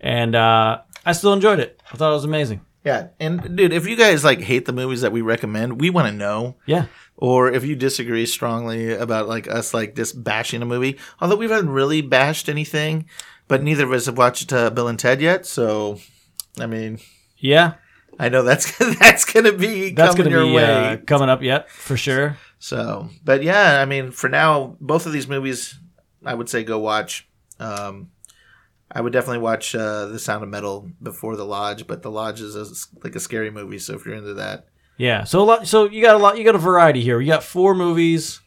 and 0.00 0.34
uh, 0.34 0.80
I 1.04 1.12
still 1.12 1.32
enjoyed 1.32 1.58
it. 1.58 1.80
I 1.92 1.96
thought 1.96 2.10
it 2.10 2.14
was 2.14 2.24
amazing. 2.24 2.60
Yeah, 2.84 3.08
and 3.18 3.56
dude, 3.56 3.72
if 3.72 3.86
you 3.88 3.96
guys 3.96 4.24
like 4.24 4.40
hate 4.42 4.66
the 4.66 4.72
movies 4.72 5.00
that 5.00 5.12
we 5.12 5.22
recommend, 5.22 5.80
we 5.80 5.88
want 5.90 6.08
to 6.08 6.12
know. 6.12 6.56
Yeah. 6.66 6.86
Or 7.16 7.50
if 7.50 7.64
you 7.64 7.76
disagree 7.76 8.26
strongly 8.26 8.92
about 8.92 9.28
like 9.28 9.48
us 9.48 9.72
like 9.72 9.94
just 9.96 10.22
bashing 10.22 10.60
a 10.62 10.66
movie, 10.66 10.98
although 11.20 11.36
we 11.36 11.48
haven't 11.48 11.70
really 11.70 12.02
bashed 12.02 12.48
anything, 12.48 13.06
but 13.48 13.62
neither 13.62 13.84
of 13.84 13.92
us 13.92 14.06
have 14.06 14.18
watched 14.18 14.52
uh, 14.52 14.68
Bill 14.70 14.88
and 14.88 14.98
Ted 14.98 15.20
yet. 15.22 15.46
So, 15.46 16.00
I 16.60 16.66
mean, 16.66 16.98
Yeah, 17.38 17.74
I 18.18 18.28
know 18.28 18.42
that's 18.42 18.76
that's 18.98 19.24
gonna 19.24 19.52
be 19.52 19.90
that's 19.92 20.14
coming 20.16 20.32
gonna 20.32 20.44
your 20.44 20.50
be 20.50 20.56
way. 20.56 20.64
uh, 20.92 20.96
coming 21.06 21.28
up 21.30 21.40
yet 21.42 21.70
for 21.70 21.96
sure. 21.96 22.36
So, 22.58 23.08
but 23.24 23.42
yeah, 23.42 23.80
I 23.80 23.84
mean, 23.84 24.10
for 24.10 24.28
now, 24.28 24.76
both 24.80 25.06
of 25.06 25.12
these 25.12 25.28
movies, 25.28 25.78
I 26.24 26.34
would 26.34 26.48
say 26.48 26.64
go 26.64 26.78
watch. 26.80 27.28
Um, 27.60 28.10
I 28.94 29.00
would 29.00 29.12
definitely 29.12 29.38
watch 29.38 29.74
uh, 29.74 30.06
The 30.06 30.18
Sound 30.20 30.44
of 30.44 30.48
Metal 30.48 30.88
before 31.02 31.36
The 31.36 31.44
Lodge, 31.44 31.86
but 31.86 32.02
The 32.02 32.10
Lodge 32.10 32.40
is 32.40 32.54
a, 32.54 32.64
like 33.02 33.16
a 33.16 33.20
scary 33.20 33.50
movie, 33.50 33.78
so 33.78 33.94
if 33.94 34.06
you're 34.06 34.14
into 34.14 34.34
that, 34.34 34.66
Yeah, 34.96 35.24
so 35.24 35.40
a 35.40 35.44
lot. 35.44 35.66
So 35.66 35.90
you 35.90 36.00
got 36.00 36.14
a 36.14 36.18
lot. 36.18 36.38
You 36.38 36.44
got 36.44 36.54
a 36.54 36.58
variety 36.58 37.00
here. 37.02 37.20
You 37.20 37.26
got 37.32 37.42
four 37.42 37.74
movies. 37.74 38.40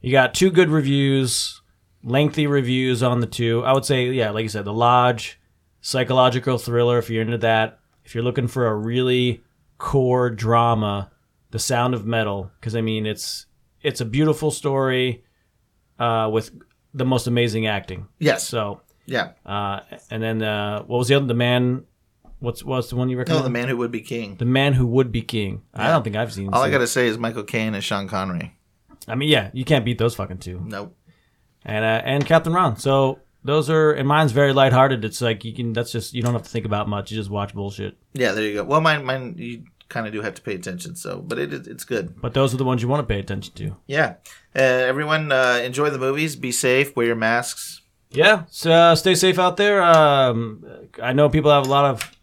You 0.00 0.12
got 0.12 0.34
two 0.34 0.50
good 0.52 0.70
reviews, 0.70 1.60
lengthy 2.04 2.46
reviews 2.46 3.02
on 3.02 3.18
the 3.18 3.26
two. 3.26 3.64
I 3.64 3.72
would 3.72 3.84
say, 3.84 4.06
yeah, 4.06 4.30
like 4.30 4.44
you 4.44 4.48
said, 4.48 4.64
The 4.64 4.72
Lodge, 4.72 5.40
psychological 5.80 6.58
thriller. 6.58 6.98
If 6.98 7.10
you're 7.10 7.22
into 7.22 7.38
that, 7.38 7.80
if 8.04 8.14
you're 8.14 8.22
looking 8.24 8.46
for 8.46 8.68
a 8.68 8.74
really 8.76 9.42
core 9.78 10.30
drama, 10.30 11.10
The 11.50 11.58
Sound 11.58 11.94
of 11.94 12.06
Metal, 12.06 12.52
because 12.60 12.76
I 12.76 12.80
mean, 12.80 13.04
it's 13.06 13.46
it's 13.82 14.00
a 14.00 14.04
beautiful 14.04 14.52
story 14.52 15.24
uh, 15.98 16.30
with 16.32 16.52
the 16.94 17.04
most 17.04 17.26
amazing 17.26 17.66
acting. 17.66 18.06
yes, 18.18 18.46
So, 18.46 18.80
yeah. 19.08 19.32
uh, 19.44 19.80
and 20.10 20.22
then 20.22 20.42
uh, 20.42 20.82
what 20.82 20.98
was 20.98 21.08
the 21.08 21.14
other? 21.14 21.26
The 21.26 21.34
man. 21.34 21.84
What's 22.40 22.62
what's 22.62 22.88
the 22.90 22.94
one 22.94 23.08
you 23.08 23.16
No, 23.16 23.20
recommend? 23.20 23.44
The 23.46 23.50
Man 23.50 23.68
Who 23.68 23.76
Would 23.78 23.90
Be 23.90 24.00
King. 24.00 24.36
The 24.36 24.44
man 24.44 24.72
who 24.74 24.86
would 24.86 25.10
be 25.10 25.22
king. 25.22 25.62
I 25.74 25.88
don't 25.88 26.04
think 26.04 26.14
I've 26.14 26.32
seen. 26.32 26.54
All 26.54 26.62
I 26.62 26.70
gotta 26.70 26.86
say 26.86 27.08
is 27.08 27.18
Michael 27.18 27.42
Caine 27.42 27.74
and 27.74 27.82
Sean 27.82 28.06
Connery. 28.06 28.54
I 29.08 29.16
mean, 29.16 29.28
yeah, 29.28 29.50
you 29.52 29.64
can't 29.64 29.84
beat 29.84 29.98
those 29.98 30.14
fucking 30.14 30.38
two. 30.38 30.62
Nope. 30.64 30.94
And 31.64 31.84
uh, 31.84 32.02
and 32.04 32.24
Captain 32.24 32.52
Ron. 32.52 32.76
So 32.76 33.18
those 33.42 33.68
are 33.70 33.90
and 33.92 34.06
mine's 34.06 34.30
very 34.30 34.52
lighthearted. 34.52 35.04
It's 35.04 35.20
like 35.20 35.44
you 35.44 35.52
can. 35.52 35.72
That's 35.72 35.90
just 35.90 36.14
you 36.14 36.22
don't 36.22 36.32
have 36.32 36.44
to 36.44 36.50
think 36.50 36.64
about 36.64 36.88
much. 36.88 37.10
You 37.10 37.16
just 37.18 37.30
watch 37.30 37.54
bullshit. 37.54 37.96
Yeah, 38.12 38.32
there 38.32 38.44
you 38.44 38.54
go. 38.54 38.64
Well, 38.64 38.80
mine, 38.80 39.04
mine, 39.04 39.34
you 39.36 39.64
kind 39.88 40.06
of 40.06 40.12
do 40.12 40.22
have 40.22 40.34
to 40.34 40.42
pay 40.42 40.54
attention. 40.54 40.94
So, 40.94 41.20
but 41.20 41.38
it, 41.38 41.52
it's 41.66 41.84
good. 41.84 42.20
But 42.20 42.34
those 42.34 42.54
are 42.54 42.56
the 42.58 42.64
ones 42.64 42.82
you 42.82 42.88
want 42.88 43.06
to 43.06 43.12
pay 43.12 43.18
attention 43.18 43.54
to. 43.54 43.76
Yeah. 43.86 44.14
Uh, 44.54 44.60
everyone, 44.60 45.32
uh, 45.32 45.60
enjoy 45.64 45.90
the 45.90 45.98
movies. 45.98 46.36
Be 46.36 46.52
safe. 46.52 46.94
Wear 46.94 47.06
your 47.06 47.16
masks. 47.16 47.80
Yeah. 48.10 48.44
So 48.50 48.70
uh, 48.72 48.94
stay 48.94 49.14
safe 49.14 49.38
out 49.38 49.56
there. 49.56 49.82
Um, 49.82 50.64
I 51.02 51.12
know 51.12 51.28
people 51.28 51.50
have 51.50 51.66
a 51.66 51.70
lot 51.70 51.84
of 51.84 52.16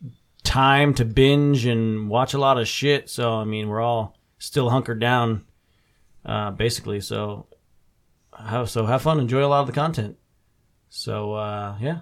time 0.43 0.93
to 0.95 1.05
binge 1.05 1.65
and 1.65 2.09
watch 2.09 2.33
a 2.33 2.37
lot 2.39 2.57
of 2.59 2.67
shit. 2.67 3.09
So 3.09 3.33
I 3.33 3.43
mean, 3.45 3.67
we're 3.69 3.81
all 3.81 4.17
still 4.39 4.69
hunkered 4.69 4.99
down, 4.99 5.45
uh, 6.25 6.51
basically. 6.51 7.01
So 7.01 7.47
have 8.37 8.69
so 8.69 8.85
have 8.85 9.01
fun. 9.03 9.19
Enjoy 9.19 9.43
a 9.43 9.47
lot 9.47 9.61
of 9.61 9.67
the 9.67 9.73
content. 9.73 10.17
So 10.89 11.33
uh, 11.33 11.75
yeah. 11.79 11.99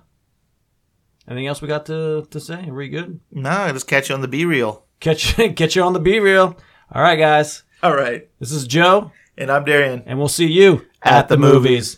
Anything 1.27 1.47
else 1.47 1.61
we 1.61 1.69
got 1.69 1.85
to, 1.85 2.27
to 2.31 2.39
say? 2.39 2.67
Are 2.67 2.73
we 2.73 2.89
good? 2.89 3.21
No, 3.31 3.49
I 3.49 3.71
just 3.71 3.87
catch 3.87 4.09
you 4.09 4.15
on 4.15 4.19
the 4.21 4.27
B 4.27 4.43
reel. 4.43 4.85
Catch 4.99 5.35
catch 5.55 5.75
you 5.75 5.81
on 5.83 5.93
the 5.93 5.99
B 5.99 6.19
reel. 6.19 6.57
All 6.91 7.01
right, 7.01 7.15
guys. 7.17 7.63
All 7.81 7.95
right. 7.95 8.29
This 8.39 8.51
is 8.51 8.67
Joe, 8.67 9.11
And 9.37 9.49
I'm 9.51 9.63
Darien. 9.65 10.03
and 10.05 10.19
we'll 10.19 10.27
see 10.27 10.47
you 10.51 10.85
At 11.01 11.27
the 11.29 11.37
movies. 11.37 11.91